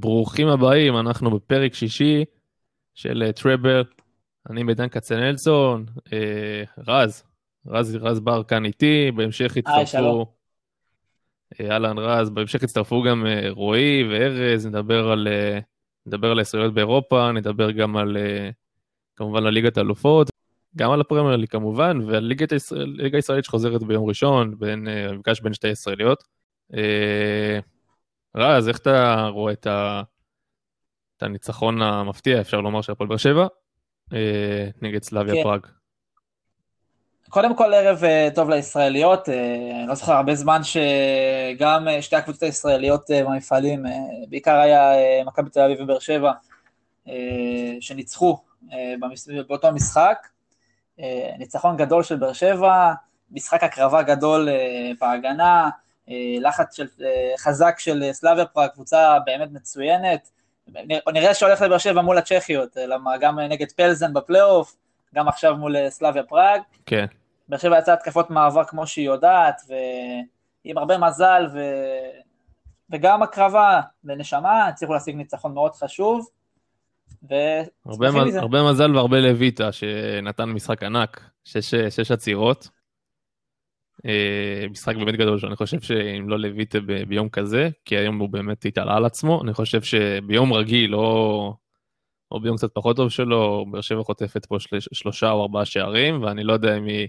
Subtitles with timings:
[0.00, 2.24] ברוכים הבאים, אנחנו בפרק שישי
[2.94, 3.84] של טראבל.
[4.50, 7.22] אני מידן כצנלסון, אה, רז,
[7.66, 10.26] רז, רז בר כאן איתי, בהמשך הצטרפו...
[11.60, 15.58] אהלן רז, בהמשך הצטרפו גם אה, רועי וארז, נדבר על, אה,
[16.06, 18.16] נדבר על הישראליות באירופה, נדבר גם על,
[19.16, 20.30] כמובן על ליגת האלופות,
[20.76, 25.54] גם על הפרמייר כמובן, ועל ליגת הישראל, ליגה הישראלית שחוזרת ביום ראשון, בין, מפגש בין
[25.54, 26.24] שתי ישראליות.
[28.36, 30.02] רז, איך אתה רואה את, ה...
[31.16, 33.46] את הניצחון המפתיע, אפשר לומר, של הפועל באר שבע,
[34.12, 35.42] אה, נגד סלאביה כן.
[35.42, 35.66] פראג?
[37.28, 39.34] קודם כל ערב אה, טוב לישראליות, אה,
[39.80, 43.82] אני לא זוכר הרבה זמן שגם שתי הקבוצות הישראליות במפעלים,
[44.28, 44.92] בעיקר היה
[45.26, 46.32] מכבי תל אביב ובאר שבע,
[47.80, 48.38] שניצחו
[49.48, 50.26] באותו משחק.
[51.38, 52.92] ניצחון גדול של באר שבע,
[53.30, 54.48] משחק הקרבה גדול
[55.00, 55.70] בהגנה,
[56.40, 56.86] לחץ של,
[57.38, 60.30] חזק של סלאביה פראג, קבוצה באמת מצוינת.
[61.12, 64.76] נראה שהולך לבאר שבע מול הצ'כיות, למה גם נגד פלזן בפלייאוף,
[65.14, 66.60] גם עכשיו מול סלאביה פראג.
[66.86, 67.06] כן.
[67.48, 69.62] באר שבע יצאה התקפות מעבר כמו שהיא יודעת,
[70.64, 71.58] ועם הרבה מזל, ו...
[72.90, 76.28] וגם הקרבה ונשמה, הצליחו להשיג ניצחון מאוד חשוב.
[77.30, 77.34] ו...
[77.86, 78.36] הרבה, מז...
[78.36, 82.68] הרבה מזל והרבה לויטה שנתן משחק ענק, שש, שש עצירות.
[84.06, 88.64] אה, משחק באמת גדול שאני חושב שאם לא לויטה ביום כזה, כי היום הוא באמת
[88.64, 91.54] התעלה על עצמו, אני חושב שביום רגיל או,
[92.30, 96.22] או ביום קצת פחות טוב שלו, באר שבע חוטפת פה של, שלושה או ארבעה שערים,
[96.22, 97.08] ואני לא יודע אם היא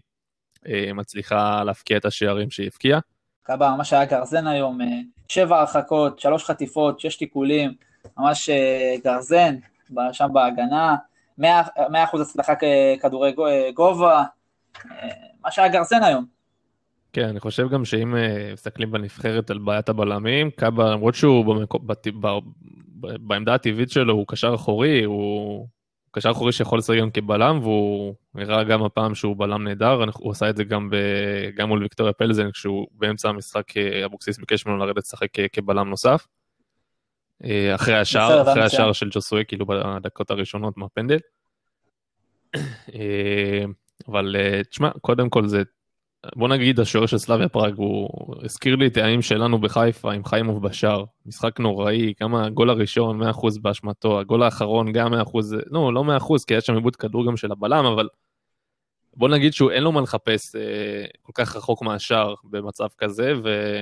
[0.67, 2.99] אה, מצליחה להפקיע את השערים שהיא הפקיעה.
[3.43, 4.87] קבע ממש היה גרזן היום, אה,
[5.27, 7.73] שבע הרחקות, שלוש חטיפות, שש תיקולים,
[8.17, 8.49] ממש
[9.03, 9.55] גרזן
[10.11, 10.95] שם בהגנה,
[11.37, 12.53] מאה אחוז הצלחה
[13.01, 13.33] כדורי
[13.73, 14.23] גובה,
[15.41, 16.40] מה שהיה גרזן היום.
[17.13, 18.17] כן, אני חושב גם שאם uh,
[18.53, 22.27] מסתכלים בנבחרת על בעיית הבלמים, קאבה, למרות שהוא במקו, בת, ב,
[23.01, 25.67] בעמדה הטבעית שלו הוא קשר אחורי, הוא
[26.11, 30.49] קשר אחורי שיכול לשחק גם כבלם, והוא הראה גם הפעם שהוא בלם נהדר, הוא עשה
[30.49, 30.95] את זה גם, ב,
[31.55, 36.27] גם מול ויקטוריה פלזן, כשהוא באמצע המשחק, אה, אבוקסיס ביקש ממנו לרדת לשחק כבלם נוסף.
[37.43, 41.19] אה, אחרי השער, אחרי השער של ג'וסוי, כאילו בדקות הראשונות מהפנדל.
[44.07, 44.35] אבל
[44.69, 45.63] תשמע, קודם כל זה
[46.35, 48.09] בוא נגיד השוער של סלאביה פראג הוא
[48.43, 53.61] הזכיר לי את הימים שלנו בחיפה עם חיימוב בשער משחק נוראי כמה הגול הראשון 100%
[53.61, 55.17] באשמתו הגול האחרון גם 100%
[55.67, 58.07] לא לא 100% כי היה שם עיבוד כדור גם של הבלם אבל
[59.13, 63.79] בוא נגיד שהוא אין לו מה לחפש אה, כל כך רחוק מהשער במצב כזה ו...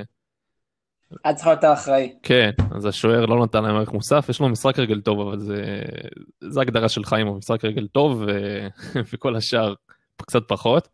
[1.24, 2.12] היה צריך להיות אחראי.
[2.22, 5.82] כן, אז השוער לא נתן להם ערך מוסף, יש לו משחק רגל טוב, אבל זה,
[6.40, 8.66] זה הגדרה של חיימוב, משחק רגל טוב ו...
[9.12, 9.74] וכל השאר
[10.16, 10.88] קצת פחות.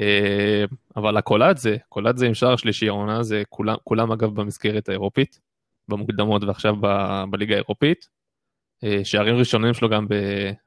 [0.00, 0.64] אה,
[0.96, 5.40] אבל הקולאדזה, קולאדזה עם שער שלישי העונה, זה כולם, כולם אגב במסגרת האירופית,
[5.88, 6.86] במוקדמות ועכשיו ב,
[7.30, 8.08] בליגה האירופית.
[8.84, 10.06] אה, שערים ראשונים שלו גם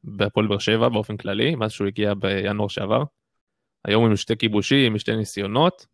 [0.04, 3.04] בהפועל באר שבע באופן כללי, מאז שהוא הגיע בינואר שעבר.
[3.86, 5.86] היום עם שתי כיבושים, עם שתי ניסיונות,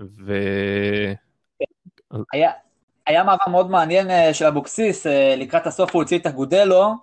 [0.00, 0.34] ו...
[2.32, 2.50] היה,
[3.06, 5.06] היה מעבר מאוד מעניין אה, של אבוקסיס,
[5.36, 6.94] לקראת הסוף הוא הוציא את אגודלו,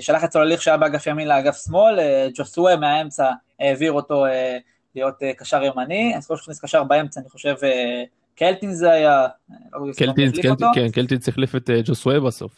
[0.00, 1.98] שלח את צולליך שהיה באגף ימין לאגף שמאל,
[2.34, 4.58] ג'וסווה מהאמצע העביר אותו אה,
[4.94, 8.02] להיות אה, קשר ימני, אני זוכר שהכניס קשר באמצע, אני חושב אה,
[8.34, 9.26] קלטין זה היה,
[9.72, 12.52] לא כן, קלטינס החליף את ג'וסווה בסוף.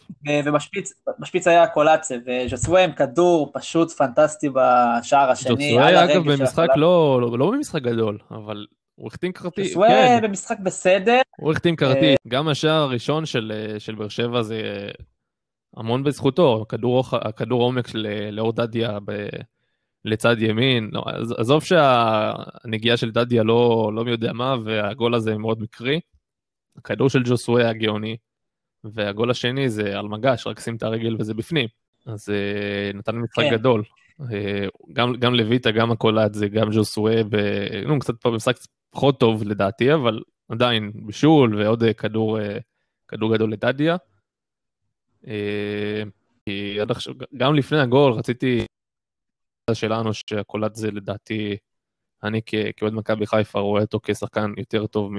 [0.45, 5.55] ובשפיץ היה קולאצה, וג'וסווה עם כדור פשוט פנטסטי בשער השני.
[5.55, 8.65] ג'וסווה אגב במשחק לא, לא, לא במשחק גדול, אבל
[8.95, 9.67] הוא החתים כרטיס.
[9.67, 10.19] ג'וסווה כן.
[10.23, 11.21] במשחק בסדר.
[11.37, 14.61] הוא החתים כרטיס, גם השער הראשון של באר שבע זה
[15.77, 16.65] המון בזכותו,
[17.35, 18.97] כדור עומק של לאור דדיה
[20.05, 21.03] לצד ימין, לא,
[21.37, 25.99] עזוב שהנגיעה של דדיה לא, לא מי יודע מה, והגול הזה מאוד מקרי.
[26.77, 28.17] הכדור של ג'וסווה היה גאוני,
[28.83, 31.67] והגול השני זה על מגש, רק שים את הרגל וזה בפנים.
[32.05, 33.51] אז uh, נתן משחק כן.
[33.51, 33.83] גדול.
[34.21, 34.25] Uh,
[34.93, 37.35] גם, גם לויטה, גם הקולאט, גם ג'וסווה, ב...
[37.87, 38.55] נו, קצת פה משחק
[38.89, 42.41] פחות טוב לדעתי, אבל עדיין בישול ועוד כדור, uh,
[43.07, 43.95] כדור גדול לדדיה.
[45.23, 45.27] Uh,
[46.45, 48.65] כי עד עכשיו, גם לפני הגול רציתי
[49.73, 51.57] שלנו שהקולט זה לדעתי,
[52.23, 52.41] אני
[52.77, 55.11] כאוהד מכבי חיפה רואה אותו כשחקן יותר טוב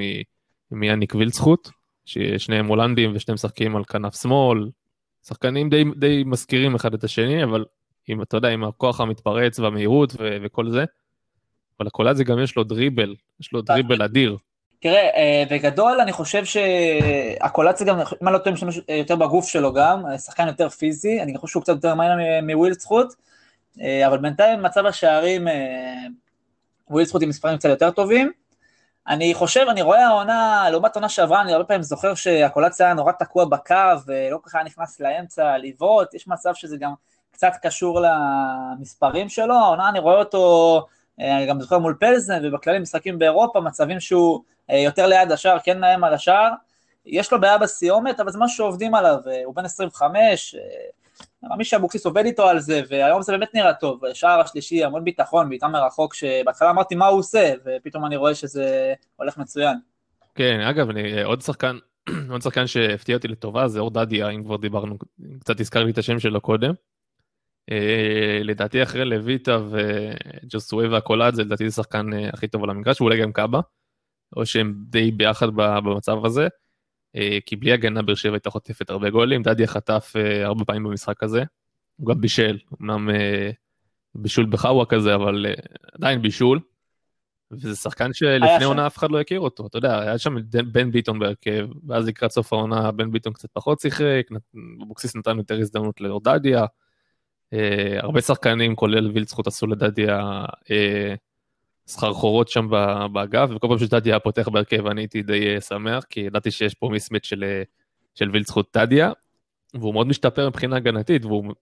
[0.70, 1.68] מיאניק וילצחוט,
[2.04, 4.70] ששניהם הולנדים ושניהם משחקים על כנף שמאל,
[5.26, 7.64] שחקנים די, די מזכירים אחד את השני, אבל
[8.08, 10.84] אם אתה יודע, עם הכוח המתפרץ והמהירות ו- וכל זה,
[11.78, 14.36] אבל הקולט זה גם יש לו דריבל, יש לו דריבל אדיר.
[14.84, 18.56] תראה, אה, בגדול אני חושב שהקולט זה גם, אם אני לא טועה,
[18.88, 23.14] יותר בגוף שלו גם, שחקן יותר פיזי, אני חושב שהוא קצת יותר מעניין מווילצחוט.
[23.80, 26.06] אה, אבל בינתיים מצב השערים, אה,
[26.90, 28.32] ווילצחוט עם מספרים קצת יותר טובים,
[29.08, 33.12] אני חושב, אני רואה העונה, לעומת עונה שעברה, אני הרבה פעמים זוכר שהקולציה היה נורא
[33.12, 33.74] תקוע בקו,
[34.06, 36.94] ולא כל כך היה נכנס לאמצע לבעוט, יש מצב שזה גם
[37.30, 40.82] קצת קשור למספרים שלו, העונה אני רואה אותו, אה,
[41.18, 44.40] אני גם זוכר מול פלזן, ובכללי משחקים באירופה, מצבים שהוא
[44.70, 46.50] אה, יותר ליד השער, כן נאם על השער,
[47.06, 50.54] יש לו בעיה בסיומת, אבל זה משהו שעובדים עליו, אה, הוא בן 25,
[51.42, 55.04] אני מאמין שאבוקסיס עובד איתו על זה, והיום זה באמת נראה טוב, שער השלישי, המון
[55.04, 59.76] ביטחון, בעיטה מרחוק, שבהתחלה אמרתי מה הוא עושה, ופתאום אני רואה שזה הולך מצוין.
[60.34, 61.78] כן, אגב, אני, עוד שחקן,
[62.32, 64.96] עוד שחקן שהפתיע אותי לטובה זה אורדדיה, אם כבר דיברנו,
[65.40, 66.72] קצת הזכרתי את השם שלו קודם.
[67.70, 73.20] אה, לדעתי אחרי לויטה וג'וסווה והקולאד, זה לדעתי השחקן אה, הכי טוב על המגרש, ואולי
[73.20, 73.60] גם קאבה,
[74.36, 76.48] או שהם די ביחד במצב הזה.
[77.16, 80.12] אה, כי בלי הגנה באר שבע הייתה חוטפת הרבה גולים, דדיה חטף
[80.44, 81.42] הרבה פעמים במשחק הזה,
[81.96, 83.08] הוא גם בישל, אמנם
[84.14, 85.46] בישול בחאווה כזה, אבל
[85.92, 86.60] עדיין בישול.
[87.50, 90.36] וזה שחקן שלפני עונה אף אחד לא הכיר אותו, אתה יודע, היה שם
[90.72, 94.26] בן ביטון בהרכב, ואז לקראת סוף העונה בן ביטון קצת פחות שיחק,
[94.82, 96.64] אבוקסיס נתן יותר הזדמנות לאורדדיה,
[97.98, 100.44] הרבה שחקנים, כולל וילצחוט, עשו לדדיה
[101.86, 102.68] סחרחורות שם
[103.12, 106.74] באגף, וכל פעם שטדיה היה פותח בהרכב אני הייתי די אה, שמח, כי ידעתי שיש
[106.74, 107.62] פה מיסמט של, אה,
[108.14, 109.12] של וילצחוט טדיה,
[109.74, 111.54] והוא מאוד משתפר מבחינה הגנתית, והוא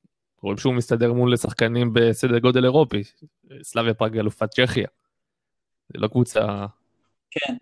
[0.42, 3.02] רואים שהוא מסתדר מול שחקנים בסדר גודל אירופי,
[3.62, 4.88] סלאביה פראג אלופת צ'כיה.
[5.88, 6.66] זה לא קבוצה...
[7.30, 7.54] כן.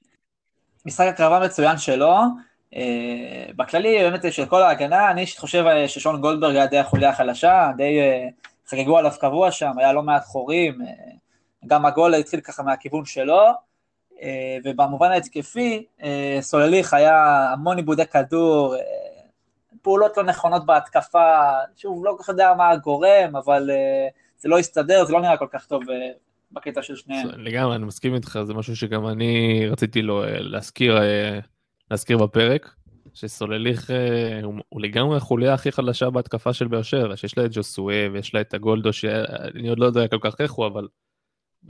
[0.87, 2.13] משחק הקרבה מצוין שלו.
[2.75, 2.77] Uh,
[3.57, 8.71] בכללי, באמת, של כל ההגנה, אני חושב ששון גולדברג היה די החוליה החלשה, די uh,
[8.71, 10.79] חגגו עליו קבוע שם, היה לא מעט חורים.
[11.67, 13.53] גם הגול התחיל ככה מהכיוון שלו,
[14.23, 18.81] אה, ובמובן ההתקפי, אה, סולליך היה המון עיבודי כדור, אה,
[19.83, 23.71] פעולות לא נכונות בהתקפה, שוב, לא כל כך יודע מה הגורם, אבל
[24.39, 25.83] זה לא הסתדר, זה לא נראה כל כך טוב
[26.53, 27.29] בקטע של שניהם.
[27.37, 30.99] לגמרי, אני מסכים איתך, זה משהו שגם אני רציתי לו להזכיר,
[31.91, 32.75] להזכיר בפרק,
[33.15, 33.91] שסולליך
[34.43, 38.35] הוא, הוא לגמרי החוליה הכי חלשה בהתקפה של באר שבע, שיש לה את ג'וסואה ויש
[38.35, 40.89] לה את הגולדו, שאני עוד לא יודע כל כך איך הוא, אבל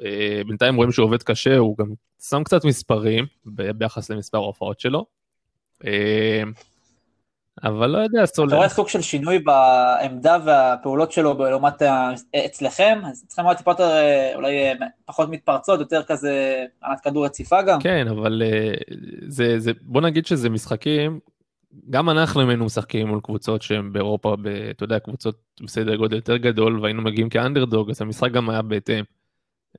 [0.04, 1.86] אה, בינתיים רואים שהוא עובד קשה, הוא גם
[2.22, 5.06] שם קצת מספרים ביחס למספר ההופעות שלו.
[5.86, 6.42] אה,
[7.64, 8.48] אבל לא יודע, סולר.
[8.48, 11.82] אתה רואה סוג של שינוי בעמדה והפעולות שלו לעומת
[12.46, 12.98] אצלכם?
[13.04, 14.54] אז אצלכם היה טיפה יותר, אה, אולי
[15.04, 17.80] פחות מתפרצות, יותר כזה ענת כדור רציפה גם?
[17.80, 18.42] כן, אבל
[19.28, 21.20] זה, זה, בוא נגיד שזה משחקים,
[21.90, 26.36] גם אנחנו היינו משחקים מול קבוצות שהן באירופה, ב, אתה יודע, קבוצות בסדר גודל יותר
[26.36, 29.04] גדול, והיינו מגיעים כאנדרדוג, אז המשחק גם היה בהתאם.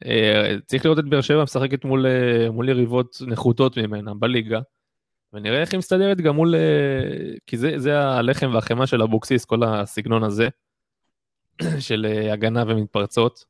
[0.06, 4.59] אה, צריך לראות את באר שבע משחקת מול, אה, מול יריבות נחותות ממנה בליגה,
[5.33, 6.56] ונראה איך היא מסתדרת גם מול...
[6.56, 10.48] אה, כי זה, זה הלחם והחמאה של אבוקסיס, כל הסגנון הזה
[11.80, 13.45] של הגנה ומתפרצות.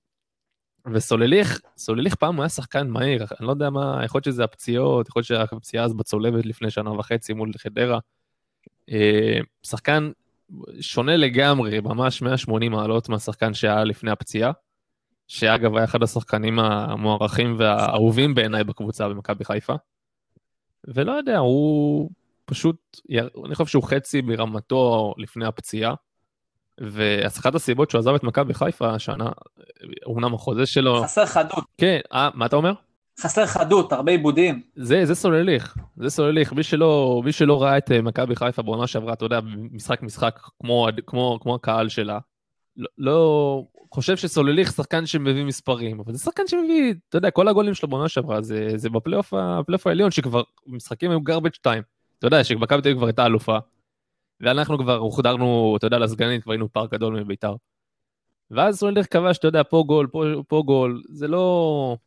[0.94, 5.08] וסולליך, סולליך פעם הוא היה שחקן מהיר, אני לא יודע מה, יכול להיות שזה הפציעות,
[5.08, 8.00] יכול להיות שהפציעה אז בצולבת לפני שנה וחצי מול חדרה.
[9.64, 10.12] שחקן
[10.80, 14.52] שונה לגמרי, ממש 180 מעלות מהשחקן שהיה לפני הפציעה.
[15.28, 19.76] שאגב היה אחד השחקנים המוערכים והאהובים בעיניי בקבוצה במכבי חיפה.
[20.88, 22.10] ולא יודע, הוא
[22.46, 23.00] פשוט,
[23.46, 25.94] אני חושב שהוא חצי מרמתו לפני הפציעה.
[26.82, 29.30] ואחת הסיבות שהוא עזב את מכבי חיפה השנה,
[30.06, 31.04] אומנם החוזה שלו...
[31.04, 31.64] חסר חדות.
[31.78, 32.74] כן, אה, מה אתה אומר?
[33.20, 34.62] חסר חדות, הרבה עיבודים.
[34.76, 36.54] זה, זה סולליך, זה סולליך.
[36.54, 39.40] מי שלא, מי שלא ראה את אה, מכבי חיפה בעונה שעברה, אתה יודע,
[39.72, 42.20] משחק משחק כמו, כמו, כמו הקהל שלה,
[42.78, 47.74] לא, לא, חושב שסולליך שחקן שמביא מספרים, אבל זה שחקן שמביא, אתה יודע, כל הגולים
[47.74, 49.34] שלו בעונה שעברה, זה, זה בפלייאוף
[49.86, 51.84] העליון, שכבר משחקים היו גרבג' 2.
[52.20, 53.58] אתה יודע, שמכבי תל אביב כבר הייתה אלופה,
[54.42, 57.56] ואנחנו כבר הוחדרנו, אתה יודע, לסגנית, כבר היינו פער גדול מביתר.
[58.52, 61.98] ואז סולליך כבש, אתה יודע, פה גול, פה, פה גול, זה לא...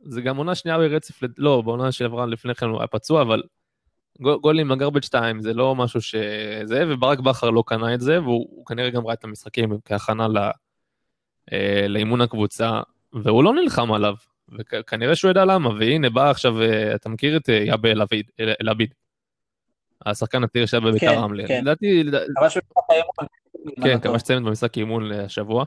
[0.00, 3.42] זה גם עונה שנייה ברצף, לא, בעונה שעברה לפני כן הוא היה פצוע, אבל
[4.20, 8.66] גול עם הגרבג' 2 זה לא משהו שזה, וברק בכר לא קנה את זה, והוא
[8.66, 10.38] כנראה גם ראה את המשחקים כהכנה ל...
[11.52, 12.80] אה, לאימון הקבוצה,
[13.12, 14.14] והוא לא נלחם עליו,
[14.58, 17.88] וכנראה שהוא ידע למה, והנה בא עכשיו, אה, אתה מכיר את אה, יאבה
[18.60, 18.94] אלעביד,
[20.06, 21.46] השחקן הצעיר שהיה בביתר כן, רמלה.
[21.48, 22.04] כן, לדעתי...
[22.36, 22.58] כבש
[22.90, 23.28] אימון.
[23.82, 25.64] כן, כבש צמד במשחק אימון השבוע.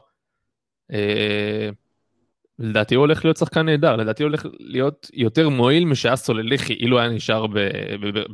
[2.60, 7.00] לדעתי הוא הולך להיות שחקן נהדר, לדעתי הוא הולך להיות יותר מועיל משהיה סולליכי, אילו
[7.00, 7.46] היה נשאר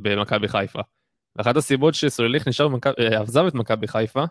[0.02, 0.80] במכבי חיפה.
[1.36, 4.24] ואחת הסיבות שסולליך נשאר, עזב את מכבי חיפה,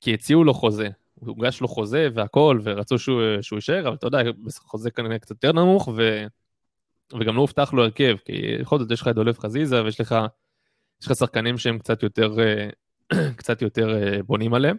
[0.00, 0.88] כי הציעו לו חוזה.
[1.14, 4.18] הוגש לו חוזה והכל, ורצו שהוא, שהוא יישאר, אבל אתה יודע,
[4.58, 6.24] חוזה כנראה קצת יותר נמוך, ו...
[7.20, 10.16] וגם לא הובטח לו הרכב, כי בכל זאת יש לך את דולף חזיזה, ויש לך,
[11.02, 12.36] לך שחקנים שהם קצת יותר,
[13.38, 14.76] קצת יותר בונים עליהם.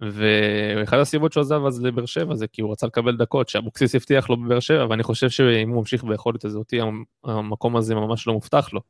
[0.00, 4.30] ואחת הסיבות שהוא עזב אז לבאר שבע זה כי הוא רצה לקבל דקות, שאבוקסיס הבטיח
[4.30, 6.74] לו בבאר שבע, ואני חושב שאם הוא ממשיך ביכולת הזאת,
[7.24, 8.80] המקום הזה ממש לא מובטח לו.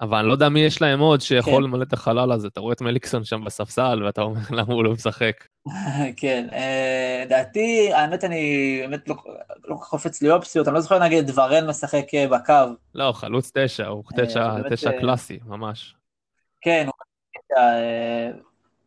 [0.00, 1.62] אבל אני לא יודע מי יש להם עוד שיכול כן.
[1.62, 2.48] למלא את החלל הזה.
[2.48, 5.46] אתה רואה את מליקסון שם בספסל, ואתה אומר למה הוא לא משחק.
[6.20, 9.14] כן, אה, דעתי, האמת אני באמת לא
[9.62, 12.74] כל כך קופץ לי אופציות, אני לא זוכר נגיד דברן משחק אה, בקו.
[12.94, 15.94] לא, חלוץ תשע, הוא אה, תשע, תשע קלאסי, ממש.
[16.60, 16.92] כן, הוא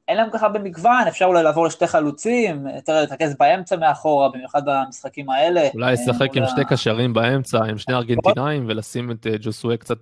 [0.07, 5.29] אין להם ככה במגוון, אפשר אולי לעבור לשתי חלוצים, יותר להתרכז באמצע מאחורה, במיוחד במשחקים
[5.29, 5.69] האלה.
[5.73, 9.97] אולי לשחק עם שתי קשרים באמצע, עם שני ארגנטינאים, ולשים את ג'וסואה קצת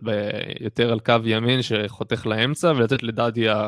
[0.59, 3.67] יותר על קו ימין שחותך לאמצע, ולתת לדדיה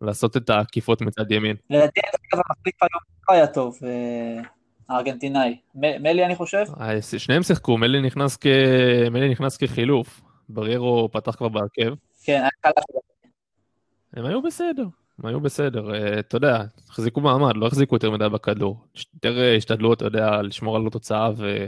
[0.00, 1.56] לעשות את העקיפות מצד ימין.
[1.70, 4.42] לדעתי, אגב, המחליף היום לא היה טוב, אה,
[4.88, 5.56] הארגנטינאי.
[5.74, 6.64] מלי, אני חושב?
[6.80, 8.46] אה, שניהם שיחקו, מלי נכנס, כ...
[9.10, 11.94] מלי נכנס כחילוף, בריירו פתח כבר בהרכב.
[12.24, 12.84] כן, היה חלש.
[14.14, 14.84] הם היו בסדר,
[15.18, 15.94] הם היו בסדר.
[15.94, 18.84] אה, אתה יודע, החזיקו מעמד, לא החזיקו יותר מדי בכדור.
[19.14, 21.66] יותר השתדלו, אתה יודע, לשמור על התוצאה ו...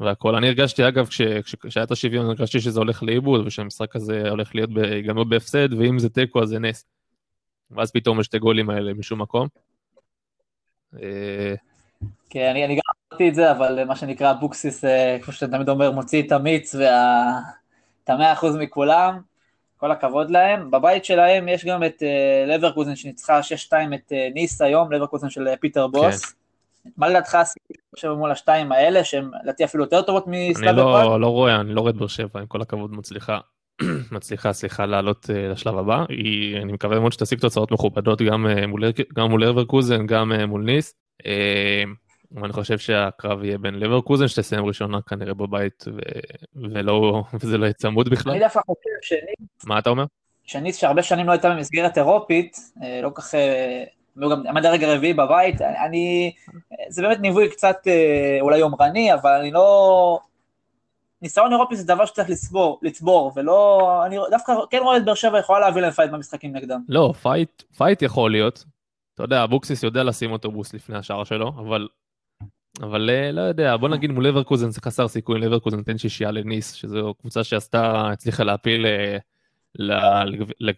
[0.00, 0.34] והכל.
[0.34, 5.24] אני הרגשתי, אגב, כשהיה את השוויון, הרגשתי שזה הולך לאיבוד, ושהמשחק הזה הולך להיות ייגמר
[5.24, 6.84] בהפסד, ואם זה תיקו אז זה נס.
[7.70, 9.48] ואז פתאום יש את הגולים האלה משום מקום.
[11.02, 11.54] אה,
[12.30, 12.80] כן, אני, אני גם
[13.12, 16.74] אמרתי את זה, אבל מה שנקרא אבוקסיס, אה, כמו שאתה תמיד אומר, מוציא את המיץ
[16.74, 19.20] ואת המאה אחוז מכולם,
[19.78, 20.70] כל הכבוד להם.
[20.70, 25.48] בבית שלהם יש גם את אה, לברקוזן שניצחה 6-2 את אה, ניס היום, לברקוזן של
[25.60, 26.24] פיטר בוס.
[26.24, 26.90] כן.
[26.96, 31.26] מה לדעתך הסיפור מול השתיים האלה, שהן לדעתי אפילו יותר טובות מסלאביה, אני לא, לא
[31.26, 33.38] רואה, אני לא רואה את באר שבע, עם כל הכבוד מצליחה.
[34.12, 36.04] מצליחה, סליחה, לעלות uh, לשלב הבא.
[36.08, 40.46] היא, אני מקווה מאוד שתשיג תוצאות מכובדות גם, uh, מול, גם מול אברקוזן, גם uh,
[40.46, 40.94] מול ניס.
[42.36, 45.98] אני חושב שהקרב יהיה בין לברקוזן, שתסיים ראשונה כנראה בבית, ו...
[46.56, 48.32] ולא, וזה לא יהיה צמוד בכלל.
[48.32, 49.64] אני דווקא חושב שניס...
[49.66, 50.04] מה אתה אומר?
[50.44, 52.56] שניס שהרבה שנים לא הייתה במסגרת אירופית,
[53.02, 53.34] לא כך...
[54.16, 56.32] והוא גם עמד הרגע רביעי בבית, אני...
[56.88, 57.76] זה באמת נאיבי קצת
[58.40, 60.18] אולי יומרני, אבל אני לא...
[61.22, 65.38] ניסיון אירופי זה דבר שצריך לצבור, לצבור, ולא, אני דווקא כן רואה את באר שבע
[65.38, 66.80] יכולה להביא להם fight במשחקים נגדם.
[66.88, 68.64] לא, fight, fight יכול להיות.
[69.14, 71.88] אתה יודע, אבוקסיס יודע לשים אוטובוס לפני השער שלו, אבל,
[72.82, 76.72] אבל אה, לא יודע, בוא נגיד מול לברקוזן זה חסר סיכוי, לברקוזן נותן שישייה לניס,
[76.72, 79.18] שזו קבוצה שעשתה, הצליחה להפיל אה,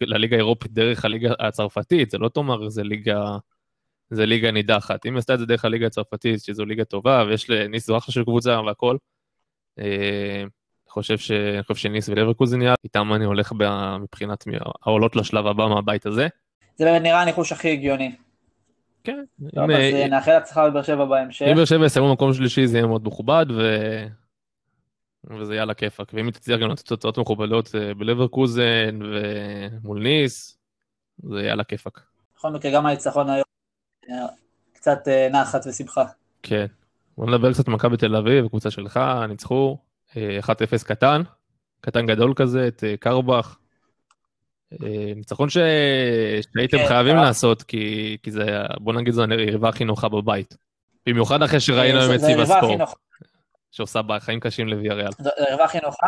[0.00, 3.36] לליגה האירופית דרך הליגה הצרפתית, זה לא תאמר, זה ליגה...
[4.10, 5.06] זה ליגה נידחת.
[5.06, 8.24] אם עשתה את זה דרך הליגה הצרפתית, שזו ליגה טובה, ויש לניס זו אחלה של
[8.24, 8.96] קבוצה והכל,
[9.78, 10.44] אה,
[10.88, 11.32] חושב ש...
[11.66, 13.52] חושב שניס ולברקוזן יעד, איתם אני הולך
[14.00, 14.44] מבחינת
[14.82, 16.28] העולות לשלב הבא מהבית הזה.
[16.76, 18.12] זה באמת נראה הניחוש הכי הגיוני.
[19.04, 19.24] כן.
[19.54, 21.46] טוב, אז אה, נאחל הצלחה בבאר שבע בהמשך.
[21.50, 23.62] אם באר שבע יסיימו במקום שלישי זה יהיה מאוד מכובד, ו...
[25.38, 26.10] וזה יהיה על הכיפאק.
[26.14, 30.58] ואם היא תצליח גם לתת תוצאות מכובדות אה, בלברקוזן ומול ניס,
[31.22, 32.00] זה יהיה על הכיפאק.
[32.36, 33.44] בכל מקרה, גם הניצחון היום
[34.72, 36.04] קצת נחת ושמחה.
[36.42, 36.66] כן.
[37.16, 39.78] בוא נדבר קצת מכבי תל אביב, קבוצה שלך, ניצחו
[40.12, 41.22] 1-0 אה, קטן,
[41.80, 42.96] קטן גדול כזה, את אה,
[44.72, 48.44] אה, ניצחון שהייתם כן, חייבים לעשות, כי, כי זה,
[48.80, 50.56] בוא נגיד זו היריבה הכי נוחה בבית.
[51.06, 52.76] במיוחד אחרי שראינו היום את סיבספור,
[53.70, 55.10] שעושה חיים קשים לוויה ריאל.
[55.18, 56.06] זו היריבה הכי נוחה,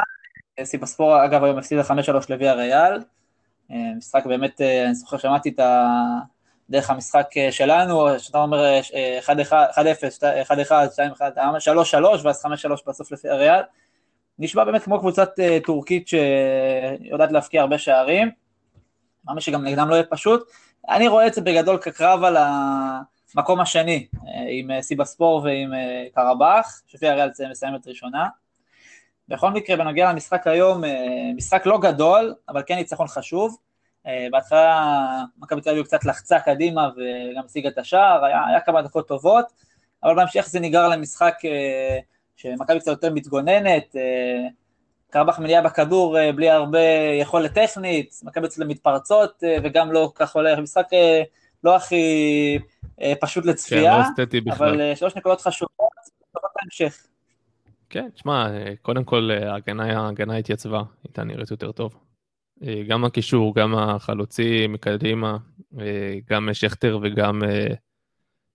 [0.65, 1.93] סיבספור אגב היום הפסידה 5-3
[2.29, 2.99] לוויה ריאל.
[3.97, 5.99] משחק באמת, אני זוכר שמעתי את ה...
[6.73, 8.81] דרך המשחק אה, שלנו, שאתה אומר
[9.27, 9.31] 1-0, 1-1,
[10.69, 10.71] 2-1,
[11.21, 12.49] 3-3 ואז 5-3
[12.87, 13.63] בסוף לפי הריאל.
[14.39, 18.31] נשמע באמת כמו קבוצת אה, טורקית שיודעת להפקיע הרבה שערים,
[19.27, 20.51] מאמין שגם נגדם לא יהיה פשוט.
[20.89, 25.73] אני רואה את זה בגדול כקרב על המקום השני, אה, עם סיבספור ועם
[26.15, 28.29] קרבאח, שלפי הריאל מסיימת ראשונה.
[29.29, 30.83] בכל מקרה, בנוגע למשחק היום,
[31.37, 33.57] משחק לא גדול, אבל כן ניצחון חשוב.
[34.07, 38.83] אה, בהתחלה מכבי תל אביב קצת לחצה קדימה וגם השיגה את השער, היה, היה כמה
[38.83, 39.45] דקות טובות,
[40.03, 41.99] אבל בהמשך זה ניגר למשחק אה,
[42.37, 44.49] שמכבי קצת יותר מתגוננת, אה,
[45.13, 46.81] קרבח מניעה בכדור בלי הרבה
[47.21, 50.87] יכולת טכנית, מכבי קצת מתפרצות וגם לא כך הולך, משחק
[51.65, 52.59] לא הכי
[53.21, 55.89] פשוט לצפייה, כן, לא אבל שלוש נקודות חשובות,
[56.33, 57.07] טובות בהמשך.
[57.91, 58.49] כן, תשמע,
[58.83, 61.95] קודם כל ההגנה התייצבה, הייתה נראית יותר טוב.
[62.67, 65.37] אה, גם הקישור, גם החלוצים מקדימה,
[65.81, 67.75] אה, גם שכטר וגם אה,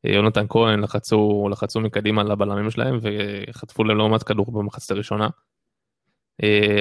[0.04, 5.28] יונתן כהן לחצו, לחצו מקדימה לבלמים שלהם וחטפו להם לא מעט כדור במחצת הראשונה.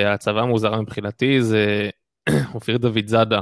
[0.06, 1.90] ההצבה המוזרה מבחינתי זה
[2.54, 3.40] אופיר דוד זאדה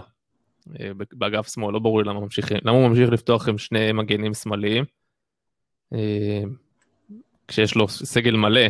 [1.13, 2.21] באגף שמאל, לא ברור לי למה
[2.65, 4.85] למה הוא ממשיך לפתוח עם שני מגנים שמאליים,
[7.49, 8.67] כשיש לו סגל מלא.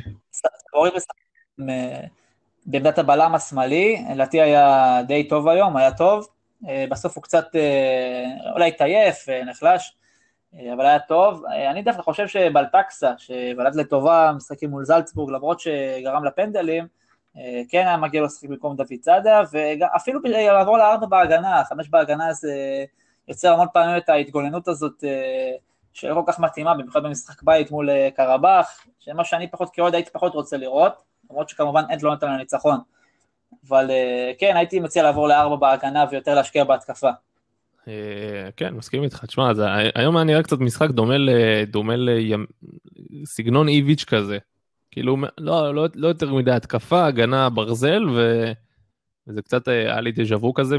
[2.67, 6.29] בעמדת הבלם השמאלי, לדעתי היה די טוב היום, היה טוב.
[6.91, 7.47] בסוף הוא קצת
[8.55, 9.97] אולי התעייף, נחלש,
[10.75, 11.43] אבל היה טוב.
[11.71, 16.87] אני דווקא חושב שבלטקסה, שבלט לטובה משחקים מול זלצבורג, למרות שגרם לפנדלים,
[17.69, 22.85] כן היה מגיע לו לשחק במקום דוד צדה, ואפילו לעבור לארבע בהגנה, חמש בהגנה זה
[23.29, 25.05] יוצר המון פעמים את ההתגוננות הזאת
[25.93, 30.35] שלא כל כך מתאימה, במיוחד במשחק בית מול קרבאח, שמה שאני פחות כאוהד הייתי פחות
[30.35, 32.79] רוצה לראות, למרות שכמובן אין לא נותן לניצחון.
[33.69, 33.91] אבל
[34.39, 37.11] כן, הייתי מציע לעבור לארבע בהגנה ויותר להשקיע בהתקפה.
[38.57, 39.25] כן, מסכים איתך.
[39.25, 39.53] תשמע,
[39.95, 40.89] היום היה נראה קצת משחק
[41.67, 41.95] דומה
[43.11, 44.39] לסגנון איביץ' כזה.
[44.95, 48.45] כאילו, לא, לא, לא יותר מדי התקפה, הגנה, ברזל, ו...
[49.27, 50.77] וזה קצת היה לי דז'ה וו כזה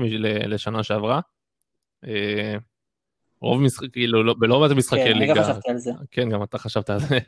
[0.47, 1.19] לשנה שעברה.
[3.41, 5.33] רוב משחק, כאילו, לא, בלא מעט משחקי כן, ליגה.
[5.33, 5.91] כן, אני גם חשבתי על זה.
[6.11, 7.19] כן, גם אתה חשבת על זה.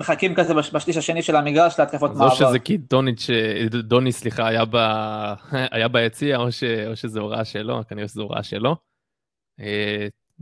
[0.00, 2.30] מחכים כזה בשליש השני של המגרש להתקפות מעבר.
[2.30, 3.26] או שזה כי דוניץ',
[3.70, 4.76] דוני, סליחה, היה, ב...
[5.74, 6.64] היה ביציע, או, ש...
[6.64, 8.76] או שזה הוראה שלו, כנראה שזו הוראה שלו.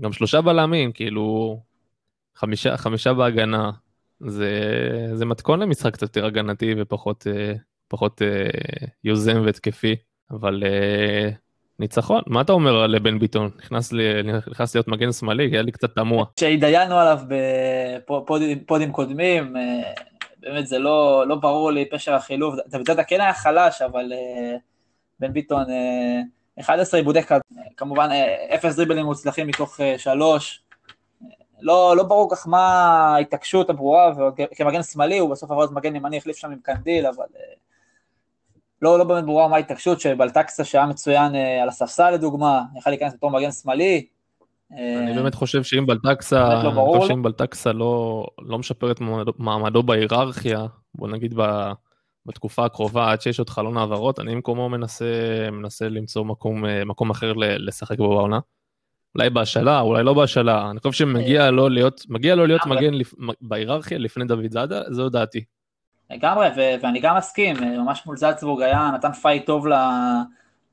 [0.01, 1.59] גם שלושה בלמים, כאילו,
[2.35, 3.71] חמישה, חמישה בהגנה,
[4.21, 4.51] זה,
[5.15, 7.27] זה מתכון למשחק קצת יותר הגנתי ופחות
[7.89, 8.23] פחות,
[9.05, 9.97] יוזם והתקפי,
[10.31, 10.63] אבל
[11.79, 13.51] ניצחון, מה אתה אומר על בן ביטון?
[13.59, 16.25] נכנס, לי, נכנס להיות מגן שמאלי, היה לי קצת תמוה.
[16.41, 17.19] שהתדיינו עליו
[18.09, 19.57] בפודים קודמים,
[20.41, 24.13] באמת זה לא, לא ברור לי פשר החילוף, דוד כן היה חלש, אבל
[25.21, 25.65] בן ביטון
[26.61, 27.41] 11 עיבודי כדור,
[27.77, 28.09] כמובן
[28.55, 30.63] אפס דריבלים מוצלחים מתוך שלוש,
[31.61, 32.67] לא, לא ברור כך מה
[33.15, 37.25] ההתעקשות הברורה, וכמגן שמאלי הוא בסוף עבר להיות מגן ימני, החליף שם עם קנדיל, אבל
[38.83, 43.15] לא, לא באמת ברורה מה ההתעקשות שבלטקסה שהיה מצוין אה, על הספסל לדוגמה, יכל להיכנס
[43.15, 44.07] בתור מגן שמאלי.
[44.71, 49.01] אני באמת חושב שאם בלטקסה, לא חושב שאם בלטקסה לא, לא משפר את
[49.39, 51.35] מעמדו בהיררכיה, בוא נגיד
[52.27, 55.05] בתקופה הקרובה, עד שיש עוד חלון העברות, אני במקומו מנסה,
[55.53, 58.39] מנסה למצוא מקום, אה, מקום אחר לשחק בו בעונה.
[59.19, 62.93] אולי בהשאלה, אולי לא בהשאלה, אני חושב שמגיע לו להיות, מגיע לו להיות מגן
[63.41, 65.45] בהיררכיה לפני דוד זאדה, זו דעתי.
[66.11, 66.47] לגמרי,
[66.83, 69.67] ואני גם מסכים, ממש מול זלצבורג היה, נתן fight טוב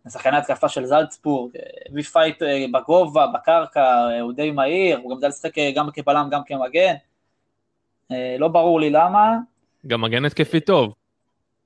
[0.05, 1.51] לשחקני התקפה של זלצבורג,
[1.89, 6.27] הביא fight אה, בגובה, בקרקע, הוא די מהיר, הוא גם יודע לשחק אה, גם כבלם,
[6.31, 6.93] גם כמגן,
[8.11, 9.37] אה, לא ברור לי למה.
[9.87, 10.93] גם מגן התקפי טוב.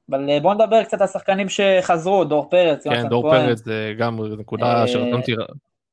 [0.09, 4.87] אבל בואו נדבר קצת על שחקנים שחזרו, דור פרץ, כן, דור פרץ זה גם נקודה
[4.87, 5.33] שרציתי...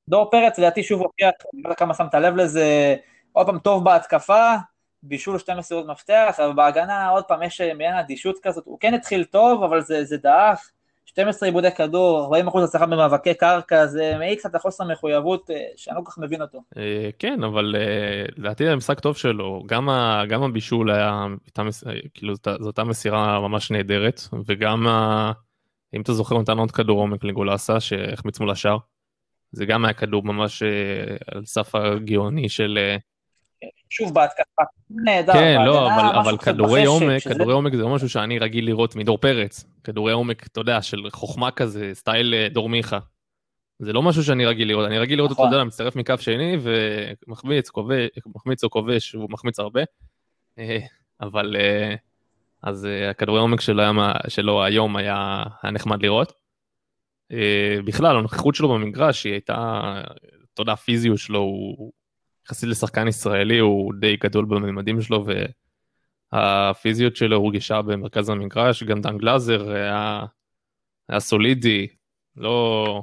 [0.09, 2.97] דור פרץ, לדעתי שוב הוכיח, אני לא יודע כמה שמת לב לזה,
[3.33, 4.55] עוד פעם טוב בהתקפה,
[5.03, 9.25] בישול שתי מסירות מפתח, אבל בהגנה עוד פעם יש מעין אדישות כזאת, הוא כן התחיל
[9.25, 10.71] טוב, אבל זה, זה דעך,
[11.07, 16.01] 12 עיבודי כדור, 40% הצלחה במאבקי קרקע, זה מעיק קצת לחוסר מחויבות אה, שאני לא
[16.05, 16.63] כל כך מבין אותו.
[16.77, 19.89] אה, כן, אבל אה, לדעתי זה משחק טוב שלו, גם,
[20.29, 21.27] גם הבישול היה,
[22.15, 24.87] כאילו זו אותה מסירה ממש נהדרת, וגם,
[25.95, 28.77] אם אתה זוכר, נתן עוד כדור עומק לגולסה שהחמיץ מול השאר.
[29.53, 30.63] זה גם היה כדור ממש
[31.35, 32.79] על סף הגאוני של
[33.91, 37.35] שוב בהתקפה, נהדר, כן, לא, אבל, אבל כדורי עומק, שזה...
[37.35, 39.65] כדורי עומק זה לא משהו שאני רגיל לראות מדור פרץ.
[39.85, 42.99] כדורי עומק, אתה יודע, של חוכמה כזה, סטייל אה, דור מיכה.
[43.79, 45.45] זה לא משהו שאני רגיל לראות, אני רגיל לראות נכון.
[45.45, 46.57] אותו, אתה יודע, מצטרף מקו שני
[47.27, 49.83] ומחמיץ, כובש, מחמיץ או כובש, הוא מחמיץ הרבה.
[50.59, 50.79] אה,
[51.21, 51.95] אבל אה,
[52.63, 53.83] אז הכדורי עומק שלו,
[54.29, 56.33] שלו היום היה, היה נחמד לראות.
[57.85, 59.81] בכלל, הנוכחות שלו במגרש היא הייתה,
[60.55, 61.93] אתה יודע, הפיזיות שלו הוא
[62.47, 65.25] יחסית לשחקן ישראלי הוא די גדול בממדים שלו
[66.33, 70.25] והפיזיות שלו הורגשה במרכז המגרש, גם דן גלאזר היה,
[71.09, 71.87] היה סולידי,
[72.37, 73.03] לא...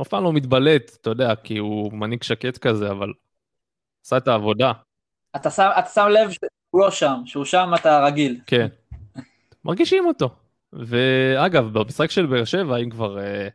[0.00, 3.12] אף פעם לא מתבלט, אתה יודע, כי הוא מנהיג שקט כזה, אבל
[4.04, 4.72] עשה את העבודה.
[5.36, 8.40] אתה שם, אתה שם לב שהוא לא שם, שהוא שם אתה רגיל.
[8.46, 8.66] כן,
[9.64, 10.36] מרגישים אותו.
[10.72, 13.48] ואגב, במשחק של באר שבע, אם כבר אה,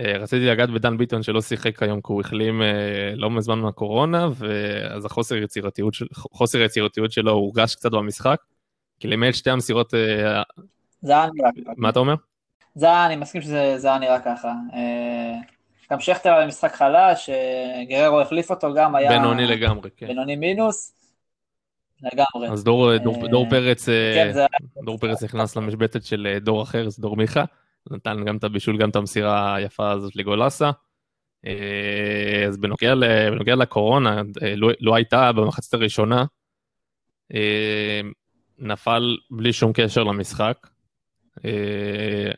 [0.00, 4.28] אה, רציתי לגעת בדן ביטון שלא שיחק היום כי הוא החלים אה, לא מזמן מהקורונה,
[4.34, 6.06] ואז החוסר יצירתיות, של...
[6.12, 8.36] חוסר יצירתיות שלו הורגש קצת במשחק,
[9.00, 9.94] כי למעט שתי המסירות...
[9.94, 10.42] אה,
[11.02, 11.72] זה היה נראה ככה.
[11.76, 12.14] מה אתה אומר?
[12.74, 14.52] זה היה, אני מסכים שזה היה נראה ככה.
[15.92, 17.30] גם שכטר היה משחק חלש,
[17.88, 19.10] גררו החליף אותו, גם היה...
[19.10, 20.06] בינוני לגמרי, כן.
[20.06, 20.99] בינוני מינוס.
[22.02, 22.48] לגמרי.
[22.52, 24.46] אז דור, דור, דור פרץ, כן, זה...
[24.84, 27.44] דור פרץ נכנס למשבצת של דור אחר, זה דור מיכה.
[27.90, 30.70] נתן גם את הבישול, גם את המסירה היפה הזאת לגולסה.
[31.46, 32.94] אה, אז בנוגע,
[33.30, 36.24] בנוגע לקורונה, אה, לא, לא הייתה במחצית הראשונה,
[37.34, 38.00] אה,
[38.58, 40.66] נפל בלי שום קשר למשחק.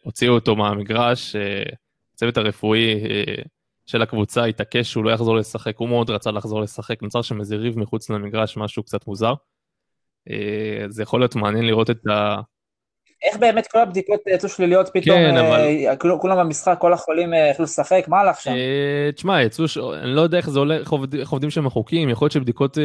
[0.02, 1.36] הוציאו אותו מהמגרש,
[2.14, 3.00] הצוות הרפואי
[3.86, 7.56] של הקבוצה התעקש שהוא לא יחזור לשחק, הוא מאוד רצה לחזור לשחק, נוצר שם איזה
[7.56, 9.34] ריב מחוץ למגרש, משהו קצת מוזר.
[10.88, 12.40] זה יכול להיות מעניין לראות את ה...
[13.22, 16.18] איך באמת כל הבדיקות יצאו שליליות פתאום, כן, אבל...
[16.20, 18.52] כולם במשחק, כל החולים יכלו לשחק, מה הלך שם?
[19.14, 22.78] תשמע, יצאו, אני לא יודע איך זה הולך, איך עובדים שם החוקים, יכול להיות שבדיקות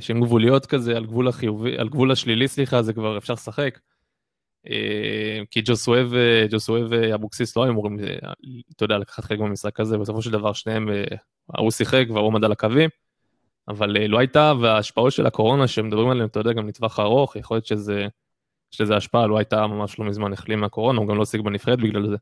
[0.00, 3.78] שהן גבוליות כזה, על גבול החיובי, על גבול השלילי, סליחה, זה כבר אפשר לשחק.
[5.50, 5.60] כי
[6.50, 7.98] ג'וסואב ואבוקסיס לא היו אמורים,
[8.76, 10.88] אתה יודע, לקחת חלק במשחק הזה, בסופו של דבר שניהם,
[11.54, 12.90] ההוא שיחק והוא עמד על הקווים.
[13.68, 17.66] אבל לא הייתה, וההשפעות של הקורונה שמדברים עליהן, אתה יודע, גם לטווח ארוך, יכול להיות
[17.66, 18.06] שזה,
[18.72, 21.80] יש לזה השפעה, לא הייתה ממש לא מזמן החלים מהקורונה, הוא גם לא השיג בנפרד
[21.80, 22.16] בגלל זה.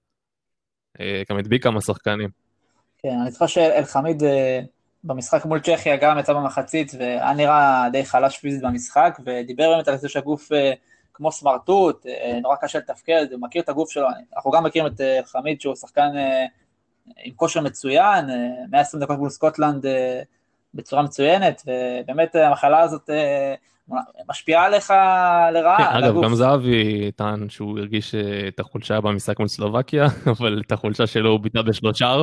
[1.01, 2.31] אה, גם הדביק כמה שחקנים.
[2.99, 4.61] כן, אני זוכר שאלחמיד אה,
[5.05, 9.97] במשחק מול צ'כיה גם יצא במחצית, והיה נראה די חלש פיזית במשחק, ודיבר באמת על
[9.97, 10.73] זה שהגוף אה,
[11.19, 12.07] כמו סמרטוט,
[12.43, 16.09] נורא קשה לתפקד, הוא מכיר את הגוף שלו, אנחנו גם מכירים את אלחמיד שהוא שחקן
[17.25, 18.25] עם כושר מצוין,
[18.71, 19.87] 120 דקות מול סקוטלנד
[20.75, 23.55] בצורה מצוינת, ובאמת המחלה הזאת אה,
[24.29, 24.93] משפיעה עליך
[25.53, 25.77] לרעה.
[25.77, 30.07] כן, אגב, גם זהבי טען שהוא הרגיש אה, את החולשה במשחק מול סלובקיה,
[30.39, 32.17] אבל את החולשה שלו הוא ביטא בשלושה.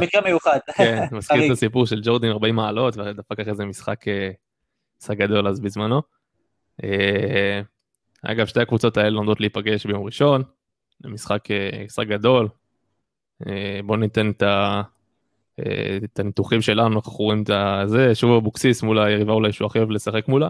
[0.00, 0.58] מקרה מיוחד.
[0.76, 4.30] כן, מזכיר את הסיפור של ג'ורדין 40 מעלות, ודפק אחרי זה משחק אה,
[5.00, 6.02] משחק גדול אז בזמנו.
[8.22, 10.42] אגב, שתי הקבוצות האלה לומדות להיפגש ביום ראשון,
[11.04, 11.48] משחק
[12.08, 12.48] גדול.
[13.84, 14.82] בואו ניתן את ה...
[15.60, 17.50] אה, את הניתוחים שלנו, אנחנו רואים את
[17.88, 20.48] זה, שוב אבוקסיס מול היריבה אולי שהוא הכי אוהב לשחק מולה.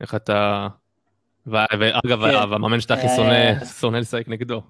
[0.00, 0.68] איך אתה...
[1.46, 2.34] ואגב, כן.
[2.34, 4.62] המאמן שאתה הכי אה, שונא לשחק נגדו.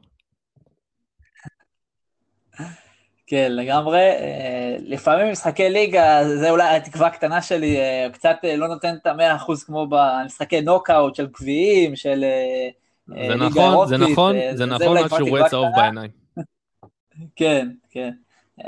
[3.33, 4.01] כן, לגמרי.
[4.01, 7.77] אה, לפעמים משחקי ליגה, זה אולי התקווה הקטנה שלי,
[8.13, 12.25] קצת לא נותן את המאה אחוז כמו במשחקי נוקאוט של גביעים, של
[13.09, 16.11] ליגה נכון, זה נכון, זה נכון, עד שהוא רואה צהוב בעיניים.
[17.37, 18.11] כן, כן.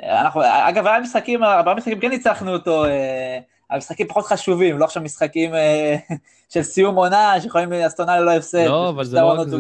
[0.03, 3.39] אנחנו, אגב, היה משחקים, הרבה משחקים כן ניצחנו אותו, אה,
[3.75, 5.97] המשחקים פחות חשובים, לא עכשיו משחקים אה,
[6.53, 8.67] של סיום עונה, שיכולים לעשות עונה ללא הפסד.
[8.67, 9.57] לא, אבל זה לא רק זה,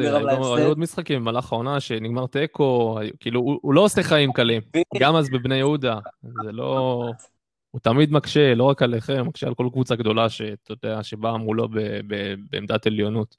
[0.56, 4.62] היו עוד משחקים במהלך העונה שנגמר תיקו, כאילו, הוא, הוא לא עושה חיים קלים,
[4.98, 7.04] גם אז בבני יהודה, זה לא...
[7.70, 11.68] הוא תמיד מקשה, לא רק עליכם, מקשה על כל קבוצה גדולה שאתה יודע, שבאה מולו
[12.50, 13.36] בעמדת עליונות.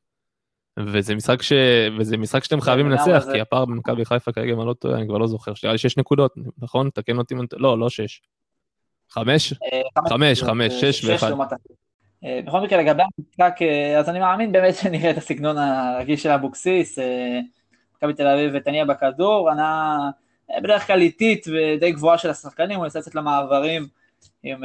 [0.80, 1.54] וזה משחק, ש...
[2.00, 3.32] וזה משחק שאתם חייבים לנצח, זה...
[3.34, 5.78] כי הפער במכבי חיפה כרגע, אם אני לא טועה, אני כבר לא זוכר, שהיה לי
[5.78, 6.90] שש נקודות, נכון?
[6.90, 8.22] תקן אותי, לא, לא שש.
[9.16, 9.54] חמש?
[9.54, 11.32] אה, חמש, חמש, שש ואחד.
[12.26, 16.30] אה, בכל מקרה, לגבי המשחק, אה, אז אני מאמין באמת שנראה את הסגנון הרגיל של
[16.30, 17.00] אבוקסיס,
[17.98, 19.98] מכבי תל אביב ותניע בכדור, ענה
[20.64, 23.88] בדרך כלל איטית ודי גבוהה של השחקנים, הוא ניסה לצאת למעברים
[24.44, 24.64] עם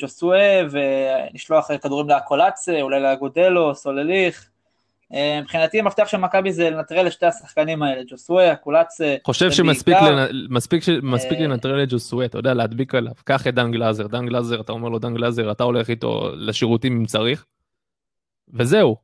[0.00, 4.50] ז'וסואה ולשלוח כדורים לאקולציה, אולי לאגודלו, סולליך.
[5.14, 9.04] אה, מבחינתי המפתח של מכבי זה לנטרל את שתי השחקנים האלה, ג'וסווה, קולאצה.
[9.04, 9.96] אה, חושב שמספיק
[11.38, 13.12] אה, לנטרל את ג'וסווה, אתה יודע, להדביק עליו.
[13.24, 17.00] קח את דן גלאזר, דן גלאזר, אתה אומר לו דן גלאזר, אתה הולך איתו לשירותים
[17.00, 17.44] אם צריך,
[18.54, 18.96] וזהו.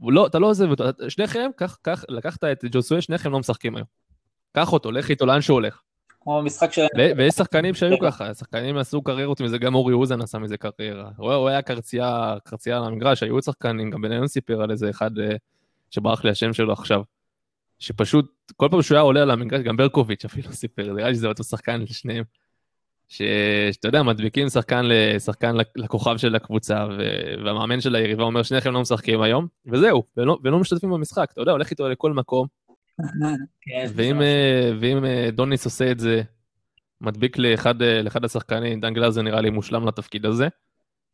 [0.00, 3.86] לא, אתה לא עוזב אותו, שניכם, קח, לקחת את ג'וסווה, שניכם לא משחקים היום.
[4.52, 5.82] קח אותו, לך איתו לאן שהוא הולך.
[6.20, 6.86] כמו במשחק של...
[7.16, 7.98] ויש שחקנים שהיו.
[7.98, 11.10] ככה, שחקנים עשו קריירות מזה, גם אורי אוזן עשה מזה קריירה.
[11.16, 15.10] הוא היה קרצייה, קרצייה על המגרש, היו שחקנים, גם בניון סיפר על איזה אחד
[15.94, 17.02] שברח לי השם שלו עכשיו,
[17.78, 21.28] שפשוט, כל פעם שהוא היה עולה על המגרש, גם ברקוביץ' אפילו סיפר, נראה לי שזה
[21.28, 22.24] אותו שחקן לשניהם,
[23.08, 26.86] שאתה יודע, מדביקים שחקן לשחקן לכוכב של הקבוצה,
[27.44, 31.52] והמאמן של היריבה אומר, שניכם לא משחקים היום, וזהו, ולא, ולא משתתפים במשחק, אתה יודע,
[31.52, 32.46] הולך איתו לכל מקום.
[33.60, 36.22] כן, ואם, אה, ואם אה, דוניס עושה את זה,
[37.00, 40.48] מדביק לאחד, אה, לאחד השחקנים, דן גלאזר נראה לי מושלם לתפקיד הזה,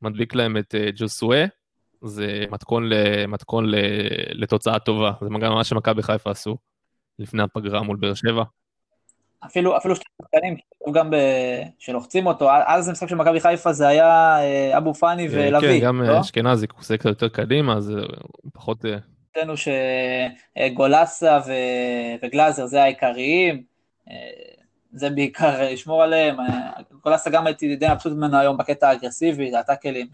[0.03, 1.45] מדביק להם את ג'וסואה,
[2.03, 2.91] זה מתכון,
[3.29, 3.65] מתכון
[4.33, 6.57] לתוצאה טובה, זה גם מה שמכבי חיפה עשו
[7.19, 8.43] לפני הפגרה מול באר שבע.
[9.47, 10.57] אפילו, אפילו שתי שחקנים,
[10.93, 11.17] גם ב...
[11.79, 15.81] שלוחצים אותו, אז זה משחק של מכבי חיפה זה היה אה, אבו פאני אה, ולוי,
[15.81, 16.21] כן, גם לא?
[16.21, 17.93] אשכנזי עושה קצת יותר קדימה, אז
[18.53, 18.85] פחות...
[19.33, 21.53] אצלנו שגולסה ו...
[22.23, 23.63] וגלאזר זה העיקריים,
[24.93, 26.37] זה בעיקר לשמור עליהם,
[27.05, 30.07] גולסה גם הייתי די מבסוט ממנו היום בקטע האגרסיבי, הטאקלים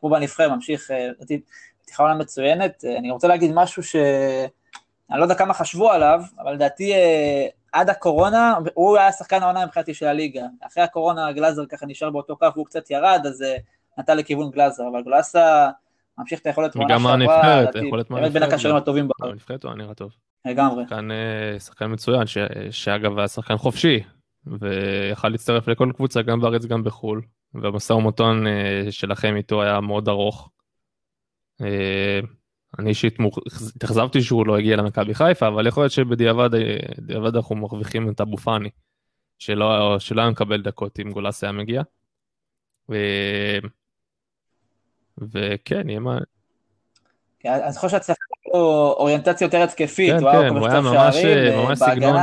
[0.00, 1.08] כמו בנבחרת, ממשיך, אה,
[1.82, 2.84] פתיחה עונה מצוינת.
[2.84, 7.90] אה, אני רוצה להגיד משהו שאני לא יודע כמה חשבו עליו, אבל לדעתי אה, עד
[7.90, 10.42] הקורונה, הוא היה שחקן העונה מבחינתי של הליגה.
[10.60, 13.44] אחרי הקורונה גלאזר ככה נשאר באותו קו והוא קצת ירד, אז
[13.98, 15.70] נטע לכיוון גלאזר, אבל גלאסה
[16.18, 18.32] ממשיך את היכולת מעונה שעברה, וגם הנבחרת, היכולת מהנבחרת.
[18.32, 19.32] באמת בין הקשרים הטובים בארץ.
[19.32, 20.10] הנבחרת הוא היה נראה טוב.
[20.44, 20.84] לגמרי.
[20.84, 21.08] שחקן,
[21.58, 22.38] שחקן מצוין, ש,
[22.70, 24.02] שאגב היה שחקן חופשי,
[24.46, 27.22] ויכל להצטרף לכל קבוצה, גם בארץ, גם בחו"ל.
[27.54, 30.50] והמשא ומתן אה, שלכם איתו היה מאוד ארוך.
[31.60, 32.20] אה,
[32.78, 33.16] אני אישית
[33.76, 38.36] התאכזבתי שהוא לא הגיע למכבי חיפה, אבל יכול להיות שבדיעבד אה, אנחנו מרוויחים את אבו
[38.36, 38.70] פאני,
[39.38, 41.82] שלא, שלא היה מקבל דקות אם גולס היה מגיע.
[42.90, 42.96] ו...
[45.18, 46.18] וכן, יהיה מה...
[47.40, 50.24] כן, אני חושב שהצלחה אוריינטציה יותר התקפית, כן, כן,
[50.56, 51.16] הוא היה ממש,
[51.56, 52.16] ממש סגנון,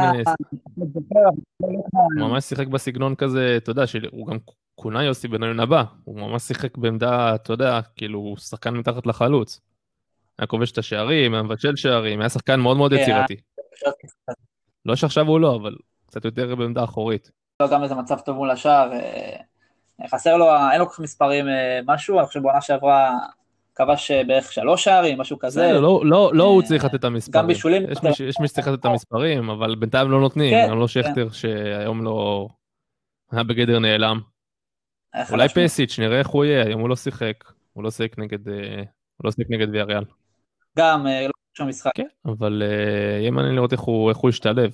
[2.16, 4.38] ממש שיחק בסגנון כזה, אתה יודע, שהוא גם
[4.82, 9.62] כונה יוסי בניון הבא, הוא ממש שיחק בעמדה, אתה יודע, כאילו, הוא שחקן מתחת לחלוץ.
[10.40, 13.36] היה כובש את השערים, היה מבשל שערים, היה שחקן מאוד מאוד כן, יצירתי.
[14.86, 15.76] לא שעכשיו הוא לא, אבל
[16.08, 17.32] קצת יותר בעמדה אחורית.
[17.62, 21.48] לו גם איזה מצב טוב מול השער, אה, חסר לו, אין לו כל כך מספרים
[21.48, 23.12] אה, משהו, אני חושב בעונה שעברה
[23.76, 25.72] כבש אה, בערך שלוש שערים, משהו כזה.
[25.74, 27.42] לא, לא, לא הוא אה, צריך לתת את המספרים.
[27.42, 27.92] גם בישולים.
[27.92, 30.80] יש מי, ש- יש מי שצריך לתת את המספרים, אבל בינתיים לא נותנים, כן, גם
[30.80, 30.88] לא כן.
[30.88, 32.48] שכטר שהיום לא...
[33.32, 34.20] היה בגדר נעלם.
[35.32, 35.48] אולי.
[35.50, 37.44] פסיץ', נראה איך הוא יהיה, היום הוא לא שיחק.
[37.74, 38.50] הוא לא שיחק נגד...
[38.50, 38.78] אה,
[39.18, 40.04] הוא לא שיחק נגד ויאריאל.
[40.78, 41.92] גם, אה, לא שום משחק.
[41.96, 44.72] כן, אבל אה, יהיה מעניין לראות איך הוא, איך הוא ישתלב.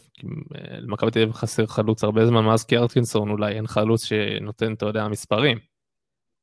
[0.80, 5.08] למכבי תל אביב חסר חלוץ הרבה זמן מאז קיארטינסון, אולי אין חלוץ שנותן, אתה יודע,
[5.08, 5.58] מספרים.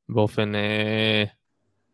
[0.08, 0.52] באופן,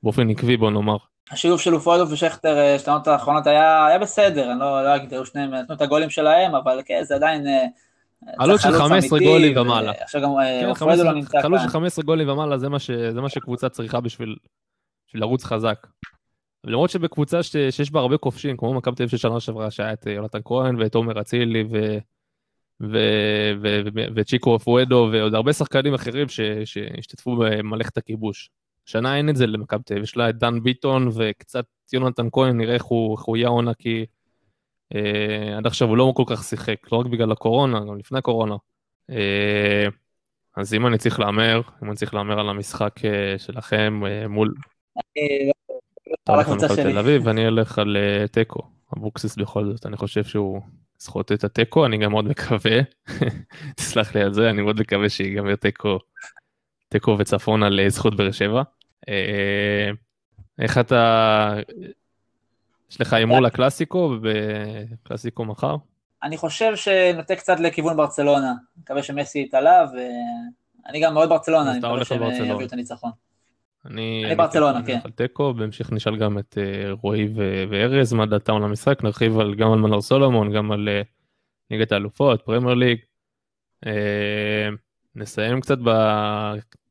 [0.03, 0.97] באופן עקבי, בוא נאמר.
[1.31, 2.57] השילוב של אופוידוב ושכטר,
[2.87, 6.55] העונות האחרונות היה היה בסדר, אני לא לא אגיד, היו שניהם נתנו את הגולים שלהם,
[6.55, 7.47] אבל כן, זה עדיין...
[8.25, 9.93] צריך של חלוץ 15 אמיתי, גולים ו- ומעלה.
[10.01, 11.73] עכשיו גם אה, כן, אופוידוב 15 לא נמצא חלוץ של כאן.
[11.73, 12.69] 15 גולים ומעלה, זה
[13.21, 14.37] מה, שקבוצה צריכה בשביל,
[15.09, 15.87] בשביל לרוץ חזק.
[16.65, 19.93] למרות שבקבוצה ש, שיש בה הרבה כובשים, כמו מכבי תל אביב של שנה שעברה, שהיה
[19.93, 21.99] את אה, יונתן כהן ואת עומר אצילי ו,
[22.81, 22.99] ו,
[23.63, 28.51] ו, ו, וצ'יקו אפואדו ועוד הרבה שחקנים אחרים ש, שהשתתפו במלאכת הכיבוש.
[28.89, 32.57] השנה אין את זה למכבי תל אביב, יש לה את דן ביטון וקצת יונתן כהן,
[32.57, 34.07] נראה איך הוא, איך הוא יהיה העונה, כי
[35.57, 38.57] עד עכשיו הוא לא כל כך שיחק, לא רק בגלל הקורונה, גם לפני הקורונה.
[39.11, 39.87] אה,
[40.57, 44.55] אז אם אני צריך להמר, אם אני צריך להמר על המשחק אה, שלכם אה, מול
[44.97, 45.51] אני
[46.25, 46.93] אתה הולך על הקבוצה מכבי שלי.
[46.93, 48.63] תל אביב, ואני אלך על אה, תיקו.
[48.97, 50.61] אבוקסיס בכל זאת, אני חושב שהוא
[51.01, 52.81] יסחוט את התיקו, אני גם מאוד מקווה,
[53.77, 55.99] תסלח לי על זה, אני מאוד מקווה שיגמר תיקו,
[56.89, 58.63] תיקו וצפון על אה, זכות באר שבע.
[59.09, 59.91] אה,
[60.59, 61.55] איך אתה,
[62.91, 65.77] יש לך הימור לקלאסיקו, בקלאסיקו מחר?
[66.23, 71.93] אני חושב שנוטה קצת לכיוון ברצלונה, מקווה שמסי יתעלה, ואני גם מאוד ברצלונה, אני מקווה
[71.93, 72.23] על שהם.
[72.23, 73.11] יביאו את הניצחון.
[73.87, 74.23] אני...
[74.27, 74.99] אני ברצלונה, אני כן.
[75.05, 77.29] על תיקו, בהמשך נשאל גם את אה, רועי
[77.71, 81.03] וארז מה דעתם למשחק, נרחיב על, גם על מנור סולומון, גם על אה,
[81.71, 82.99] ליגת האלופות, פרמייר ליג.
[83.87, 84.69] אה,
[85.15, 85.79] נסיים קצת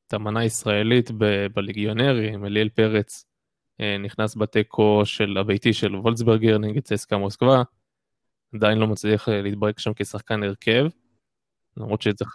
[0.08, 1.12] בתמנה הישראלית
[1.54, 3.27] בליגיונרים, אליאל פרץ
[4.00, 7.64] נכנס בתיקו של הביתי של וולצברגר נגד צסקה מוסקבה,
[8.56, 10.86] עדיין לא מצליח אה, להתברק שם כשחקן הרכב,
[11.78, 12.26] למרות שזה.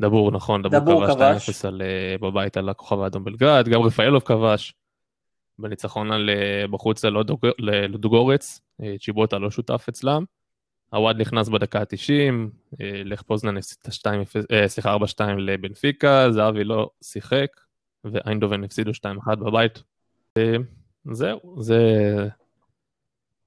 [0.00, 1.64] דבור, נכון, דבור, דבור כבש כבש.
[1.64, 4.74] 2-0 על, אה, בבית על הכוכב האדום בלגרד, גם רפאלוב כבש
[5.58, 7.04] בניצחון על, אה, בחוץ
[8.82, 10.24] אה, צ'יבוטה לא שותף אצלם.
[10.90, 12.50] עווד נכנס בדקה ה-90,
[13.04, 17.46] לך פוזנן הפסיד 2 אה, סליחה 4-2 לבנפיקה, זהבי לא שיחק,
[18.04, 19.82] ואיינדובן הפסידו 2-1 בבית.
[20.38, 20.56] אה,
[21.12, 21.78] זהו, זה,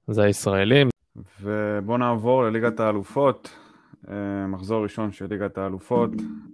[0.07, 0.89] זה הישראלים.
[1.41, 3.55] ובואו נעבור לליגת האלופות,
[4.09, 6.11] אה, מחזור ראשון של ליגת האלופות,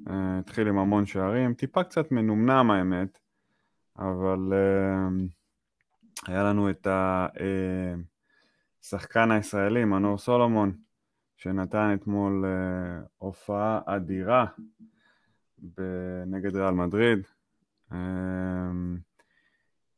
[0.10, 3.20] אה, התחיל עם המון שערים, טיפה קצת מנומנם האמת,
[4.00, 4.54] אבל
[6.28, 6.88] היה לנו את
[8.82, 10.72] השחקן הישראלי, מנור סולומון,
[11.38, 12.46] שנתן אתמול
[13.18, 14.46] הופעה אדירה
[16.28, 17.28] נגד ריאל מדריד,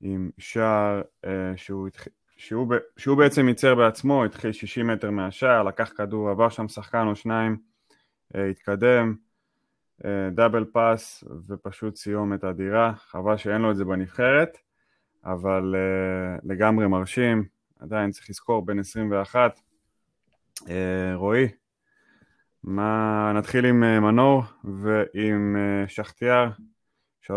[0.02, 2.14] עם שער אה, שהוא התחיל...
[2.38, 7.08] שהוא, ב- שהוא בעצם ייצר בעצמו, התחיל 60 מטר מהשער, לקח כדור, עבר שם שחקן
[7.08, 7.58] או שניים,
[8.36, 9.16] אה, התקדם,
[10.06, 14.58] אה, דאבל פאס ופשוט סיומת אדירה, חבל שאין לו את זה בנבחרת,
[15.26, 17.46] אבל אה, לגמרי מרשים,
[17.80, 19.60] עדיין צריך לזכור, בן 21.
[20.70, 21.48] אה, רועי,
[22.64, 23.32] מה...
[23.36, 26.50] נתחיל עם אה, מנור ועם אה, שחטיאר,
[27.24, 27.32] 3-2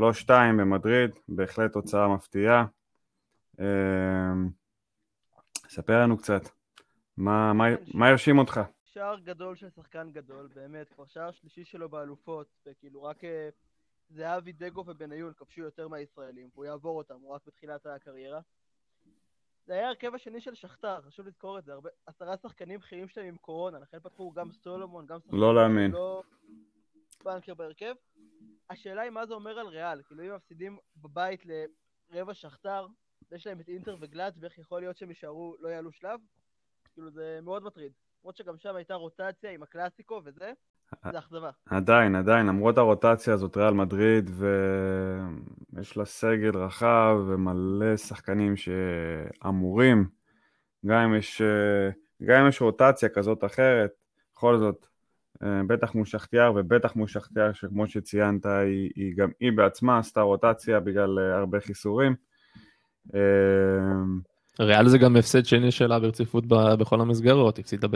[0.58, 2.66] במדריד, בהחלט תוצאה מפתיעה.
[3.60, 4.32] אה,
[5.68, 6.42] ספר לנו קצת,
[7.16, 8.60] מה, מה, מה הרשים אותך?
[8.84, 13.48] שער גדול של שחקן גדול, באמת, כבר שער שלישי שלו באלופות, וכאילו רק אה,
[14.10, 18.40] זהבי, דגו ובניון כבשו יותר מהישראלים, והוא יעבור אותם, הוא רק בתחילת הקריירה.
[19.66, 23.26] זה היה ההרכב השני של שכתר, חשוב לזכור את זה, הרבה, עשרה שחקנים בכירים שלהם
[23.26, 25.90] עם קורונה, לכן פתחו גם סולומון, גם שחקנים לא להאמין.
[25.90, 26.22] לא
[27.24, 27.94] בנקר בהרכב.
[28.70, 31.42] השאלה היא מה זה אומר על ריאל, כאילו אם מפסידים בבית
[32.10, 32.86] לרבע שכתר,
[33.32, 36.20] יש להם את אינטר וגלאט, ואיך יכול להיות שהם יישארו, לא יעלו שלב?
[36.94, 37.92] כאילו זה מאוד מטריד.
[38.22, 40.52] למרות שגם שם הייתה רוטציה עם הקלאסיקו וזה,
[41.12, 41.50] זה אכזבה.
[41.66, 44.30] עדיין, עדיין, למרות הרוטציה הזאת, ריאל מדריד,
[45.72, 50.08] ויש לה סגל רחב ומלא שחקנים שאמורים,
[50.86, 51.42] גם אם יש,
[52.22, 53.90] גם אם יש רוטציה כזאת אחרת,
[54.32, 54.86] בכל זאת,
[55.42, 60.80] בטח מול שחטיאר, ובטח מול שחטיאר, שכמו שציינת, היא, היא גם היא בעצמה עשתה רוטציה
[60.80, 62.14] בגלל הרבה חיסורים.
[64.60, 67.88] ריאל זה גם הפסד שני שלה ברציפות בכל המסגרות, הפסידה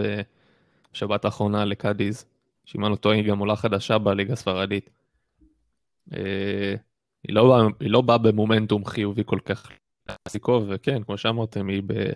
[0.92, 2.24] בשבת האחרונה לקאדיז,
[2.64, 4.90] שאם אני לא טועה היא גם עולה חדשה בליגה הספרדית.
[6.14, 6.74] אה,
[7.24, 9.70] היא לא, באה- לא באה במומנטום חיובי כל כך
[10.68, 12.12] וכן, כמו שאמרתם, היא ב-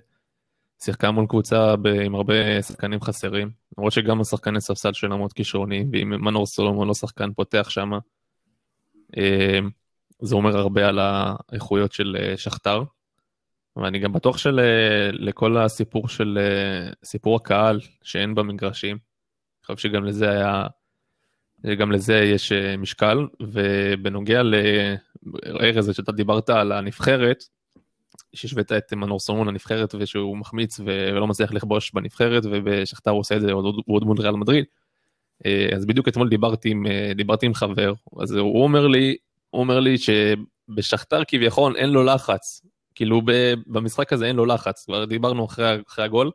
[0.85, 5.91] שיחקה מול קבוצה ב- עם הרבה שחקנים חסרים, למרות שגם השחקני ספסל שלה מאוד כישרוניים,
[5.93, 7.91] ואם מנור סולומון לא שחקן פותח שם,
[10.23, 12.83] זה אומר הרבה על האיכויות של אה, שכתר.
[13.77, 20.31] ואני גם בטוח שלכל הסיפור של אה, סיפור הקהל שאין במגרשים, אני חושב שגם לזה
[20.31, 20.67] היה,
[21.79, 27.45] גם לזה יש אה, משקל, ובנוגע לארז, שאתה דיברת על הנבחרת,
[28.35, 33.41] שהשווית את מנור סומון לנבחרת ושהוא מחמיץ ולא מצליח לכבוש בנבחרת, ובשכתר הוא עושה את
[33.41, 34.65] זה עוד, עוד מול ריאל מדריד.
[35.47, 39.17] אה, אז בדיוק אתמול דיברתי עם, דיברתי עם חבר, אז הוא אומר לי,
[39.51, 42.63] הוא אומר לי שבשכתר כביכול אין לו לחץ,
[42.95, 46.31] כאילו ב, במשחק הזה אין לו לחץ, כבר דיברנו אחרי, אחרי הגול,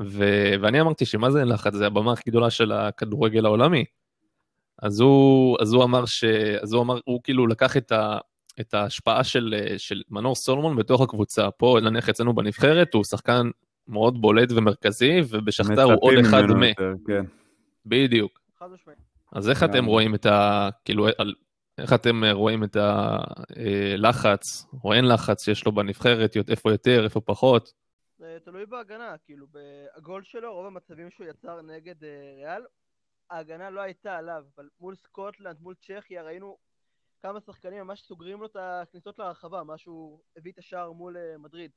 [0.00, 0.24] ו,
[0.60, 3.84] ואני אמרתי שמה זה אין לחץ, זה הבמה הכי גדולה של הכדורגל העולמי.
[4.82, 6.24] אז הוא, אז הוא אמר ש...
[6.62, 8.18] אז הוא אמר, הוא כאילו לקח את, ה,
[8.60, 11.50] את ההשפעה של, של מנור סולומון בתוך הקבוצה.
[11.50, 13.50] פה נניח אצלנו בנבחרת הוא שחקן
[13.88, 16.74] מאוד בולט ומרכזי, ובשכתר הוא עוד אחד מ...
[17.06, 17.24] כן.
[17.86, 18.40] בדיוק.
[19.32, 20.68] אז איך אתם רואים את ה...
[20.84, 21.06] כאילו,
[21.78, 27.72] איך אתם רואים את הלחץ, או אין לחץ שיש לו בנבחרת, איפה יותר, איפה פחות?
[28.18, 32.62] זה תלוי בהגנה, כאילו, בגול שלו, רוב המצבים שהוא יצר נגד אה, ריאל,
[33.30, 36.56] ההגנה לא הייתה עליו, אבל מול סקוטלנד, מול צ'כיה, ראינו
[37.22, 41.38] כמה שחקנים ממש סוגרים לו את הכניסות להרחבה, מה שהוא הביא את השער מול אה,
[41.38, 41.70] מדריד.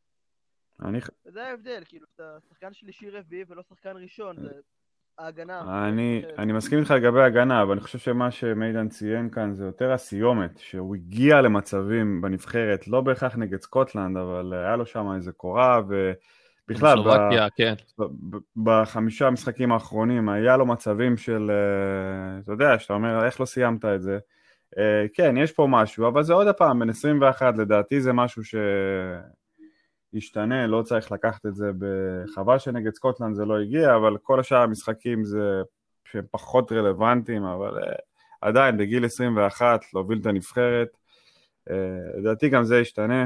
[0.81, 0.99] אני...
[1.25, 4.49] וזה ההבדל, כאילו, אתה שחקן שלישי רביעי ולא שחקן ראשון, זה
[5.17, 5.87] ההגנה.
[5.87, 9.91] אני, אני מסכים איתך לגבי ההגנה, אבל אני חושב שמה שמידן ציין כאן זה יותר
[9.91, 15.81] הסיומת, שהוא הגיע למצבים בנבחרת, לא בהכרח נגד סקוטלנד, אבל היה לו שם איזה קורה,
[15.87, 17.73] ובכלל, סלובקיה, ב, כן.
[17.99, 23.45] ב, בחמישה המשחקים האחרונים היה לו מצבים של, אה, אתה יודע, שאתה אומר, איך לא
[23.45, 24.19] סיימת את זה?
[24.77, 28.55] אה, כן, יש פה משהו, אבל זה עוד פעם, בין 21 לדעתי זה משהו ש...
[30.13, 34.57] ישתנה, לא צריך לקחת את זה בחבל שנגד סקוטלנד זה לא הגיע, אבל כל השאר
[34.57, 35.61] המשחקים זה
[36.05, 37.95] שהם פחות רלוונטיים, אבל uh,
[38.41, 40.87] עדיין בגיל 21 להוביל את הנבחרת,
[41.69, 41.73] uh,
[42.17, 43.25] לדעתי גם זה ישתנה,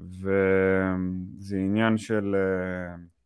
[0.00, 3.17] וזה עניין של, uh,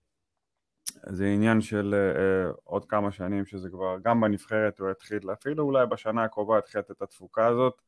[1.08, 5.86] זה עניין של uh, עוד כמה שנים שזה כבר, גם בנבחרת הוא יתחיל, אפילו אולי
[5.86, 7.82] בשנה הקרובה יתחיל את התפוקה הזאת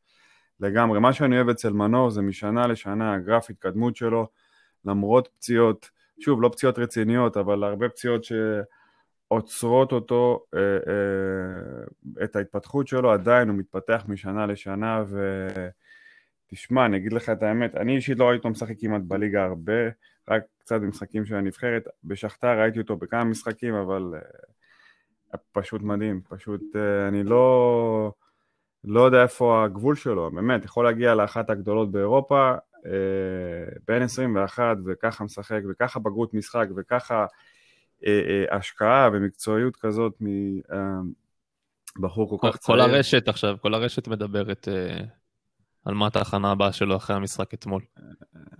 [0.60, 1.00] לגמרי.
[1.00, 4.26] מה שאני אוהב אצל מנור זה משנה לשנה הגרף התקדמות שלו,
[4.84, 12.88] למרות פציעות, שוב, לא פציעות רציניות, אבל הרבה פציעות שעוצרות אותו, אה, אה, את ההתפתחות
[12.88, 15.04] שלו, עדיין הוא מתפתח משנה לשנה,
[16.54, 19.72] ותשמע, אני אגיד לך את האמת, אני אישית לא ראיתי אותו משחק כמעט בליגה הרבה,
[20.28, 26.62] רק קצת במשחקים של הנבחרת, בשכתר ראיתי אותו בכמה משחקים, אבל אה, פשוט מדהים, פשוט
[27.08, 28.12] אני לא...
[28.84, 32.52] לא יודע איפה הגבול שלו, באמת, יכול להגיע לאחת הגדולות באירופה,
[33.88, 37.26] בן 21 וככה משחק וככה בגרות משחק וככה
[38.06, 40.12] אה, אה, השקעה ומקצועיות כזאת
[41.98, 42.78] מבחור כל כך צעיר.
[42.78, 45.04] כל הרשת עכשיו, כל הרשת מדברת אה,
[45.84, 47.82] על מה התחנה הבאה שלו אחרי המשחק אתמול.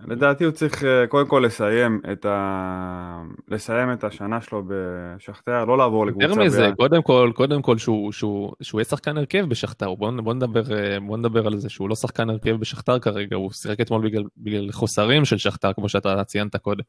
[0.07, 3.23] לדעתי הוא צריך קודם כל לסיים את, ה...
[3.47, 6.27] לסיים את השנה שלו בשכתר, לא לעבור לקבוצה.
[6.27, 6.75] יותר מזה, ב...
[6.75, 10.61] קודם כל, קודם כל שהוא, שהוא, שהוא יהיה שחקן הרכב בשכתר, בוא, בוא, נדבר,
[11.07, 14.71] בוא נדבר על זה שהוא לא שחקן הרכב בשכתר כרגע, הוא שיחק אתמול בגלל, בגלל
[14.71, 16.83] חוסרים של שכתר, כמו שאתה ציינת קודם.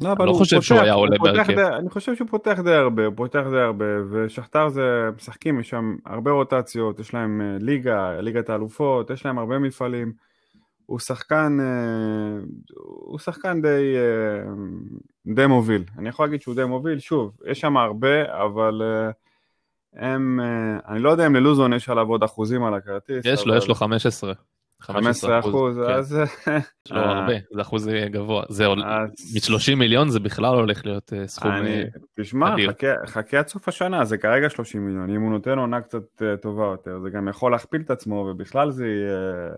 [0.00, 1.58] לא, אבל אני לא חושב פותח, שהוא היה עולה בהרכב.
[1.58, 5.96] אני חושב שהוא פותח די הרבה, הוא פותח די הרבה, ושכתר זה, משחקים, יש שם
[6.06, 10.12] הרבה רוטציות, יש להם ליגה, ליגת האלופות, יש להם הרבה מפעלים.
[10.86, 11.58] הוא שחקן,
[12.76, 13.94] הוא שחקן די,
[15.34, 15.84] די מוביל.
[15.98, 18.82] אני יכול להגיד שהוא די מוביל, שוב, יש שם הרבה, אבל
[19.96, 20.40] הם,
[20.88, 23.24] אני לא יודע אם ללוזון יש עליו עוד אחוזים על הכרטיס.
[23.24, 24.32] יש לו, יש לו 15.
[24.84, 25.92] 15 אחוז, כן.
[25.92, 26.18] אז...
[26.86, 28.42] יש לו הרבה, זה אחוז גבוה.
[28.48, 31.86] זה מ-30 מיליון זה בכלל הולך להיות סכום אדיר.
[32.20, 32.54] תשמע,
[33.06, 35.10] חכה עד סוף השנה, זה כרגע 30 מיליון.
[35.10, 38.86] אם הוא נותן עונה קצת טובה יותר, זה גם יכול להכפיל את עצמו, ובכלל זה
[38.86, 39.50] יהיה...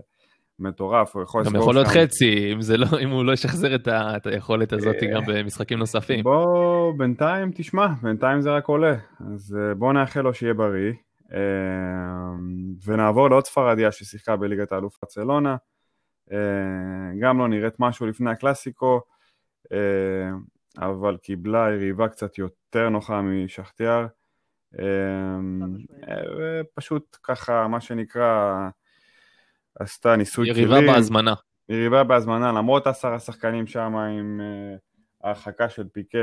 [0.59, 3.75] מטורף, הוא יכול גם יכול להיות חצי, אם, לא, אם הוא לא ישחזר
[4.17, 6.25] את היכולת הזאת גם במשחקים נוספים.
[6.25, 8.95] בוא, בינתיים, תשמע, בינתיים זה רק עולה,
[9.35, 10.93] אז בוא נאחל לו שיהיה בריא,
[12.85, 15.57] ונעבור לעוד ספרדיה ששיחקה בליגת האלוף ברצלונה,
[17.21, 19.01] גם לא נראית משהו לפני הקלאסיקו,
[20.79, 24.07] אבל קיבלה יריבה קצת יותר נוחה משכתיאר,
[26.75, 28.55] פשוט ככה, מה שנקרא,
[29.79, 31.35] עשתה ניסוי יריבה בהזמנה.
[31.69, 34.41] יריבה בהזמנה, למרות עשרה שחקנים שם עם
[35.23, 36.19] ההרחקה של פיקה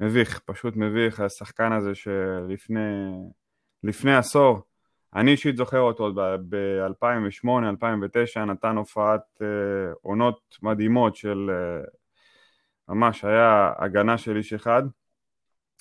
[0.00, 3.10] שמביך, פשוט מביך, השחקן הזה שלפני
[4.18, 4.60] עשור,
[5.14, 6.14] אני אישית זוכר אותו עוד
[6.48, 9.44] ב-2008-2009, נתן הופעת uh,
[10.02, 11.90] עונות מדהימות של uh,
[12.88, 14.82] ממש היה הגנה של איש אחד,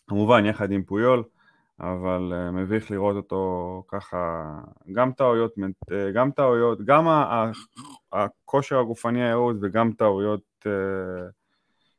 [0.07, 1.23] כמובן יחד עם פויול,
[1.79, 4.53] אבל uh, מביך לראות אותו ככה,
[4.93, 7.07] גם טעויות, uh, גם טעויות, גם
[8.11, 10.69] הכושר הגופני הירוד וגם טעויות uh,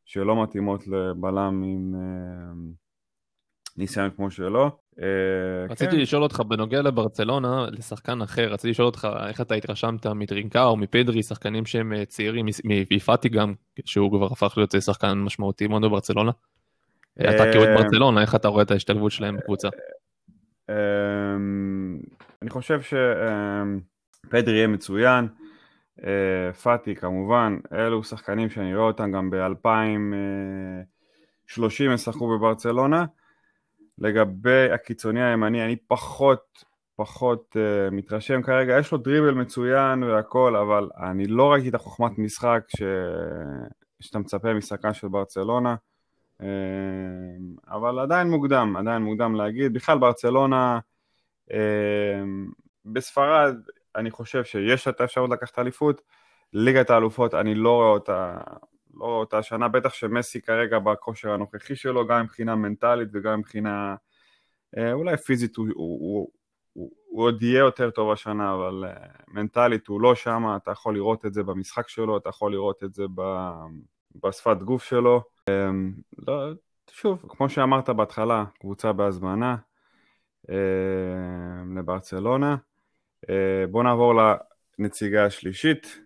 [0.05, 2.79] שלא מתאימות לבלם עם uh,
[3.77, 4.88] ניסיון כמו שלו.
[4.99, 5.01] Uh,
[5.71, 6.01] רציתי כן.
[6.01, 11.23] לשאול אותך בנוגע לברצלונה, לשחקן אחר, רציתי לשאול אותך איך אתה התרשמת מטרינקה או מפדרי,
[11.23, 16.31] שחקנים שהם צעירים, מפאטי גם, שהוא כבר הפך להיות שחקן משמעותי מאוד בברצלונה.
[17.21, 19.69] אתה כאוהד ברצלונה, איך אתה רואה את ההשתלבות שלהם בקבוצה?
[22.43, 25.29] אני חושב שפדרי יהיה מצוין,
[26.05, 33.05] אה, פאטי כמובן, אלו שחקנים שאני רואה אותם גם ב-2030 ישחקו בברצלונה.
[33.99, 36.65] לגבי הקיצוני הימני, אני פחות,
[36.97, 42.19] פחות uh, מתרשם כרגע, יש לו דריבל מצוין והכל, אבל אני לא ראיתי את החוכמת
[42.19, 42.83] משחק ש...
[44.01, 45.77] שאתה מצפה משחקן של ברצלונה.
[46.43, 46.47] אה,
[47.69, 49.73] אבל עדיין מוקדם, עדיין מוקדם להגיד.
[49.73, 50.79] בכלל ברצלונה,
[51.53, 52.23] אה,
[52.85, 53.57] בספרד,
[53.97, 56.01] אני חושב שיש את האפשרות לקחת אליפות.
[56.53, 58.39] ליגת האלופות, אני לא רואה אותה,
[58.99, 63.95] לא אותה השנה, בטח שמסי כרגע בכושר הנוכחי שלו, גם מבחינה מנטלית וגם מבחינה
[64.79, 66.31] אה, אולי פיזית, הוא, הוא, הוא,
[66.73, 68.85] הוא, הוא עוד יהיה יותר טוב השנה, אבל
[69.29, 72.95] מנטלית הוא לא שם, אתה יכול לראות את זה במשחק שלו, אתה יכול לראות את
[72.95, 73.05] זה
[74.15, 75.23] בשפת גוף שלו.
[75.49, 75.93] אמ,
[76.27, 76.53] לא,
[76.91, 79.57] שוב, כמו שאמרת בהתחלה, קבוצה בהזמנה
[81.77, 82.57] לברצלונה.
[83.31, 84.15] אה, בואו נעבור
[84.79, 85.99] לנציגה השלישית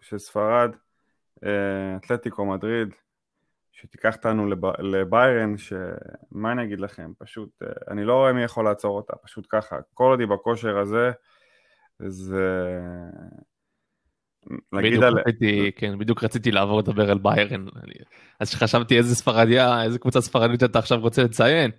[0.00, 0.87] של ספרד, אה,
[1.96, 2.88] אתלטיקו מדריד,
[3.72, 4.46] שתיקח אותנו
[4.78, 9.46] לביירן, שמה אני אגיד לכם, פשוט, אה, אני לא רואה מי יכול לעצור אותה, פשוט
[9.48, 11.10] ככה, כל עוד היא בכושר הזה,
[11.98, 12.78] זה
[14.72, 15.18] בדיוק על...
[15.18, 17.66] רציתי, כן, בדיוק רציתי לעבור לדבר על ביירן.
[18.40, 21.70] אז חשבתי איזה ספרדיה, איזה קבוצה ספרדית אתה עכשיו רוצה לציין.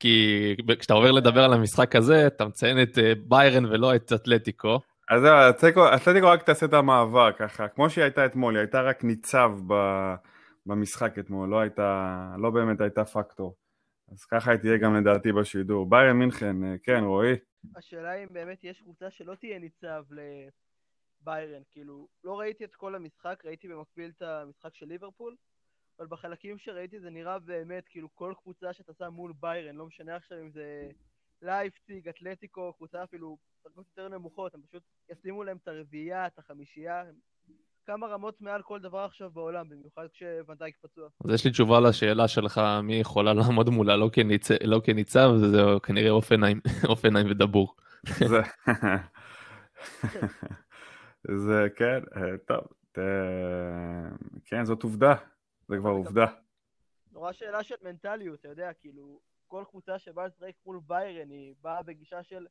[0.00, 4.80] כי כשאתה עובר לדבר על המשחק הזה, אתה מציין את אה, ביירן ולא את אתלטיקו.
[5.10, 5.34] אז זהו,
[5.96, 9.74] אתלטיקו, רק תעשה את המעבר ככה, כמו שהיא הייתה אתמול, היא הייתה רק ניצב ב,
[10.66, 13.56] במשחק אתמול, לא הייתה, לא באמת הייתה פקטור.
[14.12, 15.90] אז ככה היא תהיה גם לדעתי בשידור.
[15.90, 17.32] ביירן מינכן, אה, כן, רועי?
[17.76, 20.20] השאלה אם באמת יש קבוצה שלא תהיה ניצב ל...
[21.20, 25.36] ביירן, כאילו, לא ראיתי את כל המשחק, ראיתי במקביל את המשחק של ליברפול,
[25.98, 30.16] אבל בחלקים שראיתי זה נראה באמת, כאילו, כל קבוצה שאתה שם מול ביירן, לא משנה
[30.16, 30.88] עכשיו אם זה
[31.42, 37.04] לייפציג, אתלטיקו, קבוצה אפילו דרגות יותר נמוכות, הם פשוט ישימו להם את הרביעייה, את החמישייה,
[37.86, 41.08] כמה רמות מעל כל דבר עכשיו בעולם, במיוחד כשוונדייק פצוע.
[41.24, 44.50] אז יש לי תשובה לשאלה שלך, מי יכולה לעמוד מולה לא, כניצ...
[44.50, 46.60] לא כניצב, זה כנראה אופנהיים,
[46.90, 47.74] אופנהיים ודבור.
[51.46, 52.98] זה כן, אה, טוב, ת...
[54.44, 55.14] כן, זאת עובדה,
[55.68, 56.26] זה כבר עובדה.
[57.12, 61.82] נורא שאלה של מנטליות, אתה יודע, כאילו, כל קבוצה שבאה לשחק מול ביירן, היא באה
[61.82, 62.46] בגישה של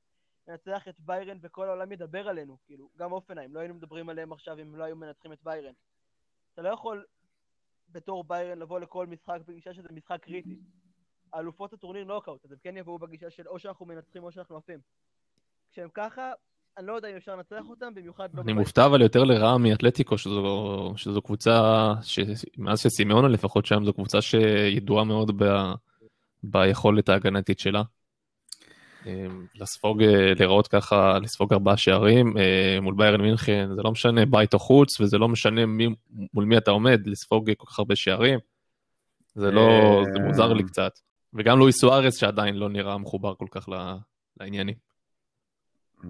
[0.47, 4.61] לנצח את ביירן וכל העולם ידבר עלינו, כאילו, גם אופנהיים, לא היינו מדברים עליהם עכשיו
[4.61, 5.73] אם לא היו מנצחים את ביירן.
[6.53, 7.05] אתה לא יכול
[7.89, 10.57] בתור ביירן לבוא לכל משחק בגישה שזה משחק קריטי.
[11.35, 14.79] אלופות הטורניר נוקאוט, אז הם כן יבואו בגישה של או שאנחנו מנצחים או שאנחנו עפים.
[15.71, 16.31] כשהם ככה,
[16.77, 18.41] אני לא יודע אם אפשר לנצח אותם, במיוחד לא...
[18.41, 21.93] אני מופתע אבל יותר לרעה מאתלטיקו, שזו, שזו קבוצה,
[22.57, 25.71] מאז שסימאונה לפחות שם, זו קבוצה שידועה מאוד ב,
[26.43, 27.83] ביכולת ההגנתית שלה.
[29.05, 30.03] אמ, לספוג,
[30.39, 35.01] לראות ככה, לספוג ארבעה שערים אה, מול ביירן מינכן, זה לא משנה בית או חוץ,
[35.01, 35.88] וזה לא משנה מי,
[36.33, 38.39] מול מי אתה עומד, לספוג כל כך הרבה שערים.
[39.35, 40.91] זה לא, זה מוזר לי קצת.
[41.33, 43.69] וגם לואיס סוארס שעדיין לא נראה מחובר כל כך
[44.39, 44.75] לעניינים.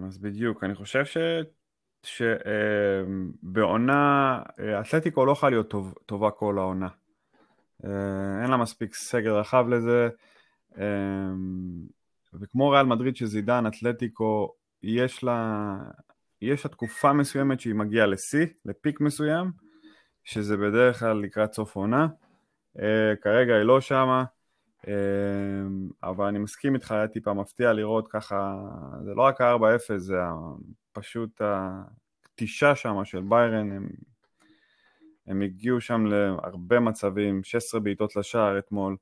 [0.08, 1.18] אז בדיוק, אני חושב ש...
[3.44, 6.88] שבעונה, אה, אתלטיקו לא יכולה להיות טוב, טובה כל העונה.
[7.86, 10.10] אה, אין לה מספיק סגל רחב לזה,
[10.78, 10.84] אה,
[12.34, 14.54] וכמו ריאל מדריד שזידן, אתלטיקו,
[14.84, 15.76] יש לה,
[16.42, 19.52] יש לה תקופה מסוימת שהיא מגיעה לשיא, לפיק מסוים,
[20.24, 22.08] שזה בדרך כלל לקראת סוף עונה.
[23.22, 24.24] כרגע היא לא שמה,
[26.04, 28.58] אבל אני מסכים איתך, היה טיפה מפתיע לראות ככה,
[29.04, 30.18] זה לא רק ה-4-0, זה
[30.92, 31.42] פשוט
[32.38, 33.90] הקטישה שם של ביירן, הם,
[35.28, 38.96] הם הגיעו שם להרבה מצבים, 16 בעיטות לשער אתמול.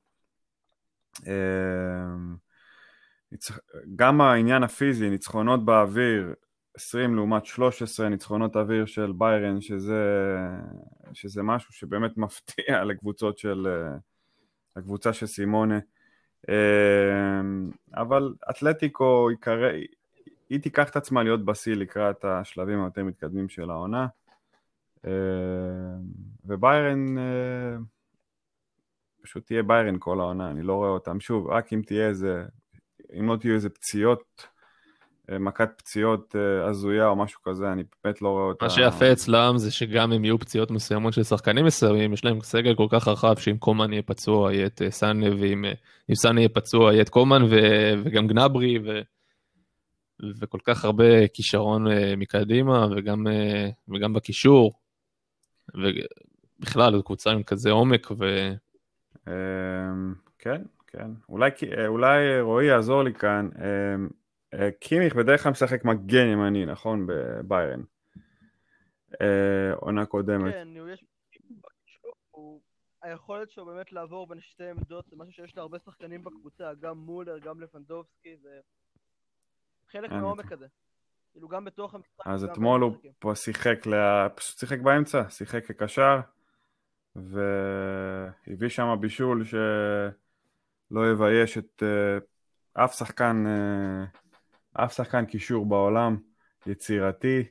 [1.28, 2.36] אמ,
[3.96, 6.34] גם העניין הפיזי, ניצחונות באוויר,
[6.78, 10.04] 20 לעומת 13 ניצחונות אוויר של ביירן, שזה,
[11.14, 13.68] שזה משהו שבאמת מפתיע לקבוצות של,
[14.76, 15.80] לקבוצה של סימונה.
[17.96, 19.72] אבל אתלטיקו יקרא,
[20.50, 24.08] היא תיקח את עצמה להיות בשיא לקראת השלבים היותר מתקדמים של העונה.
[26.46, 27.16] וביירן
[29.26, 31.20] פשוט תהיה ביירן כל העונה, אני לא רואה אותם.
[31.20, 32.44] שוב, רק אם תהיה איזה,
[33.20, 34.48] אם לא תהיו איזה פציעות,
[35.32, 38.66] אה, מכת פציעות אה, הזויה או משהו כזה, אני באמת לא רואה אותה.
[38.66, 42.76] מה שיפה אצלם זה שגם אם יהיו פציעות מסוימות של שחקנים מסוימים, יש להם סגל
[42.76, 45.66] כל כך רחב שאם קומן יהיה פצוע, יהיה את אה, סאנה, ואם
[46.14, 47.56] סאנה יהיה פצוע, יהיה את קומן ו,
[48.04, 49.00] וגם גנברי, ו,
[50.42, 51.86] וכל כך הרבה כישרון
[52.18, 53.28] מקדימה, וגם,
[53.90, 54.85] וגם בקישור.
[55.74, 58.52] ובכלל, זו קבוצה עם כזה עומק, ו...
[59.28, 61.12] אמ, כן, כן.
[61.30, 61.50] אולי,
[61.88, 63.50] אולי רועי יעזור לי כאן.
[63.56, 64.10] אמ,
[64.54, 67.08] אה, קימיך בדרך כלל משחק מגן ימני, נכון?
[67.08, 67.82] בביירן.
[69.22, 70.54] אה, עונה קודמת.
[70.54, 71.06] כן, יש...
[73.02, 77.40] היכולת שלו באמת לעבור בין שתי עמדות זה משהו שיש להרבה שחקנים בקבוצה, גם מולר,
[77.40, 78.60] גם לבנדובסקי, זה
[79.92, 80.68] חלק מהעומק הזה.
[81.36, 82.28] כאילו גם בתוך המשחק.
[82.28, 83.80] אז אתמול הוא פה שיחק,
[84.36, 86.20] פשוט שיחק באמצע, שיחק כקשר.
[87.16, 92.24] והביא שם בישול שלא יבייש את uh,
[92.84, 96.18] אף שחקן, uh, אף שחקן קישור בעולם,
[96.66, 97.44] יצירתי,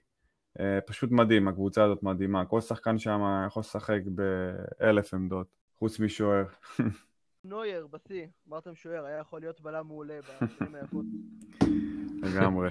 [0.59, 5.47] uh, פשוט מדהים, הקבוצה הזאת מדהימה, כל שחקן שם יכול לשחק באלף עמדות,
[5.79, 6.45] חוץ משוער.
[7.45, 11.07] נוייר בשיא, אמרתם שוער, היה יכול להיות בלם מעולה בשנים היפות.
[12.23, 12.71] לגמרי.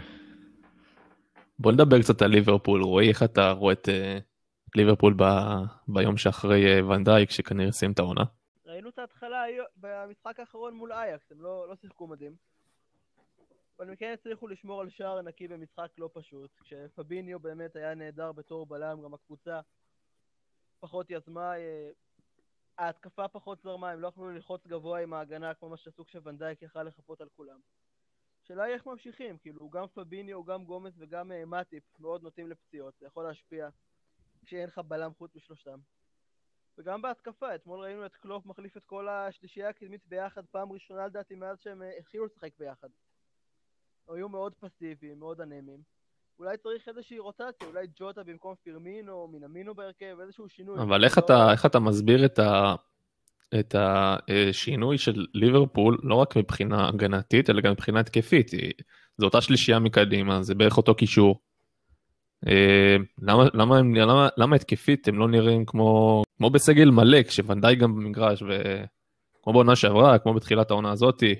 [1.59, 3.89] בוא נדבר קצת על ליברפול, רועי, איך אתה רואה את
[4.75, 5.23] ליברפול ב,
[5.87, 8.23] ביום שאחרי אה, ונדייק, שכנראה סיים את העונה.
[8.65, 9.43] ראינו את ההתחלה
[9.77, 12.35] במשחק האחרון מול אייקס, הם לא, לא שיחקו מדהים.
[13.77, 16.51] אבל הם כן הצליחו לשמור על שער נקי במשחק לא פשוט.
[16.63, 19.59] כשפביניו באמת היה נהדר בתור בלם, גם הקבוצה
[20.79, 21.89] פחות יזמה, אה,
[22.77, 26.83] ההתקפה פחות זרמה, הם לא יכלו ללחוץ גבוה עם ההגנה כמו מה שעשו כשוונדייק יכל
[26.83, 27.59] לחפות על כולם.
[28.43, 32.93] השאלה היא איך ממשיכים, כאילו גם פביניו, גם גומס וגם uh, מאטיפ מאוד נוטים לפציעות,
[32.99, 33.69] זה יכול להשפיע
[34.45, 35.79] כשאין לך בלם חוץ משלושתם.
[36.77, 41.35] וגם בהתקפה, אתמול ראינו את קלופ מחליף את כל השלישייה הקדמית ביחד פעם ראשונה לדעתי
[41.35, 42.87] מאז שהם אה, התחילו לשחק ביחד.
[44.09, 45.79] היו מאוד פסיביים, מאוד אנמיים.
[46.39, 50.81] אולי צריך איזושהי רוטציה, אולי ג'וטה במקום פירמינו, או מינמינו בהרכב, איזשהו שינוי.
[50.81, 51.23] אבל איך, לא...
[51.25, 52.75] אתה, איך אתה מסביר את, ה,
[53.59, 58.51] את השינוי של ליברפול, לא רק מבחינה הגנתית, אלא גם מבחינה התקפית?
[59.17, 61.39] זו אותה שלישייה מקדימה, זה בערך אותו קישור.
[62.47, 67.95] אה, למה, למה, למה, למה התקפית הם לא נראים כמו, כמו בסגל מלא, כשוונדאי גם
[67.95, 71.35] במגרש, וכמו בעונה שעברה, כמו בתחילת העונה הזאתי?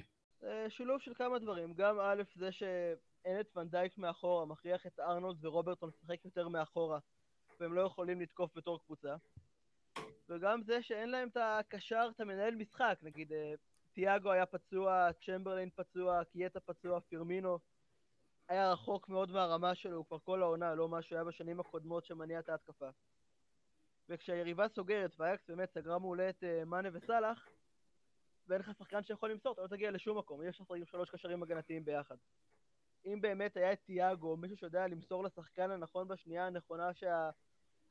[0.69, 5.89] שילוב של כמה דברים, גם א' זה שאין את ונדייק מאחורה, מכריח את ארנולד ורוברטון
[5.89, 6.99] לשחק יותר מאחורה,
[7.59, 9.15] והם לא יכולים לתקוף בתור קבוצה.
[10.33, 13.53] וגם זה שאין להם את הקשר, את המנהל משחק, נגיד אה,
[13.93, 17.59] תיאגו היה פצוע, צ'מברליין פצוע, קייטה פצוע, פירמינו.
[18.49, 22.39] היה רחוק מאוד מהרמה שלו, הוא כבר כל העונה, לא מה שהיה בשנים הקודמות שמניע
[22.39, 22.89] את ההתקפה.
[24.09, 27.47] וכשהיריבה סוגרת, ואייקס באמת סגרה מעולה את uh, מאנה וסאלח,
[28.47, 31.85] ואין לך שחקן שיכול למסור, אתה לא תגיע לשום מקום, לשחק עם שלוש קשרים הגנתיים
[31.85, 32.15] ביחד.
[33.05, 36.93] אם באמת היה את תיאגו, מישהו שיודע למסור לשחקן הנכון בשנייה הנכונה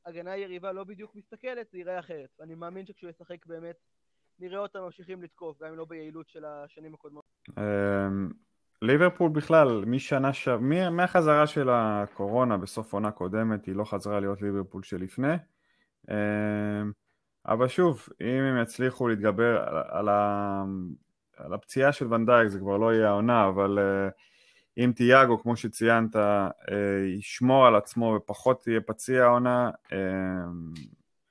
[0.05, 2.28] שההגנה היריבה לא בדיוק מסתכלת, זה ייראה אחרת.
[2.40, 3.76] אני מאמין שכשהוא ישחק באמת,
[4.38, 7.24] נראה אותם ממשיכים לתקוף, גם אם לא ביעילות של השנים הקודמות.
[7.59, 8.30] אמ,
[8.82, 10.48] ליברפול בכלל, משנה ש...
[10.90, 15.34] מהחזרה של הקורונה בסוף עונה קודמת, היא לא חזרה להיות ליברפול שלפני.
[16.11, 16.92] אמ,
[17.46, 20.64] אבל שוב, אם הם יצליחו להתגבר על, ה...
[21.36, 24.09] על הפציעה של ונדייק, זה כבר לא יהיה העונה, אבל אה,
[24.78, 26.48] אם תיאגו, כמו שציינת, אה,
[27.18, 30.72] ישמור על עצמו ופחות יהיה פציע העונה, אמ,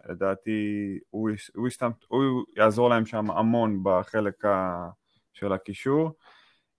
[0.09, 1.91] לדעתי הוא, הוא, יסתם...
[2.07, 4.89] הוא יעזור להם שם המון בחלק ה...
[5.33, 6.11] של הקישור.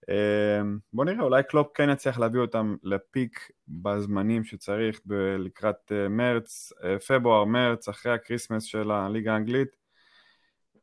[0.09, 5.01] אמ, בוא נראה, אולי קלופ כן יצליח להביא אותם ל peak בזמנים שצריך
[5.39, 9.69] לקראת אה, מרץ, אה, פברואר, מרץ, אחרי ה Christmas של הליגה האנגלית,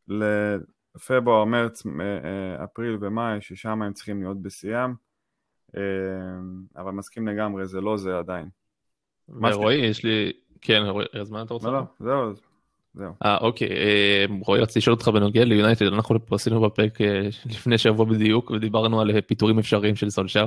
[0.09, 4.95] לפברואר, מרץ, אה, אפריל ומאי, ששם הם צריכים להיות בשיאם,
[6.77, 8.49] אבל מסכים לגמרי, זה לא זה עדיין.
[9.29, 10.33] ורועי, יש לי...
[10.61, 11.71] כן, רועי, אז מה אתה רוצה?
[11.71, 12.33] לא, לא, זהו,
[12.95, 13.13] זהו.
[13.25, 17.79] אה, אוקיי, אה, רועי, רציתי לשאול אותך בנוגע ליונייטד, אנחנו פה עשינו בפרק אה, לפני
[17.79, 20.47] שבוע בדיוק, ודיברנו על פיטורים אפשריים של סולשר.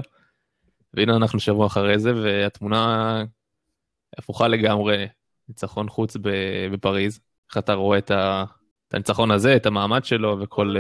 [0.94, 3.24] והנה אנחנו שבוע אחרי זה, והתמונה
[4.18, 5.08] הפוכה לגמרי,
[5.50, 6.18] ניצחון חוץ
[6.72, 7.20] בפריז.
[7.50, 8.12] איך אתה רואה את
[8.94, 10.76] הניצחון הזה, את המעמד שלו וכל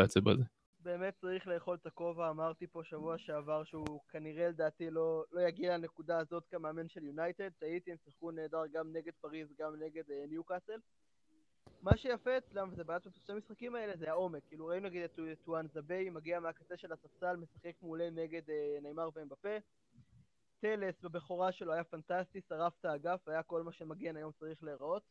[0.00, 0.42] היוצא בזה?
[0.88, 5.76] באמת צריך לאכול את הכובע, אמרתי פה שבוע שעבר שהוא כנראה לדעתי לא, לא יגיע
[5.76, 10.44] לנקודה הזאת כמאמן של יונייטד, טעיתי, הם שיחקו נהדר גם נגד פריז, גם נגד ניו
[10.44, 10.80] קאסל.
[11.82, 14.42] מה שיפה אצלם, וזה בעצם בשני המשחקים האלה, זה העומק.
[14.48, 19.56] כאילו ראינו נגיד את טואנזבה מגיע מהקצה של הספסל, משחק מעולה נגד אה, ניימאר ואמבפה.
[20.60, 25.02] טלס בבכורה שלו היה פנטסטי, שרף את האגף, היה כל מה שמגן היום צריך להיראות.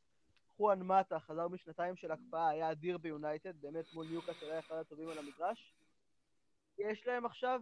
[0.57, 5.09] חואן מטה חזר משנתיים של הקפאה, היה אדיר ביונייטד, באמת מול ניוקאסל היה אחד הטובים
[5.09, 5.73] על המגרש.
[6.79, 7.61] יש להם עכשיו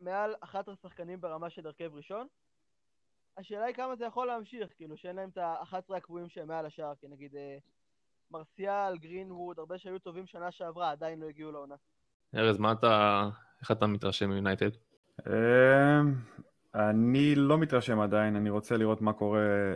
[0.00, 2.26] מעל 11 שחקנים ברמה של הרכב ראשון.
[3.36, 6.92] השאלה היא כמה זה יכול להמשיך, כאילו שאין להם את ה-11 הקבועים שהם מעל השאר,
[7.00, 7.58] כי נגיד אה,
[8.30, 11.74] מרסיאל, גרינווד, הרבה שהיו טובים שנה שעברה, עדיין לא הגיעו לעונה.
[12.34, 13.28] ארז, מה אתה,
[13.60, 14.70] איך אתה מתרשם מיונייטד?
[15.26, 16.14] אמ,
[16.74, 19.74] אני לא מתרשם עדיין, אני רוצה לראות מה קורה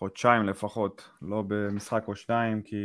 [0.00, 2.76] חודשיים לפחות, לא במשחק או שניים, כי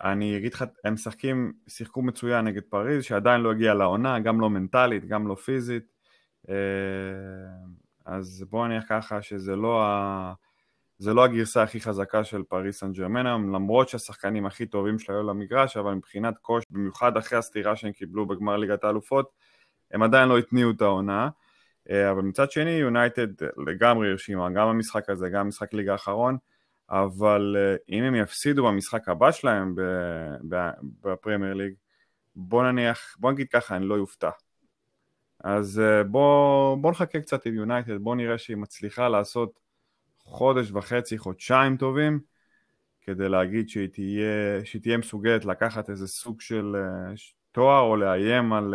[0.00, 4.50] אני אגיד לך, הם משחקים, שיחקו מצוין נגד פריז, שעדיין לא הגיע לעונה, גם לא
[4.50, 5.82] מנטלית, גם לא פיזית,
[6.48, 6.54] אמ,
[8.06, 10.32] אז בוא נניח ככה שזה לא ה...
[10.98, 15.14] זה לא הגרסה הכי חזקה של פריס סן ג'רמן היום, למרות שהשחקנים הכי טובים שלו
[15.14, 19.30] היו למגרש, אבל מבחינת קוש, במיוחד אחרי הסתירה שהם קיבלו בגמר ליגת האלופות,
[19.90, 21.28] הם עדיין לא התניעו את העונה.
[21.90, 23.26] אה, אבל מצד שני, יונייטד
[23.66, 26.36] לגמרי הרשימה, גם במשחק הזה, גם במשחק ליגה האחרון,
[26.90, 29.74] אבל אה, אם הם יפסידו במשחק הבא שלהם
[31.02, 31.74] בפרמייר ליג,
[32.36, 34.30] בוא נניח, בוא נגיד ככה, אני לא יופתע.
[35.44, 39.60] אז אה, בוא, בוא נחכה קצת עם יונייטד, בוא נראה שהיא מצליחה לעשות
[40.18, 42.20] חודש וחצי, חודשיים טובים,
[43.02, 46.76] כדי להגיד שהיא תהיה, שהיא תהיה מסוגלת לקחת איזה סוג של
[47.52, 48.74] תואר או לאיים על,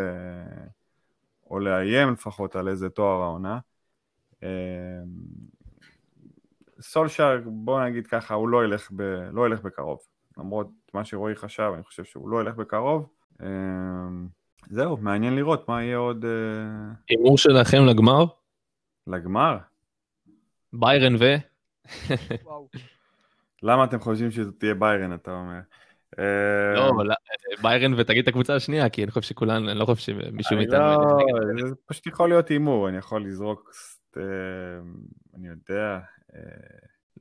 [1.50, 3.60] או לאיים לפחות על איזה תואר העונה.
[4.34, 4.46] Uh,
[6.82, 10.00] סולשר, בוא נגיד ככה, הוא לא ילך, ב, לא ילך בקרוב.
[10.38, 13.10] למרות מה שרועי חשב, אני חושב שהוא לא ילך בקרוב.
[13.40, 13.46] Uh,
[14.70, 16.26] זהו, מעניין לראות מה יהיה עוד...
[17.10, 18.26] הימור שלכם לגמר?
[19.08, 19.58] לגמר?
[20.74, 21.36] ביירן ו...
[23.64, 25.60] למה אתם חושבים שזה תהיה ביירן, אתה אומר?
[26.76, 26.92] לא,
[27.62, 30.78] ביירן ותגיד את הקבוצה השנייה, כי אני חושב שכולן, אני לא חושב שמישהו מאיתנו...
[30.78, 33.72] לא, זה פשוט יכול להיות הימור, אני יכול לזרוק,
[35.36, 36.00] אני יודע...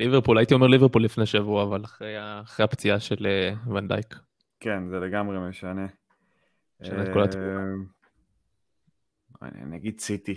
[0.01, 3.27] ליברפול, הייתי אומר ליברפול לפני שבוע, אבל אחרי הפציעה של
[3.75, 4.15] ונדייק.
[4.61, 5.87] כן, זה לגמרי משנה.
[6.81, 7.61] משנה את כל התמונה.
[9.43, 10.37] אני אגיד סיטי.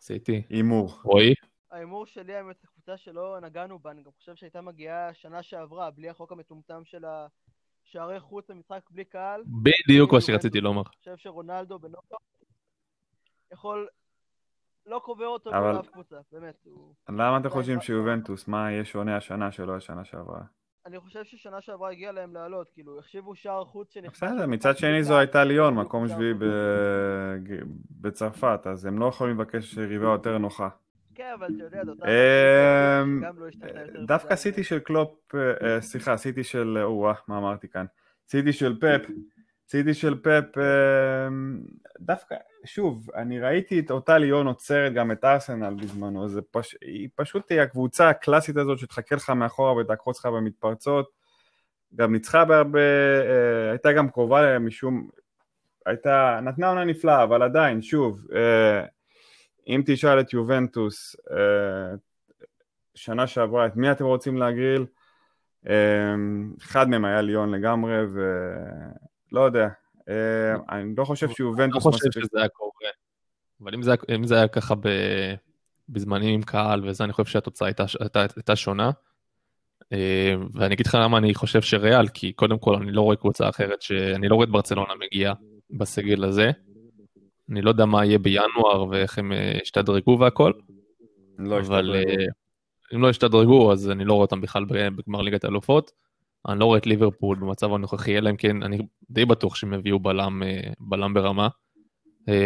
[0.00, 0.42] סיטי.
[0.48, 1.00] הימור.
[1.04, 1.34] רועי?
[1.70, 2.56] ההימור שלי האמת
[2.90, 7.04] קבוצה שלא נגענו בה, אני גם חושב שהייתה מגיעה שנה שעברה, בלי החוק המטומטם של
[7.84, 9.42] השערי חוץ למשחק בלי קהל.
[9.62, 10.82] בדיוק מה שרציתי לומר.
[10.82, 12.20] אני חושב שרונלדו בנוקאוט
[13.52, 13.88] יכול...
[14.86, 15.72] לא קובר אותו אבל...
[15.72, 16.54] באף קבוצה, באמת.
[16.64, 16.94] הוא...
[17.08, 20.40] למה אתם חושבים שיובנטוס, מה יהיה שונה השנה שלא השנה שעברה?
[20.86, 24.12] אני חושב ששנה שעברה הגיע להם לעלות, כאילו, החשיבו שער חוץ שנכנס...
[24.12, 26.34] בסדר, מצד שני זו הייתה ליון, מקום שביעי
[27.90, 30.68] בצרפת, אז הם לא יכולים לבקש ריבה יותר נוחה.
[31.14, 36.44] כן, אבל אתה יודע, זאת אמ, לא דווקא סיטי של קלופ, אה, אה, סליחה, סיטי
[36.44, 37.86] של, או מה אמרתי כאן?
[38.28, 39.10] סיטי של פפ,
[39.68, 41.60] סיטי של פפ, אמ,
[42.00, 46.76] דווקא, שוב, אני ראיתי את אותה ליון עוצרת גם את ארסנל בזמנו, פש...
[46.82, 51.10] היא פשוט תהיה הקבוצה הקלאסית הזאת שתחכה לך מאחורה ותעקרוץ לך במתפרצות,
[51.94, 55.08] גם ניצחה בהרבה, אה, הייתה גם קרובה משום,
[55.86, 58.26] הייתה, נתנה עונה נפלאה, אבל עדיין, שוב,
[59.70, 61.96] אם תשאל את יובנטוס אה,
[62.94, 64.86] שנה שעברה את מי אתם רוצים להגריל,
[65.68, 66.14] אה,
[66.62, 69.68] אחד מהם היה ליון לגמרי ולא יודע,
[70.08, 71.86] אה, אני לא חושב שיובנטוס...
[71.86, 72.90] אני לא חושב שזה היה קורה,
[73.62, 74.88] אבל אם זה, אם זה היה ככה ב,
[75.88, 78.90] בזמנים עם קהל וזה, אני חושב שהתוצאה הייתה, הייתה, הייתה שונה.
[80.54, 83.82] ואני אגיד לך למה אני חושב שריאל, כי קודם כל אני לא רואה קבוצה אחרת,
[83.82, 85.34] שאני לא רואה את ברצלונה מגיעה
[85.70, 86.50] בסגל הזה.
[87.50, 90.52] אני לא יודע מה יהיה בינואר ואיך הם אה, ישתדרגו והכל.
[91.38, 92.24] לא אבל אה,
[92.94, 95.92] אם לא ישתדרגו, אז אני לא רואה אותם בכלל בגמר ליגת האלופות.
[96.48, 98.78] אני לא רואה את ליברפול במצב הנוכחי, אלא אם כן, אני
[99.10, 101.48] די בטוח שהם יביאו בלם, אה, בלם ברמה,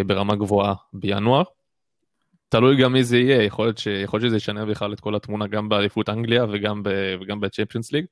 [0.06, 1.42] ברמה גבוהה בינואר.
[2.48, 3.86] תלוי גם מי זה יהיה, יכול להיות, ש...
[3.86, 6.88] יכול להיות שזה ישנה בכלל את כל התמונה גם באליפות אנגליה וגם, ב...
[7.20, 8.04] וגם בצ'מפיונס ליג.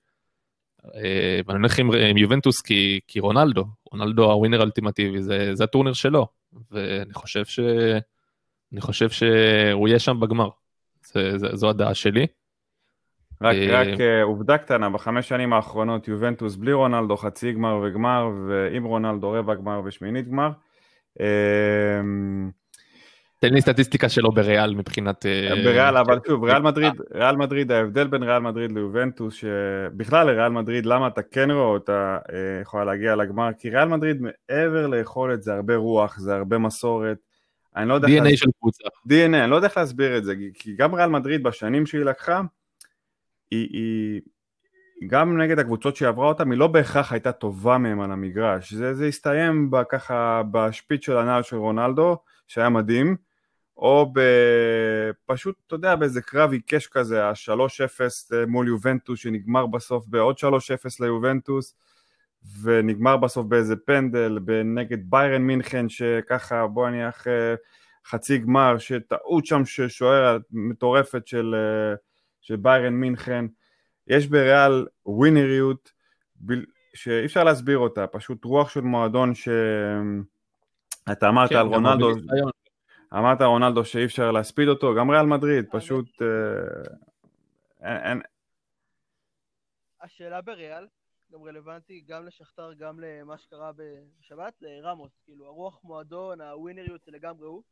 [1.47, 6.27] ואני הולך עם, עם יובנטוס כי, כי רונלדו, רונלדו הווינר האולטימטיבי, זה, זה הטורנר שלו.
[6.71, 7.61] ואני חושב ש...
[8.73, 10.49] אני חושב שהוא יהיה שם בגמר.
[11.05, 12.27] זה, זה, זו הדעה שלי.
[13.43, 18.31] רק, אה, רק uh, עובדה קטנה, בחמש שנים האחרונות יובנטוס בלי רונלדו חצי גמר וגמר,
[18.49, 20.51] ועם רונלדו רבע גמר ושמינית גמר.
[23.43, 25.27] תן לי סטטיסטיקה שלו בריאל מבחינת...
[25.27, 30.49] אה, בריאל, אבל שוב, ריאל מדריד, ריאל מדריד, ההבדל בין ריאל מדריד ליובנטוס, שבכלל לריאל
[30.49, 33.49] מדריד, למה אתה כן רואה אותה אה, יכולה להגיע לגמר?
[33.59, 37.17] כי ריאל מדריד מעבר ליכולת זה הרבה רוח, זה הרבה מסורת.
[37.77, 38.09] אני לא יודע...
[38.09, 38.85] DNA של קבוצה.
[39.09, 42.41] DNA, אני לא יודע איך להסביר את זה, כי גם ריאל מדריד בשנים שהיא לקחה,
[43.51, 48.13] היא, היא גם נגד הקבוצות שהיא עברה אותן, היא לא בהכרח הייתה טובה מהם על
[48.13, 48.73] המגרש.
[48.73, 52.17] זה, זה הסתיים ככה בשפיץ של הנעל של רונלדו,
[52.49, 53.17] שהיה מדהים,
[53.77, 54.13] או
[55.27, 60.45] פשוט, אתה יודע, באיזה קרב עיקש כזה, ה-3-0 מול יובנטוס, שנגמר בסוף בעוד 3-0
[61.01, 61.75] ליובנטוס,
[62.63, 67.27] ונגמר בסוף באיזה פנדל נגד ביירן מינכן, שככה, בוא נניח
[68.07, 71.55] חצי גמר, שטעות שם ששוער מטורפת של,
[72.41, 73.45] של ביירן מינכן.
[74.07, 75.93] יש בריאל ווינריות
[76.95, 82.11] שאי אפשר להסביר אותה, פשוט רוח של מועדון שאתה אמרת כן, על רונלדו,
[83.13, 86.29] אמרת רונלדו שאי אפשר להספיד אותו, גם ריאל מדריד, פשוט אה,
[87.81, 88.21] אין, אין...
[90.01, 90.87] השאלה בריאל
[91.33, 97.47] גם רלוונטי גם לשכתר, גם למה שקרה בשבת, לרמוס, כאילו הרוח מועדון, הווינריות זה לגמרי
[97.47, 97.63] הוא.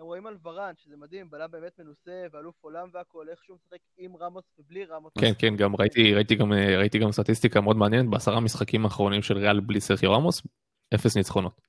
[0.00, 3.78] גם רואים על ורן, שזה מדהים, בלם באמת מנוסה, ואלוף עולם והכול, איך שהוא משחק
[3.98, 5.12] עם רמוס ובלי רמוס.
[5.20, 9.38] כן, כן, גם ראיתי, ראיתי, גם, ראיתי גם סטטיסטיקה מאוד מעניינת, בעשרה משחקים האחרונים של
[9.38, 10.42] ריאל בלי סרחיו רמוס,
[10.94, 11.60] אפס ניצחונות.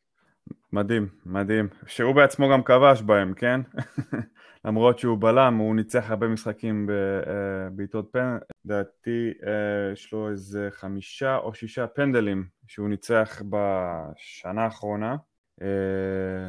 [0.73, 1.67] מדהים, מדהים.
[1.87, 3.61] שהוא בעצמו גם כבש בהם, כן?
[4.65, 10.67] למרות שהוא בלם, הוא ניצח הרבה משחקים בבעיטות אה, פן, לדעתי אה, יש לו איזה
[10.71, 15.15] חמישה או שישה פנדלים שהוא ניצח בשנה האחרונה.
[15.61, 15.67] אה,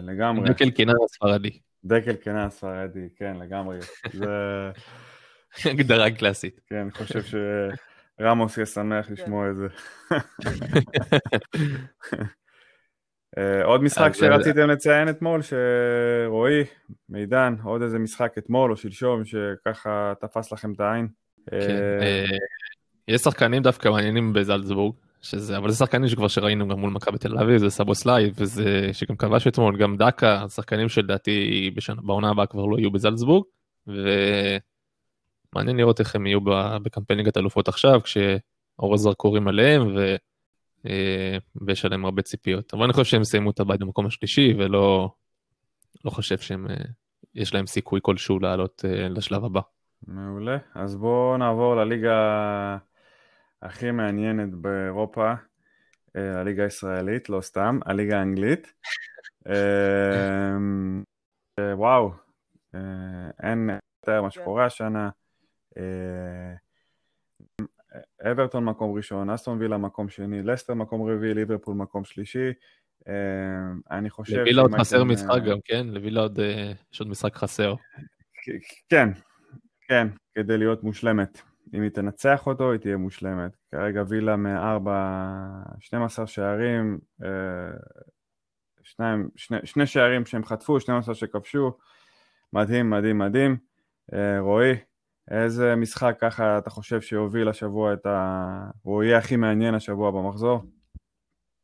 [0.03, 0.49] לגמרי.
[0.49, 1.59] דקל קינן הספרדי.
[1.85, 3.79] דקל קינן הספרדי, כן, לגמרי.
[4.13, 4.27] זה...
[5.71, 6.61] הגדרה קלאסית.
[6.67, 7.21] כן, אני חושב
[8.21, 9.13] שרמוס יהיה שמח כן.
[9.13, 9.67] לשמוע את זה.
[13.39, 16.65] אה, עוד משחק שרציתם לציין אתמול, שרועי,
[17.09, 21.09] מידן, עוד איזה משחק אתמול או שלשום שככה תפס לכם את העין?
[21.51, 22.25] כן,
[23.09, 24.95] יש שחקנים דווקא מעניינים בזלצבורג.
[25.23, 29.17] שזה, אבל זה שחקנים שכבר שראינו גם מול מכבי תל אביב, זה סבוסליי, וזה שגם
[29.17, 33.45] כבש אתמול, גם דקה, שחקנים שלדעתי בשנה, בעונה הבאה כבר לא יהיו בזלצבורג,
[33.87, 36.41] ומעניין לראות איך הם יהיו
[36.83, 39.99] בקמפיין ליגת אלופות עכשיו, כשאור הזרקורים עליהם, ו...
[39.99, 40.17] אה,
[41.67, 42.75] ויש עליהם הרבה ציפיות.
[42.75, 45.11] אבל אני חושב שהם יסיימו את הבית במקום השלישי, ולא
[46.05, 46.77] לא חושב שהם, אה,
[47.35, 49.61] יש להם סיכוי כלשהו לעלות אה, לשלב הבא.
[50.07, 52.79] מעולה, אז בואו נעבור לליגה
[53.63, 55.33] הכי מעניינת באירופה,
[56.17, 58.73] אה, הליגה הישראלית, לא סתם, הליגה האנגלית.
[59.49, 60.57] אה,
[61.59, 62.13] אה, וואו,
[63.43, 63.71] אין
[64.07, 65.11] יותר מה שקורה השנה.
[68.31, 72.53] אברטון מקום ראשון, אסטון וילה מקום שני, לסטר מקום רביעי, ליברפול מקום שלישי.
[73.91, 74.37] אני חושב...
[74.37, 75.87] לווילה עוד חסר משחק גם, כן?
[75.87, 76.39] לווילה עוד
[76.93, 77.75] יש עוד משחק חסר.
[78.89, 79.09] כן,
[79.89, 81.41] כן, כדי להיות מושלמת.
[81.75, 83.57] אם היא תנצח אותו, היא תהיה מושלמת.
[83.73, 85.29] כרגע וילה מארבע,
[85.81, 87.29] 12 שערים, אה,
[88.83, 91.77] שניים, שני, שני שערים שהם חטפו, 12 שכבשו,
[92.53, 93.57] מדהים, מדהים, מדהים.
[94.13, 94.75] אה, רועי,
[95.31, 98.71] איזה משחק ככה אתה חושב שיוביל השבוע את ה...
[98.83, 100.61] הוא יהיה הכי מעניין השבוע במחזור?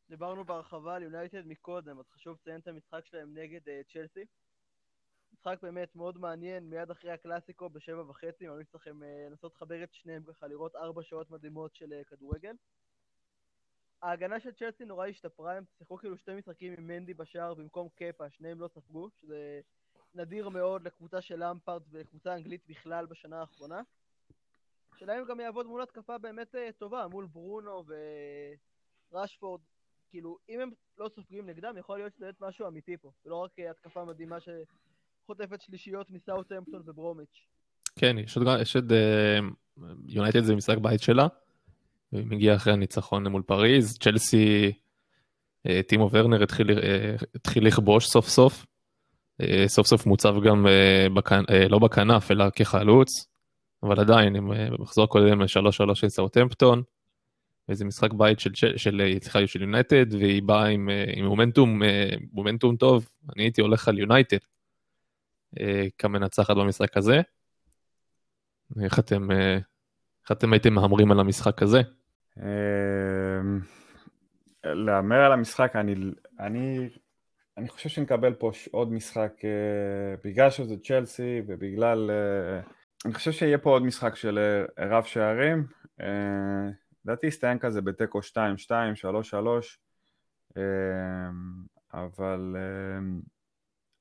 [0.09, 4.25] דיברנו בהרחבה על יונייטד מקודם, אז חשוב לציין את המשחק שלהם נגד uh, צ'לסי.
[5.33, 9.89] משחק באמת מאוד מעניין, מיד אחרי הקלאסיקו בשבע וחצי, ממליץ לכם אה, לנסות לחבר את
[9.93, 12.55] שניהם ככה, לראות ארבע שעות מדהימות של אה, כדורגל.
[14.03, 18.31] ההגנה של צ'לסי נורא השתפרה, הם שיחקו כאילו שתי משחקים עם מנדי בשער במקום קפה,
[18.31, 19.61] שניהם לא ספגו, שזה
[20.15, 23.81] נדיר מאוד לקבוצה של למפארד ולקבוצה אנגלית בכלל בשנה האחרונה.
[24.95, 27.85] השאלה אם גם יעבוד מול התקפה באמת אה, טובה, מול ברונו
[29.13, 29.61] וראשפורד.
[30.11, 33.51] כאילו, אם הם לא סופגים נגדם, יכול להיות שזה באמת משהו אמיתי פה, ולא רק
[33.71, 34.49] התקפה מדהימה ש...
[35.27, 37.47] חוטפת שלישיות מסאוטהמפטון וברומיץ'.
[37.97, 38.93] כן, יש עוד, יש עוד,
[40.09, 41.27] יונייטד זה משחק בית שלה,
[42.13, 44.73] והיא מגיעה אחרי הניצחון מול פריז, צ'לסי,
[45.67, 48.65] אה, טימו ורנר התחיל, אה, התחיל לכבוש סוף סוף, אה,
[49.67, 50.67] סוף סוף מוצב גם,
[51.15, 53.27] בכנ, לא בכנף אלא כחלוץ,
[53.83, 56.83] אבל עדיין, עם מחזור קודם ל-3-3 של סאוטהמפטון,
[57.69, 59.01] וזה משחק בית של, של, של,
[59.47, 61.83] של, יונייטד, והיא באה עם, עם מומנטום,
[62.33, 64.39] מומנטום טוב, אני הייתי הולך על יונייטד.
[65.61, 67.21] אה, כמנצחת במשחק הזה.
[68.83, 69.55] איך אתם, אה,
[70.23, 71.81] איך אתם הייתם מהמרים על המשחק הזה?
[74.65, 75.95] להמר על המשחק, אני,
[76.41, 76.89] אני,
[77.57, 82.11] אני חושב שנקבל פה עוד משחק, אה, בגלל שזה צ'לסי ובגלל...
[83.05, 84.39] אני חושב שיהיה פה עוד משחק של
[84.79, 85.67] רב שערים.
[87.05, 88.23] לדעתי יסתיים כזה בתיקו 2-2,
[90.57, 90.57] 3-3,
[91.95, 92.57] אבל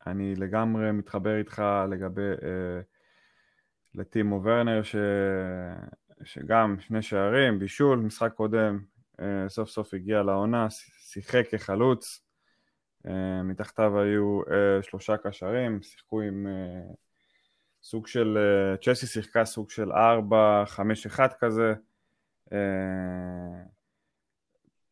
[0.08, 2.32] אני לגמרי מתחבר איתך לגבי
[3.96, 4.96] לטימו ורנר, ש...
[6.24, 8.80] שגם שני שערים, בישול, משחק קודם,
[9.48, 10.68] סוף סוף הגיע לעונה,
[11.10, 12.24] שיחק כחלוץ,
[13.44, 14.42] מתחתיו היו
[14.82, 16.48] שלושה קשרים, שיחקו עם
[17.84, 18.38] סוג של,
[18.82, 19.96] צ'סי שיחקה סוג של 4-5-1
[21.40, 21.74] כזה,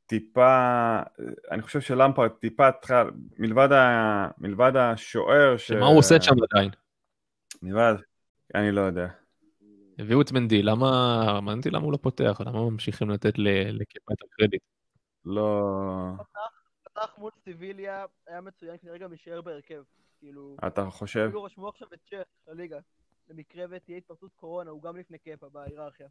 [0.05, 0.99] טיפה,
[1.51, 2.70] אני חושב שלמפרד טיפה,
[3.39, 5.72] מלבד, ה, מלבד השוער, ש...
[5.72, 6.70] מה הוא עושה שם עדיין?
[7.62, 7.95] מלבד,
[8.55, 9.07] אני לא יודע.
[9.99, 14.62] הביאו את מנדי, למה, מעניין למה הוא לא פותח, למה ממשיכים לתת לקיפה את הקרדיט?
[15.26, 15.62] לא...
[17.02, 19.84] פתח מול סיביליה, היה מצוין, כנראה גם יישאר בהרכב.
[20.20, 20.58] כאילו...
[20.68, 21.26] אתה חושב?
[21.28, 22.80] אפילו רשמו עכשיו את צ'ך לליגה.
[23.30, 26.08] למקרה ותהיה התפרצות קורונה, הוא גם לפני קפה בהיררכיה.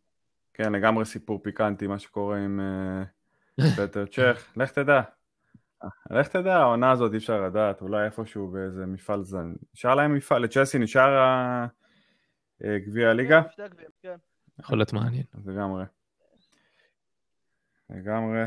[0.54, 2.60] כן, לגמרי סיפור פיקנטי, מה שקורה עם...
[2.60, 3.62] Uh...
[3.76, 5.00] פטר צ'ך, לך תדע.
[6.10, 9.52] לך תדע, העונה הזאת אי אפשר לדעת, אולי איפשהו באיזה מפעל זן.
[9.74, 11.10] נשאר להם מפעל, לצ'לסי נשאר
[12.62, 13.42] גביע הליגה?
[13.56, 13.66] כן,
[14.02, 14.16] כן.
[14.58, 15.24] יכול להיות מעניין.
[15.44, 15.84] לגמרי.
[17.90, 18.44] לגמרי.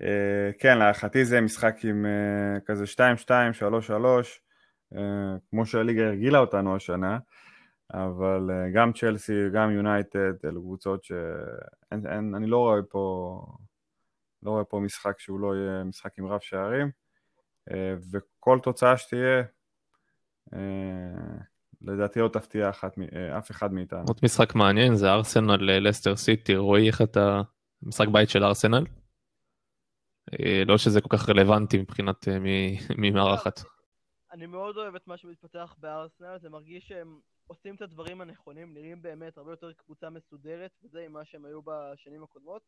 [0.00, 3.30] אה, כן, להערכתי זה משחק עם אה, כזה 2-2, 3-3,
[4.96, 5.00] אה,
[5.50, 7.18] כמו שהליגה הרגילה אותנו השנה,
[7.92, 13.46] אבל גם צ'לסי, גם יונייטד, אלו קבוצות שאני לא רואה פה
[14.42, 16.90] לא רואה פה משחק שהוא לא יהיה משחק עם רב שערים,
[18.12, 19.42] וכל תוצאה שתהיה,
[21.82, 22.94] לדעתי לא תפתיע אחת,
[23.38, 24.04] אף אחד מאיתנו.
[24.08, 27.42] עוד משחק מעניין זה ארסנל לסטר סיטי, רואי איך אתה...
[27.82, 28.84] משחק בית של ארסנל?
[30.66, 32.28] לא שזה כל כך רלוונטי מבחינת
[32.98, 33.60] מי מארחת.
[34.32, 39.02] אני מאוד אוהב את מה שמתפתח בארסנל, זה מרגיש שהם עושים את הדברים הנכונים, נראים
[39.02, 42.62] באמת הרבה יותר קבוצה מסודרת, וזה עם מה שהם היו בשנים הקודמות.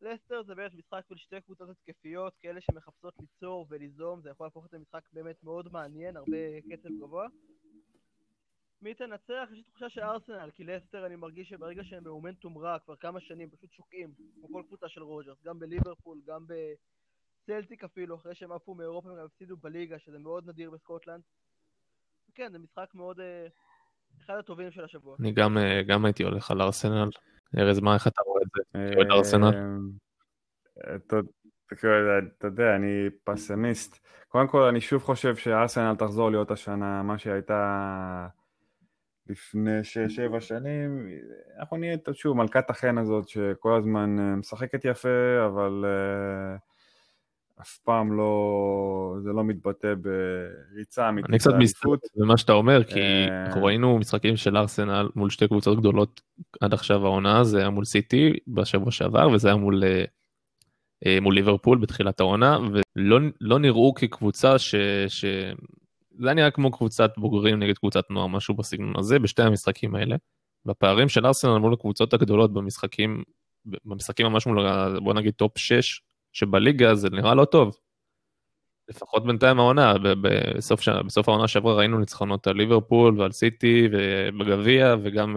[0.00, 4.66] לסטר זה באמת משחק של שתי קבוצות התקפיות, כאלה שמחפשות ליצור וליזום, זה יכול להפוך
[4.66, 7.26] את המשחק באמת מאוד מעניין, הרבה קצב גבוה.
[8.82, 9.48] מי תנצח?
[9.52, 13.20] יש לי תחושה של ארסנל, כי לסטר אני מרגיש שברגע שהם במומנטום רע כבר כמה
[13.20, 18.52] שנים, פשוט שוקעים, כמו כל קבוצה של רוג'רס, גם בליברפול, גם בסלטיק אפילו, אחרי שהם
[18.52, 21.22] עפו מאירופה והם הפסידו בליגה, שזה מאוד נדיר בסקוטלנד.
[22.34, 23.20] כן, זה משחק מאוד...
[23.20, 23.46] אה,
[24.24, 25.16] אחד הטובים של השבוע.
[25.20, 27.08] אני גם, אה, גם הייתי הולך על ארסנל,
[27.58, 28.96] ארז, מה, איך אתה רואה את זה?
[28.96, 29.54] אוהד ארסנל?
[30.86, 30.96] אה,
[32.38, 34.06] אתה יודע, אני פסימיסט.
[34.28, 38.28] קודם כל, אני שוב חושב שארסנל תחזור להיות השנה מה שהייתה
[39.28, 41.08] לפני שש-שבע שנים.
[41.58, 46.58] אנחנו נהיה שוב מלכת החן הזאת שכל הזמן אה, משחקת יפה, אבל uh,
[47.60, 51.30] אף פעם לא, זה לא מתבטא בריצה אמיתית.
[51.30, 55.48] אני קצת מסתכל במה שאתה אומר, כי אה, אנחנו ראינו משחקים של ארסנל מול שתי
[55.48, 56.20] קבוצות גדולות
[56.60, 59.82] עד עכשיו העונה, זה היה מול סיטי בשבוע שעבר, וזה היה מול,
[61.22, 62.58] מול ליברפול בתחילת העונה,
[62.96, 64.74] ולא לא נראו כקבוצה ש...
[65.08, 65.24] ש...
[66.18, 70.16] זה נראה כמו קבוצת בוגרים נגד קבוצת נוער, משהו בסגנון הזה, בשתי המשחקים האלה.
[70.64, 73.22] בפערים של ארסנל מול הקבוצות הגדולות במשחקים,
[73.84, 74.66] במשחקים ממש מול,
[74.98, 76.00] בוא נגיד top 6,
[76.32, 77.76] שבליגה זה נראה לא טוב.
[78.88, 80.88] לפחות בינתיים העונה, בסוף.
[80.88, 85.36] בסוף העונה שעברה ראינו ניצחונות על ליברפול ועל סיטי ובגביע וגם,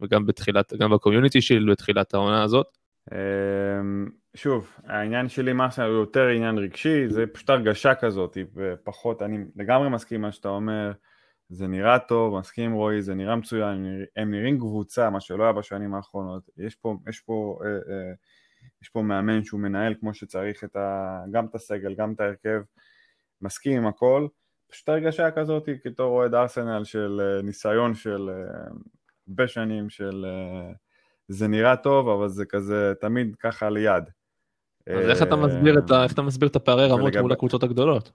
[0.00, 2.78] וגם בתחילת, גם ב Community Shield בתחילת העונה הזאת.
[3.12, 9.44] אמ, שוב, העניין שלי מה הוא יותר עניין רגשי, זה פשוט הרגשה כזאת, ופחות, אני
[9.56, 10.92] לגמרי מסכים מה שאתה אומר,
[11.48, 15.94] זה נראה טוב, מסכים רועי, זה נראה מצוין, הם נראים קבוצה, מה שלא היה בשנים
[15.94, 18.12] האחרונות, יש פה, יש פה אה, אה,
[18.82, 21.20] יש פה מאמן שהוא מנהל כמו שצריך את ה...
[21.30, 22.60] גם את הסגל, גם את ההרכב,
[23.42, 24.26] מסכים עם הכל,
[24.70, 28.30] פשוט הרגשה כזאת כתור אוהד ארסנל של אה, ניסיון של
[29.28, 30.72] הרבה שנים של אה,
[31.28, 34.04] זה נראה טוב אבל זה כזה תמיד ככה ליד.
[34.86, 35.92] אז איך אתה מסביר את.
[36.04, 37.16] איך אתה מסביר את הפערי רמות.
[37.16, 38.12] מול הקבוצות הגדולות?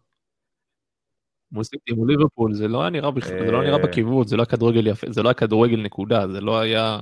[1.51, 4.41] מול סיטי, מול ליברפול, זה לא היה נראה בכלל, זה לא נראה בכיוון, זה לא
[4.41, 6.99] היה כדורגל יפה, זה לא היה כדורגל נקודה, זה לא היה...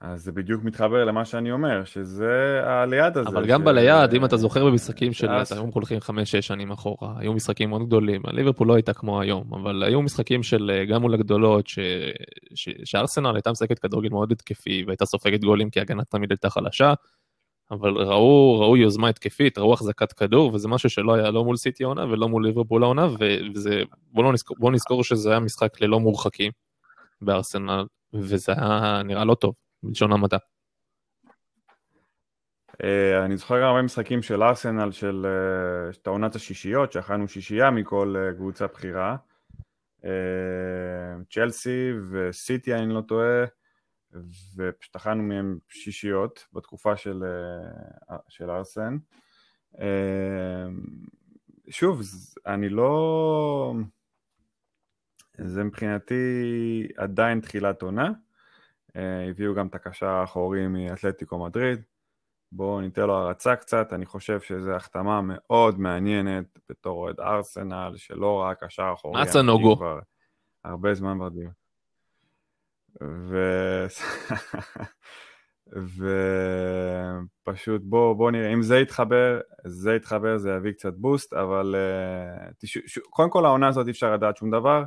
[0.00, 3.28] אז זה בדיוק מתחבר למה שאני אומר, שזה הליד הזה.
[3.28, 3.64] אבל גם ש...
[3.64, 6.02] בליד, אם אתה זוכר במשחקים של, היום הולכים 5-6
[6.40, 10.70] שנים אחורה, היו משחקים מאוד גדולים, ליברפול לא הייתה כמו היום, אבל היו משחקים של
[10.74, 11.78] אה, גם מול הגדולות, ש...
[12.54, 12.68] ש...
[12.84, 16.94] שארסנל הייתה משחקת כדורגל מאוד התקפי, והייתה סופגת גולים כי הגנה תמיד הייתה חלשה,
[17.70, 21.84] אבל ראו, ראו יוזמה התקפית, ראו החזקת כדור, וזה משהו שלא היה לא מול סיטי
[21.84, 23.82] העונה ולא מול ליברפול העונה, וזה,
[24.12, 26.52] בואו לא נזכור, בוא נזכור שזה היה משחק ללא מורחקים
[27.20, 27.84] בארסנל,
[28.14, 29.67] וזה היה נראה לא טוב.
[29.82, 30.36] בלשון המעטה.
[32.82, 35.26] Uh, אני זוכר הרבה משחקים של ארסנל של
[35.92, 39.16] uh, העונת השישיות, שאכלנו שישייה מכל uh, קבוצה בכירה.
[41.30, 43.44] צ'לסי וסיטי, אני לא טועה,
[44.56, 47.24] ופשוט אכלנו מהם שישיות בתקופה של,
[48.28, 48.96] של ארסן.
[51.70, 52.02] שוב,
[52.46, 53.74] אני לא...
[55.38, 58.12] זה מבחינתי עדיין תחילת עונה.
[58.96, 61.82] אה, הביאו גם את הקשר האחורי מאתלטיקו מדריד.
[62.52, 68.40] בואו ניתן לו הרצה קצת, אני חושב שזו החתמה מאוד מעניינת בתור אוהד ארסנל, שלא
[68.40, 69.22] ראה קשר אחורי.
[69.22, 69.76] אצה נוגו.
[70.64, 71.52] הרבה זמן בדיוק.
[73.02, 73.36] ו...
[77.46, 82.54] ופשוט בואו בוא נראה, אם זה יתחבר, זה יתחבר, זה יביא קצת בוסט, אבל uh,
[82.58, 82.78] תש...
[82.78, 82.98] ש...
[82.98, 84.84] קודם כל העונה הזאת אי אפשר לדעת שום דבר,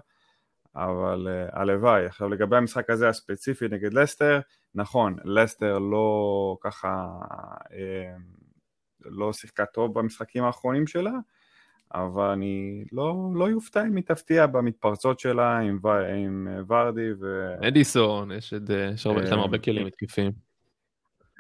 [0.76, 2.06] אבל uh, הלוואי.
[2.06, 4.40] עכשיו לגבי המשחק הזה הספציפי נגד לסטר,
[4.76, 7.08] נכון, לסטר לא ככה,
[7.66, 8.22] uh,
[9.06, 11.14] לא שיחקה טוב במשחקים האחרונים שלה,
[11.94, 15.80] אבל אני לא, לא יופתע אם היא תפתיע במתפרצות שלה עם,
[16.24, 17.54] עם ורדי ו...
[17.68, 20.51] אדיסון, יש, את, יש הרבה כלים מתקפים.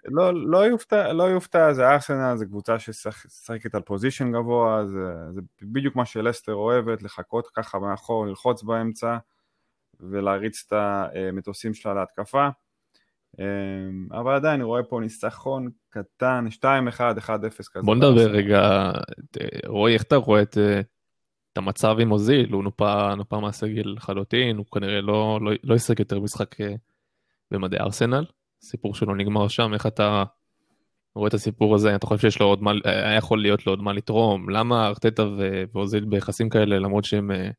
[0.05, 5.41] לא, לא, יופתע, לא יופתע, זה ארסנל, זה קבוצה ששחקת על פוזיישן גבוה, זה, זה
[5.61, 9.17] בדיוק מה שלסטר אוהבת, לחכות ככה מאחור, ללחוץ באמצע
[9.99, 12.49] ולהריץ את המטוסים שלה להתקפה.
[13.39, 16.63] אמ, אבל עדיין אני רואה פה ניסחון קטן, 2-1,
[17.19, 17.29] 1-0
[17.73, 17.85] כזה.
[17.85, 18.91] בוא נדבר רגע,
[19.65, 20.57] רועי, איך אתה רואה את,
[21.53, 22.53] את המצב עם אוזיל?
[22.53, 26.73] הוא נופה, נופה מהסגל לחלוטין, הוא כנראה לא, לא, לא ישחק יותר משחק אה,
[27.51, 28.25] במדעי ארסנל.
[28.63, 30.23] הסיפור שלו נגמר שם, איך אתה
[31.15, 31.95] רואה את הסיפור הזה?
[31.95, 34.49] אתה חושב שיש לו עוד מה, היה יכול להיות לו עוד מה לתרום?
[34.49, 35.23] למה ארטטה
[35.73, 37.49] ואוזיל ביחסים כאלה למרות שהם אה,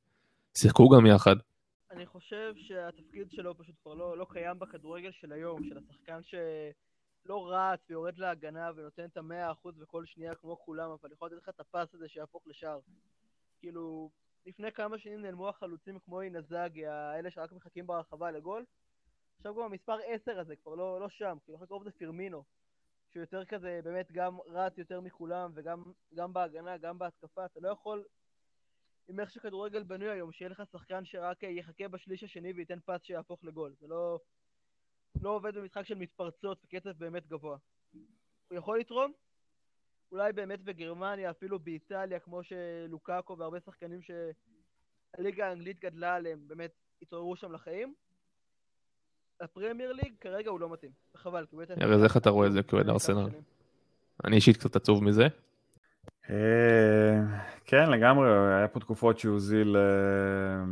[0.58, 1.36] שיחקו גם יחד?
[1.90, 7.52] אני חושב שהתפקיד שלו פשוט כבר לא, לא קיים בכדורגל של היום, של השחקן שלא
[7.52, 11.48] רץ ויורד להגנה ונותן את המאה אחוז בכל שנייה כמו כולם, אבל יכול לתת לך
[11.48, 12.78] את הפס הזה שיהפוך לשער.
[13.60, 14.10] כאילו,
[14.46, 18.64] לפני כמה שנים נעלמו החלוצים כמו אינזאגי, האלה שרק מחכים ברחבה לגול,
[19.42, 22.44] עכשיו גם המספר 10 הזה כבר לא, לא שם, כאילו אחר קרוב זה פירמינו,
[23.10, 28.04] שהוא יותר כזה באמת גם רץ יותר מכולם וגם בהגנה, גם בהתקפה, אתה לא יכול
[29.08, 33.44] עם איך שכדורגל בנוי היום, שיהיה לך שחקן שרק יחכה בשליש השני וייתן פס שיהפוך
[33.44, 34.18] לגול, זה לא,
[35.20, 37.56] לא עובד במשחק של מתפרצות וקצב באמת גבוה.
[38.48, 39.12] הוא יכול לתרום?
[40.12, 46.72] אולי באמת בגרמניה, אפילו באיטליה, כמו שלוקאקו והרבה שחקנים שהליגה האנגלית גדלה עליהם, באמת
[47.02, 47.94] התעוררו שם לחיים.
[49.40, 51.46] הפרמייר ליג כרגע הוא לא מתאים, חבל.
[51.80, 53.28] ארז, איך אתה רואה את זה כאוהד ארסנל?
[54.24, 55.28] אני אישית קצת עצוב מזה.
[56.30, 57.20] אה,
[57.64, 58.28] כן, לגמרי,
[58.58, 60.64] היה פה תקופות שאוזיל אה,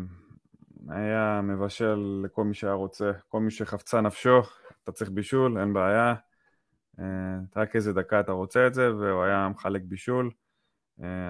[0.89, 4.41] היה מבשל לכל מי שהיה רוצה, כל מי שחפצה נפשו,
[4.83, 6.15] אתה צריך בישול, אין בעיה.
[7.01, 7.05] אה,
[7.57, 10.31] רק איזה דקה אתה רוצה את זה, והוא היה מחלק בישול.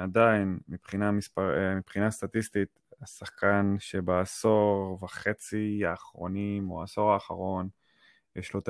[0.02, 7.68] עדיין, מבחינה, מספר, מבחינה סטטיסטית, השחקן שבעשור וחצי האחרונים, או העשור האחרון,
[8.36, 8.68] יש לו את.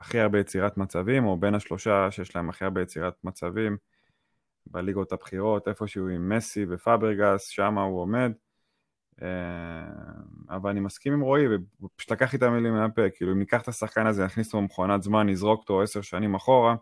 [0.00, 3.76] הכי הרבה יצירת מצבים, או בין השלושה שיש להם הכי הרבה יצירת מצבים
[4.66, 8.32] בליגות הבכירות, איפשהו עם מסי ופאברגס, שם הוא עומד.
[9.22, 9.28] אה,
[10.50, 11.44] אבל אני מסכים עם רועי,
[11.82, 15.02] ופשוט לקח לי את המילים מהפה, כאילו אם ניקח את השחקן הזה, נכניס אותו במכונת
[15.02, 16.74] זמן, נזרוק אותו עשר שנים אחורה,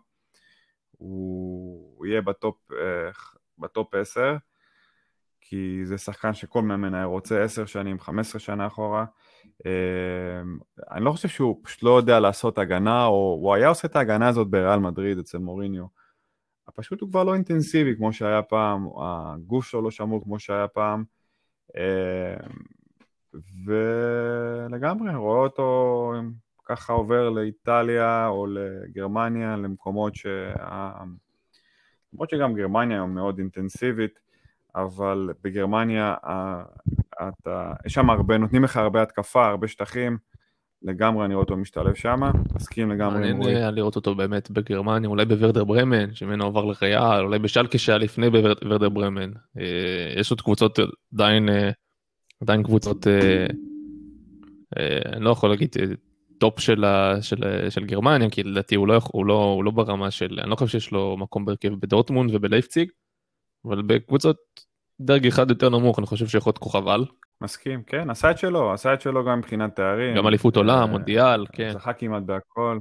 [0.91, 3.09] הוא יהיה ב top, אה,
[3.57, 4.35] ב top עשר.
[5.45, 9.05] כי זה שחקן שכל מאמן היה רוצה עשר שנים, חמש עשרה שנה אחורה.
[9.65, 10.57] אמ,
[10.91, 14.27] אני לא חושב שהוא פשוט לא יודע לעשות הגנה, או הוא היה עושה את ההגנה
[14.27, 15.85] הזאת בריאל מדריד אצל מוריניו.
[16.75, 21.03] פשוט הוא כבר לא אינטנסיבי כמו שהיה פעם, הגוף שלו לא שמור כמו שהיה פעם.
[21.77, 22.53] אמ,
[23.65, 26.13] ולגמרי, רואה אותו
[26.65, 30.53] ככה עובר לאיטליה או לגרמניה, למקומות שה...
[32.13, 34.19] למרות שגם גרמניה היום מאוד אינטנסיבית,
[34.75, 36.15] אבל בגרמניה
[37.13, 40.17] אתה, יש שם הרבה, נותנים לך הרבה התקפה, הרבה שטחים,
[40.83, 42.21] לגמרי אני רואה אותו משתלב שם,
[42.55, 43.53] מסכים לגמרי עם רועי.
[43.53, 48.29] מעניין לראות אותו באמת בגרמניה, אולי בוורדר ברמן, שממנו עבר לריאל, אולי בשלקה שהיה לפני
[48.29, 49.31] בוורדר ברמן.
[49.59, 50.79] אה, יש עוד קבוצות
[51.13, 51.69] עדיין, אה,
[52.41, 53.45] עדיין קבוצות, אה,
[55.05, 55.75] אני לא יכול להגיד
[56.37, 56.85] top של,
[57.21, 60.55] של, של גרמניה, כי לדעתי הוא לא, הוא, לא, הוא לא ברמה של, אני לא
[60.55, 62.89] חושב שיש לו מקום בהרכב בדורטמונד ובלייפציג.
[63.65, 64.37] אבל בקבוצות
[64.99, 67.05] דרג אחד יותר נמוך אני חושב שיכול להיות כוכב על.
[67.41, 70.15] מסכים, כן, עשה את שלו, עשה את שלו גם מבחינת תארים.
[70.15, 71.71] גם אליפות עולם, אה, מונדיאל, כן.
[71.73, 72.79] זכה כמעט בהכל.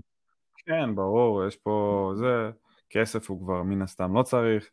[0.57, 2.51] כן, ברור, יש פה זה,
[2.91, 4.71] כסף הוא כבר מן הסתם לא צריך.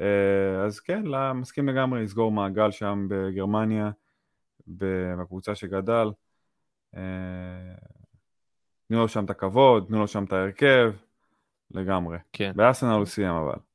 [0.00, 3.90] אה, אז כן, לא, מסכים לגמרי לסגור מעגל שם בגרמניה,
[4.66, 6.10] בקבוצה שגדל.
[6.96, 7.02] אה,
[8.88, 10.92] תנו לו שם את הכבוד, תנו לו שם את ההרכב,
[11.70, 12.18] לגמרי.
[12.32, 12.52] כן.
[12.56, 13.65] בארסנל הוא סיים אבל.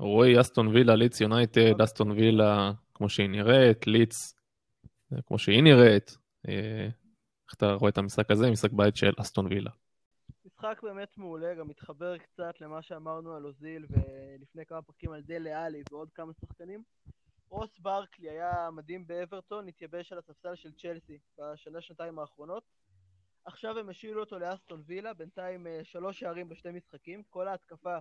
[0.00, 4.34] רועי אסטון וילה, ליץ יונייטד, אסטון וילה כמו שהיא נראית, ליץ
[5.26, 6.16] כמו שהיא נראית.
[6.48, 6.88] אה,
[7.46, 8.50] איך אתה רואה את המשחק הזה?
[8.50, 9.70] משחק בית של אסטון וילה.
[10.44, 15.64] משחק באמת מעולה, גם מתחבר קצת למה שאמרנו על אוזיל ולפני כמה פרקים על דלה
[15.64, 16.82] עלי ועוד כמה שחקנים.
[17.48, 22.62] רוס ברקלי היה מדהים באברטון, התייבש על הספסל של צ'לסי בשנה-שנתיים האחרונות.
[23.44, 27.22] עכשיו הם השאילו אותו לאסטון וילה, בינתיים אה, שלוש שערים בשתי משחקים.
[27.30, 27.98] כל ההתקפה,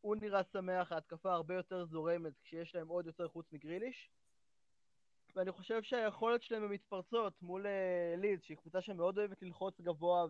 [0.00, 4.10] הוא נראה שמח, ההתקפה הרבה יותר זורמת כשיש להם עוד יותר חוץ מגריליש.
[5.36, 10.26] ואני חושב שהיכולת שלהם במתפרצות מול אה, לידס, שהיא קבוצה שמאוד אוהבת ללחוץ גבוה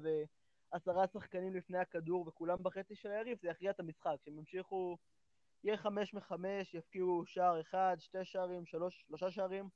[0.73, 4.17] ועשרה שחקנים לפני הכדור וכולם בחצי של היריב, זה יכריע את המשחק.
[4.23, 4.99] כשהם ימשיכו,
[5.65, 9.69] יהיה חמש מחמש, יפקיעו שער אחד, שתי שערים, שלוש, שלושה שערים.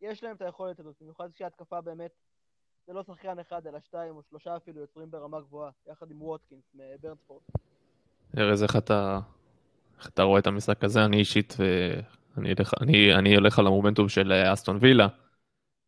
[0.00, 2.12] יש להם את היכולת הזאת, במיוחד כשההתקפה באמת,
[2.86, 6.64] זה לא שחקן אחד, אלא שתיים או שלושה אפילו יוצרים ברמה גבוהה, יחד עם ווטקינס
[6.74, 7.42] מברנספורט.
[8.38, 9.18] ארז, איך אתה,
[9.98, 11.04] איך אתה רואה את המשחק הזה?
[11.04, 11.56] אני אישית,
[12.36, 15.08] ואני אלך, אני, אני הולך על המומנטום של אה, אסטון וילה.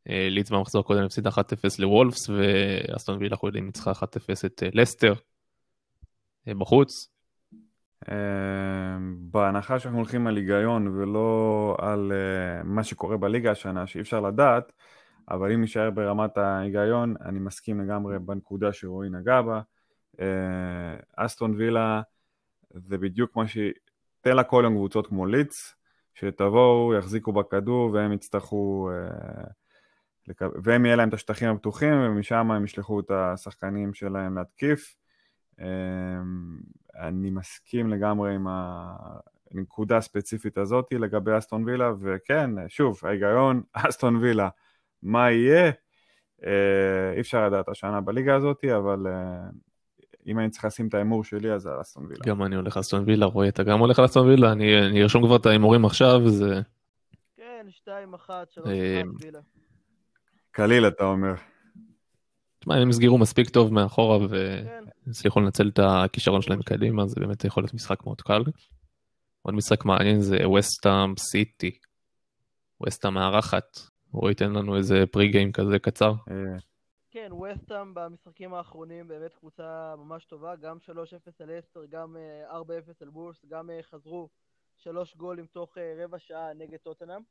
[0.09, 1.33] אה, לידס במחזור קודם הפסידה 1-0
[1.79, 3.95] לוולפס, ואסטון וילה יודעים ניצחה 1-0
[4.47, 5.15] את אה, לסטר
[6.47, 7.11] בחוץ.
[9.19, 12.13] בהנחה שאנחנו הולכים על היגיון ולא על
[12.65, 14.73] מה שקורה בליגה השנה, שאי אפשר לדעת,
[15.31, 19.61] אבל אם נשאר ברמת ההיגיון, אני מסכים לגמרי בנקודה שרועי נגע בה.
[21.17, 22.03] אסטון וילה
[22.75, 23.59] זה בדיוק מה ש...
[24.21, 25.75] תן לה כל יום קבוצות כמו ליץ,
[26.15, 29.45] שתבואו, יחזיקו בכדור והם יצטרכו, אה.
[30.63, 34.97] והם יהיה להם את השטחים הפתוחים ומשם הם ישלחו את השחקנים שלהם להתקיף.
[35.61, 35.67] אה,
[36.95, 38.47] אני מסכים לגמרי עם
[39.51, 44.49] הנקודה הספציפית הזאת לגבי אסטון וילה, וכן, שוב, ההיגיון, אסטון וילה,
[45.03, 45.71] מה יהיה?
[46.45, 49.07] אה, אי אפשר לדעת השנה בליגה הזאת, אבל
[50.31, 52.21] אם אני צריך לשים את ההימור שלי אז על אסטון וילה.
[52.27, 55.27] גם אני הולך על אסטון וילה, רועי אתה גם הולך על אסטון וילה, אני ארשום
[55.27, 56.61] כבר את ההימורים עכשיו, זה...
[57.37, 59.41] כן, 2-1, 3-1 אה, וילה.
[60.51, 61.35] קליל אתה אומר.
[62.59, 65.45] תשמע, הם הסגירו מספיק טוב מאחורה והצליחו כן.
[65.45, 68.43] לנצל את הכישרון שלהם קדימה, זה באמת יכול להיות משחק מאוד קל.
[69.43, 71.79] עוד משחק מעניין זה וסטאם סיטי.
[72.87, 73.79] וסטאם מארחת.
[74.13, 76.13] רועי ייתן לנו איזה פרי גיים כזה קצר.
[77.13, 80.91] כן, וסטאם במשחקים האחרונים באמת קבוצה ממש טובה, גם 3-0
[81.41, 82.17] על אסטר, גם
[82.49, 84.29] 4-0 אה, על בורס, גם אה, חזרו
[84.77, 87.23] שלוש גולים תוך אה, רבע שעה נגד טוטנאם.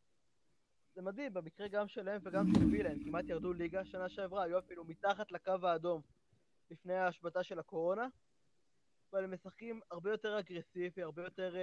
[0.95, 4.59] זה מדהים, במקרה גם שלהם וגם של וילה, הם כמעט ירדו ליגה שנה שעברה, היו
[4.59, 6.01] אפילו מתחת לקו האדום
[6.71, 8.07] לפני ההשבתה של הקורונה,
[9.11, 11.55] אבל הם משחקים הרבה יותר אגרסיבי, הרבה יותר,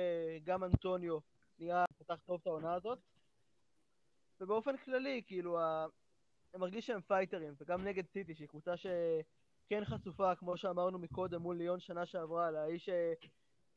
[0.44, 1.18] גם אנטוניו
[1.58, 2.98] נראה פתח טוב את העונה הזאת.
[4.40, 5.58] ובאופן כללי, כאילו,
[6.58, 11.80] מרגיש שהם פייטרים, וגם נגד סיטי, שהיא קבוצה שכן חשופה, כמו שאמרנו מקודם, מול ליון
[11.80, 12.88] שנה שעברה, לאיש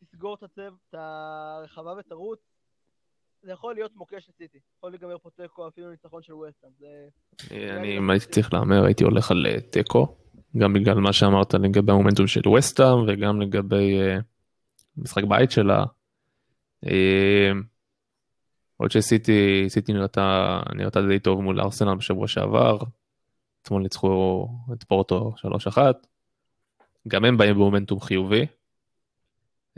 [0.04, 2.40] שתסגור את הצב, את הרחבה ותרוץ,
[3.42, 4.60] זה יכול להיות מוקש לסיטי.
[4.78, 6.72] יכול להיגמר פה תיקו, אפילו ניצחון של ווסטהאם.
[7.52, 10.16] אני, אם הייתי צריך להמר, הייתי הולך על אה, תיקו,
[10.58, 14.22] גם בגלל מה שאמרת לגבי המומנטום של ווסטהאם, וגם לגבי uh,
[14.98, 15.84] משחק בית שלה.
[18.80, 22.78] עוד שסיטי סיטי נראתה, נראתה די טוב מול ארסנל בשבוע שעבר,
[23.62, 25.34] אתמול ניצחו את פורטו
[25.68, 25.78] 3-1,
[27.08, 28.46] גם הם באים במומנטום חיובי.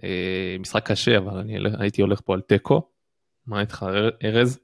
[0.03, 2.81] אה, משחק קשה, אבל אני הייתי הולך פה על תיקו.
[3.47, 3.85] מה איתך
[4.23, 4.59] ארז?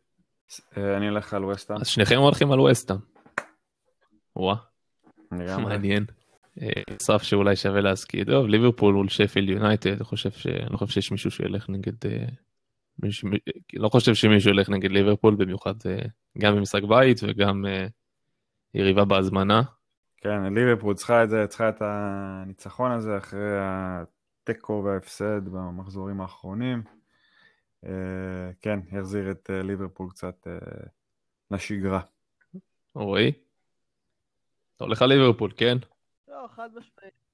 [0.77, 1.79] אה, אני הולך על ווסטהאם.
[1.81, 2.99] אז שניכם הולכים על ווסטהאם.
[4.35, 4.55] וואה.
[5.31, 6.05] מעניין.
[7.01, 8.23] סף אה, שאולי שווה להזכיר.
[8.23, 10.29] טוב, ליברפול מול שפילד יונייטד, אני חושב
[10.69, 11.93] לא חושב שיש מישהו שילך נגד
[12.99, 13.25] מיש,
[13.73, 15.99] לא חושב שמישהו ילך נגד ליברפול במיוחד אה,
[16.37, 17.87] גם במשחק בית וגם אה,
[18.73, 19.61] יריבה בהזמנה.
[20.17, 26.83] כן, ליברפול צריכה את זה, צריכה את הניצחון הזה אחרי התיקו וההפסד במחזורים האחרונים.
[27.85, 30.47] אה, כן, יחזיר את ליברפול קצת
[31.51, 32.01] לשגרה.
[32.95, 33.31] רועי?
[34.75, 35.77] אתה הולך על ליברפול, כן?
[36.27, 37.26] לא, חד משמעית.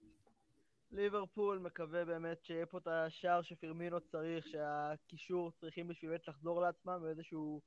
[0.93, 6.99] ליברפול מקווה באמת שיהיה פה את השער שפירמינו צריך, שהקישור צריכים בשביל באמת לחזור לעצמם,
[7.03, 7.61] ואיזשהו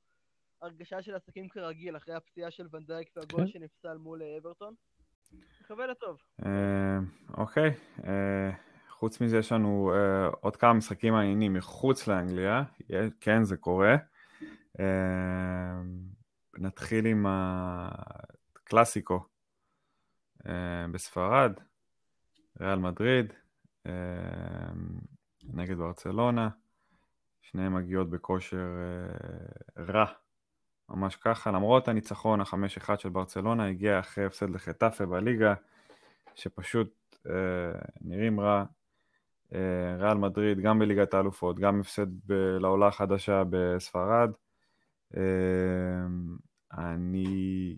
[0.61, 3.47] הרגשה של עסקים כרגיל, אחרי הפציעה של ונדייק והגול כן.
[3.47, 4.73] שנפסל מול אה, אברטון.
[5.61, 6.17] מקווה לטוב.
[6.45, 6.97] אה,
[7.37, 7.73] אוקיי,
[8.03, 8.51] אה,
[8.89, 9.91] חוץ מזה יש לנו
[10.41, 12.63] עוד כמה משחקים מעניינים מחוץ לאנגליה,
[13.21, 13.95] כן זה קורה.
[16.57, 19.19] נתחיל עם הקלאסיקו
[20.91, 21.53] בספרד.
[22.61, 23.33] ריאל מדריד
[23.85, 23.91] אמ,
[25.43, 26.49] נגד ברצלונה,
[27.41, 30.05] שניהם מגיעות בכושר אה, רע,
[30.89, 35.53] ממש ככה, למרות הניצחון החמש אחד של ברצלונה, הגיע אחרי הפסד לחטאפה בליגה,
[36.35, 38.63] שפשוט אה, נראים רע.
[39.53, 44.31] אה, ריאל מדריד גם בליגת האלופות, גם הפסד ב- לעולה החדשה בספרד.
[46.73, 47.75] אני...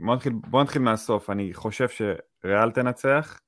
[0.00, 3.40] בוא נתחיל, בוא נתחיל מהסוף, אני חושב שריאל תנצח,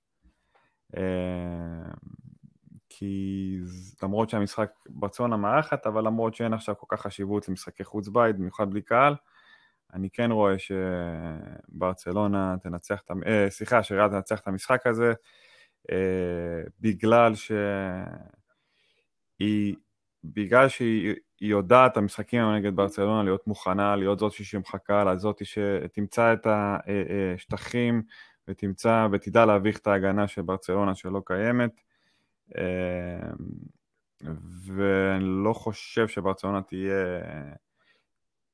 [2.89, 3.59] כי
[4.02, 8.70] למרות שהמשחק ברצלונה מארחת, אבל למרות שאין עכשיו כל כך חשיבות למשחקי חוץ בית, במיוחד
[8.70, 9.14] בלי קהל,
[9.94, 10.55] אני כן רואה
[11.68, 15.12] שברצלונה תנצח את, אה, סליחה, שריאל תנצח את המשחק הזה,
[15.90, 17.66] אה, בגלל שהיא,
[20.24, 26.32] בגלל שהיא יודעת המשחקים האלה נגד ברצלונה להיות מוכנה, להיות זאת שמחכה לה, זאת שתמצא
[26.32, 28.01] את השטחים אה,
[28.48, 31.81] ותמצא ותדע להביך את ההגנה של ברצלונה שלא קיימת.
[32.56, 33.31] אה,
[34.66, 37.20] ואני לא חושב שברצלונה תהיה,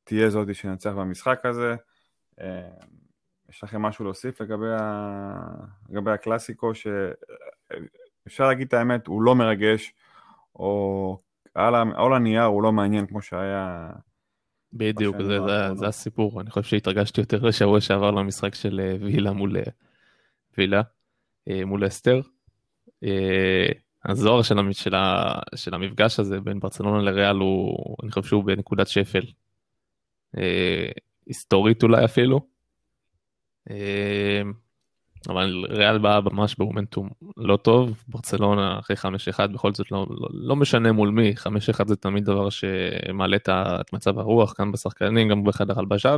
[0.05, 1.77] תהיה זאת שננצח במשחק הזה.
[2.41, 2.71] אה,
[3.49, 5.33] יש לכם משהו להוסיף לגבי, ה...
[5.89, 9.95] לגבי הקלאסיקו, שאפשר להגיד את האמת, הוא לא מרגש,
[10.55, 11.19] או
[11.55, 13.91] על, על הנייר הוא לא מעניין כמו שהיה...
[14.73, 16.41] בדיוק, זה, זה, זה הסיפור.
[16.41, 19.57] אני חושב שהתרגשתי יותר לשבוע שעבר למשחק של אה, וילה מול
[20.59, 20.83] וילה,
[21.67, 22.21] מול אסתר.
[24.05, 24.95] הזוהר של, של,
[25.55, 29.23] של המפגש הזה בין ברצלונה לריאל הוא, אני חושב שהוא בנקודת שפל.
[30.39, 30.91] אה,
[31.27, 32.41] היסטורית אולי אפילו.
[35.29, 40.57] אבל ריאל באה ממש במומנטום לא טוב, ברצלונה אחרי 5-1 בכל זאת לא, לא, לא
[40.57, 41.35] משנה מול מי,
[41.83, 46.17] 5-1 זה תמיד דבר שמעלה את מצב הרוח, כאן בשחקנים, גם בחדר הלבשה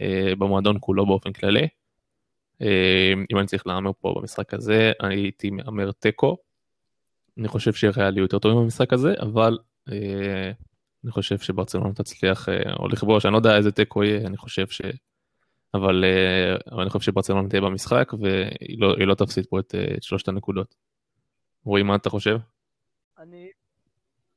[0.00, 1.68] ובמועדון אה, כולו באופן כללי.
[2.62, 6.36] אה, אם אני צריך להמר פה במשחק הזה, הייתי מהמר תיקו.
[7.38, 9.58] אני חושב שריאל יהיו יותר טובים במשחק הזה, אבל
[9.92, 10.50] אה,
[11.04, 12.48] אני חושב שברצלונה תצליח
[12.78, 14.82] או לכבוש, אני לא יודע איזה תיקו יהיה, אני חושב ש...
[15.74, 19.94] אבל, אה, אבל אני חושב שברצלונה תהיה במשחק והיא לא, לא תפסיד פה את, אה,
[19.96, 20.74] את שלושת הנקודות.
[21.64, 22.36] רועי, מה אתה חושב?
[23.18, 23.50] אני,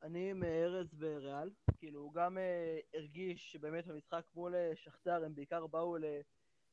[0.03, 5.68] אני עם ארז וריאל, כאילו הוא גם אה, הרגיש שבאמת במשחק מול שכתר הם בעיקר
[5.68, 6.03] באו ל...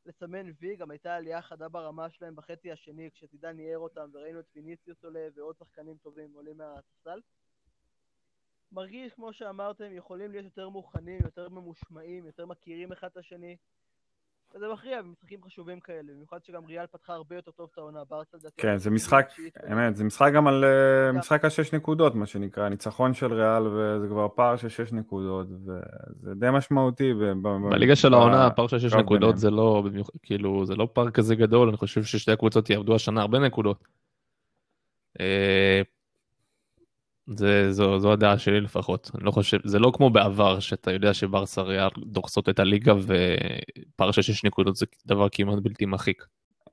[0.06, 4.44] לסמן וי, גם הייתה עלייה חדה ברמה שלהם בחצי השני, כשזידן ניער אותם וראינו את
[4.56, 7.20] ויניסיוס עולה ועוד שחקנים טובים עולים מהספסל.
[8.72, 13.56] מרגיש, כמו שאמרתם, יכולים להיות יותר מוכנים, יותר ממושמעים, יותר מכירים אחד את השני.
[14.54, 18.36] וזה מכריע במשחקים חשובים כאלה, במיוחד שגם ריאל פתחה הרבה יותר טוב את העונה, ברסה
[18.36, 18.62] לדעתי.
[18.62, 19.28] כן, זה משחק,
[19.72, 23.66] אמת, זה משחק גם על אה, משחק על שש נקודות, מה שנקרא, ניצחון של ריאל,
[23.66, 27.12] וזה כבר פער של שש נקודות, וזה די משמעותי.
[27.70, 29.84] בליגה של העונה, פער של שש נקודות זה לא,
[30.22, 33.84] כאילו, זה לא פער כזה גדול, אני חושב ששתי הקבוצות יעבדו השנה הרבה נקודות.
[37.36, 39.10] זה, זו, זו הדעה שלי לפחות.
[39.14, 44.10] אני לא חושב, זה לא כמו בעבר, שאתה יודע שברסה ריאל דורסות את הליגה ופער
[44.10, 46.24] של שש נקודות זה דבר כמעט בלתי מחיק.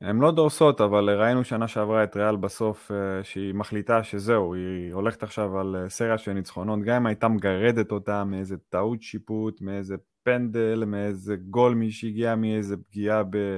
[0.01, 4.93] הן לא דורסות, אבל ראינו שנה שעברה את ריאל בסוף, אה, שהיא מחליטה שזהו, היא
[4.93, 9.61] הולכת עכשיו על אה, סריה של ניצחונות, גם אם הייתה מגרדת אותה מאיזה טעות שיפוט,
[9.61, 13.57] מאיזה פנדל, מאיזה גול מי שהגיע מאיזה פגיעה ב...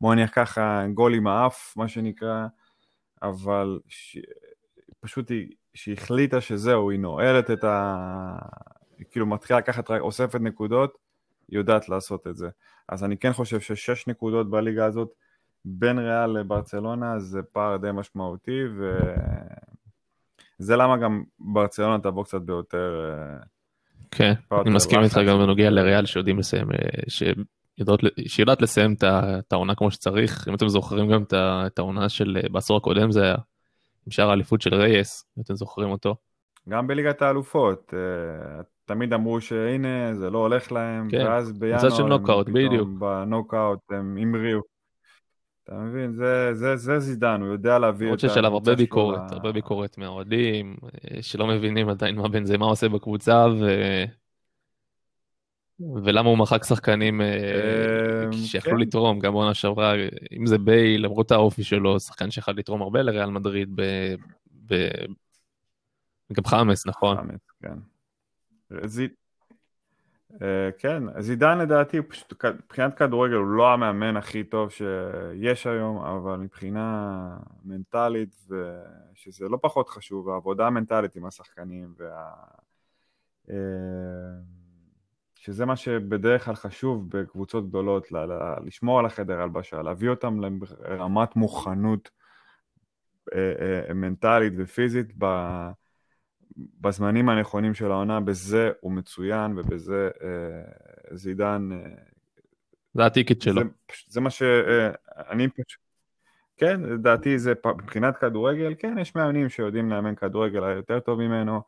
[0.00, 2.46] בוא נניח ככה, גול עם האף, מה שנקרא,
[3.22, 4.18] אבל ש...
[5.00, 7.96] פשוט היא שהחליטה שזהו, היא נועלת את ה...
[8.98, 10.98] היא כאילו מתחילה לקחת, אוספת נקודות,
[11.48, 12.48] היא יודעת לעשות את זה.
[12.88, 15.08] אז אני כן חושב ששש נקודות בליגה הזאת
[15.64, 18.60] בין ריאל לברצלונה זה פער די משמעותי,
[20.58, 23.12] וזה למה גם ברצלונה תבוא קצת ביותר...
[24.10, 26.68] כן, אני מסכים איתך גם בנוגע לריאל שיודעים לסיים,
[27.08, 31.22] שיודעות, שיודעת לסיים את העונה כמו שצריך, אם אתם זוכרים גם
[31.66, 33.34] את העונה של בעשור הקודם זה היה
[34.08, 36.16] עם שאר האליפות של רייס, אם אתם זוכרים אותו.
[36.68, 41.26] גם בליגת האלופות, uh, תמיד אמרו שהנה זה לא הולך להם, כן.
[41.26, 42.88] ואז בינואר של נוקאוט, בדיוק.
[42.98, 44.60] בנוקאוט הם המריאו.
[45.64, 48.30] אתה מבין, זה, זה, זה זידן, הוא יודע להביא את הקבוצה שלו.
[48.30, 52.66] שיש עליו הרבה ביקורת, הרבה ביקורת מהאוהדים, אה, שלא מבינים עדיין מה בן זה, מה
[52.66, 53.66] עושה בקבוצה, ו...
[55.80, 58.78] ולמה הוא מחק שחקנים אה, אמ, שיכלו כן.
[58.78, 59.94] לתרום, גם בעונה שעברה,
[60.36, 63.80] אם זה ביי, למרות האופי שלו, שחקן שיכול לתרום הרבה לריאל מדריד,
[66.32, 67.16] גם חמאס, נכון?
[67.16, 67.78] חמאס, כן.
[70.42, 76.36] אה, כן, זידן לדעתי, פשוט מבחינת כדורגל הוא לא המאמן הכי טוב שיש היום, אבל
[76.36, 78.36] מבחינה מנטלית,
[79.14, 82.30] שזה לא פחות חשוב, העבודה המנטלית עם השחקנים, וה...
[85.48, 90.40] שזה מה שבדרך כלל חשוב בקבוצות גדולות, ל- ל- לשמור על החדר הלבשה, להביא אותם
[90.40, 92.10] לרמת מוכנות
[93.34, 93.52] אה,
[93.88, 95.70] אה, מנטלית ופיזית ב-
[96.80, 101.68] בזמנים הנכונים של העונה, בזה הוא מצוין ובזה אה, זידן...
[101.72, 101.78] אה,
[102.94, 103.62] זה הטיקט שלו.
[103.62, 103.68] זה,
[104.08, 105.80] זה מה שאני אה, פשוט...
[106.56, 111.62] כן, לדעתי זה מבחינת כדורגל, כן, יש מאמנים שיודעים לאמן כדורגל יותר טוב ממנו.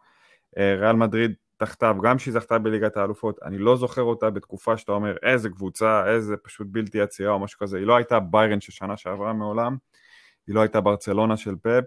[0.59, 4.93] אה, ריאל מדריד תחתיו, גם שהיא זכתה בליגת האלופות, אני לא זוכר אותה בתקופה שאתה
[4.93, 8.73] אומר איזה קבוצה, איזה פשוט בלתי עצירה או משהו כזה, היא לא הייתה ביירן של
[8.73, 9.77] שנה שעברה מעולם,
[10.47, 11.85] היא לא הייתה ברצלונה של פאפ.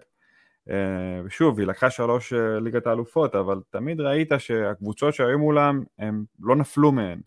[0.70, 6.24] אה, ושוב, היא לקחה שלוש אה, ליגת האלופות, אבל תמיד ראית שהקבוצות שהיו מולם, הם
[6.40, 7.20] לא נפלו מהן.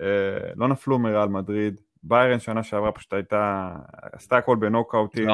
[0.00, 1.80] אה, לא נפלו מריאל מדריד.
[2.02, 3.72] ביירן שנה שעברה פשוט הייתה,
[4.12, 5.28] עשתה הכל בנוקאוטים,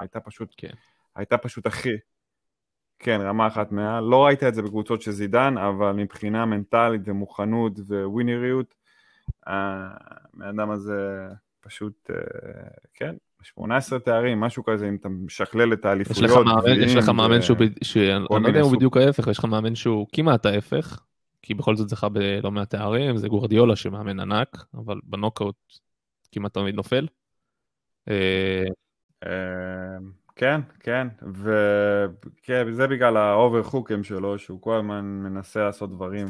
[0.00, 0.72] הייתה פשוט, כן.
[1.16, 1.96] הייתה פשוט הכי,
[2.98, 4.04] כן, רמה אחת מעל.
[4.04, 7.72] לא ראית את זה בקבוצות של זידן, אבל מבחינה מנטלית ומוכנות
[8.04, 8.74] ווינריות,
[9.46, 11.28] הבן אדם הזה
[11.60, 12.10] פשוט,
[12.94, 16.18] כן, 18 תארים, משהו כזה, אם אתה משכלל את האליפויות.
[16.18, 19.38] יש לך מאמן, יש לך מאמן שהוא, שאני לא יודע אם הוא בדיוק ההפך, יש
[19.38, 21.00] לך מאמן שהוא כמעט ההפך,
[21.42, 25.56] כי בכל זאת זכה בלא מעט תארים, זה גורדיולה שמאמן ענק, אבל בנוקאוט
[26.32, 27.06] כמעט תמיד נופל.
[30.42, 31.08] אה, אה, כן,
[32.42, 36.26] כן, וזה בגלל ה over חוכם שלו, שהוא כל הזמן מנסה לעשות דברים.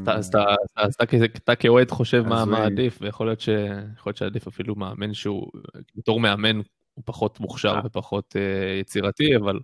[0.76, 0.96] אז
[1.44, 5.50] אתה כאוהד חושב מה עדיף, ויכול להיות שעדיף אפילו מאמן שהוא,
[5.96, 6.60] בתור מאמן
[6.96, 7.80] הוא פחות מוכשר אה.
[7.84, 9.60] ופחות אה, יצירתי, אבל...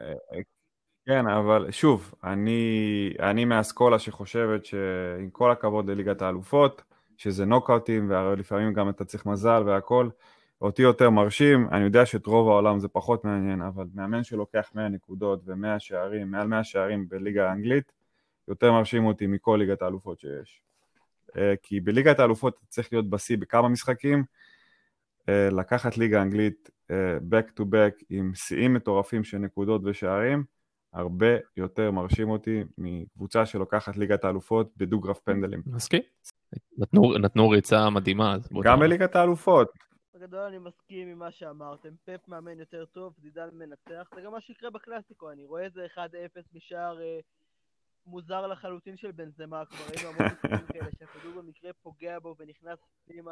[0.00, 0.40] אה,
[1.06, 6.82] כן, אבל שוב, אני, אני מהאסכולה שחושבת שעם כל הכבוד לליגת האלופות,
[7.16, 10.08] שזה נוקאוטים, ולפעמים גם אתה צריך מזל והכל,
[10.60, 14.88] אותי יותר מרשים, אני יודע שאת רוב העולם זה פחות מעניין, אבל מאמן שלוקח 100
[14.88, 17.92] נקודות ו-100 שערים, מעל 100 שערים בליגה האנגלית,
[18.48, 20.62] יותר מרשים אותי מכל ליגת האלופות שיש.
[21.62, 24.24] כי בליגת האלופות צריך להיות בשיא בכמה משחקים,
[25.28, 30.44] אה, לקחת ליגה אנגלית אה, back to back עם שיאים מטורפים של נקודות ושערים,
[30.92, 31.26] הרבה
[31.56, 35.62] יותר מרשים אותי מקבוצה שלוקחת ליגת האלופות בדו-גרף פנדלים.
[35.66, 36.02] מסכים.
[36.78, 38.36] נתנו, נתנו ריצה מדהימה.
[38.64, 39.87] גם בליגת האלופות.
[40.18, 44.40] בגדול אני מסכים עם מה שאמרתם, פפ מאמן יותר טוב, זידן מנצח, זה גם מה
[44.40, 45.98] שיקרה בקלאסיקו, אני רואה איזה 1-0
[46.54, 47.18] משער אה,
[48.06, 53.30] מוזר לחלוטין של בנזמה, כבר היינו המון משחקים כאלה שהכדור במקרה פוגע בו ונכנס פנימה.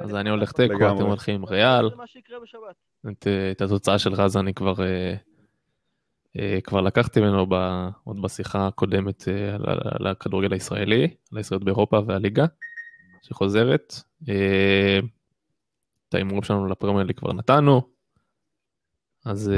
[0.00, 1.90] אז אני הולך תיקו, אתם הולכים עם ריאל.
[3.52, 4.82] את התוצאה של רז אני כבר...
[4.82, 5.14] אה,
[6.38, 7.46] אה, כבר לקחתי ממנו
[8.04, 9.54] עוד בשיחה הקודמת אה,
[9.98, 11.02] על הכדורגל הישראלי,
[11.32, 12.46] על הישראליות באירופה והליגה
[13.22, 13.94] שחוזרת.
[16.12, 17.82] את ההימורים שלנו לפרמייר לי כבר נתנו,
[19.24, 19.52] אז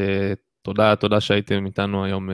[0.62, 2.31] תודה, תודה שהייתם איתנו היום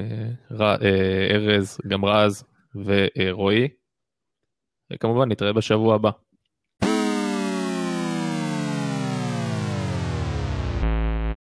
[1.30, 2.44] ארז, גם רז
[2.74, 3.68] ורועי,
[4.92, 6.10] וכמובן נתראה בשבוע הבא.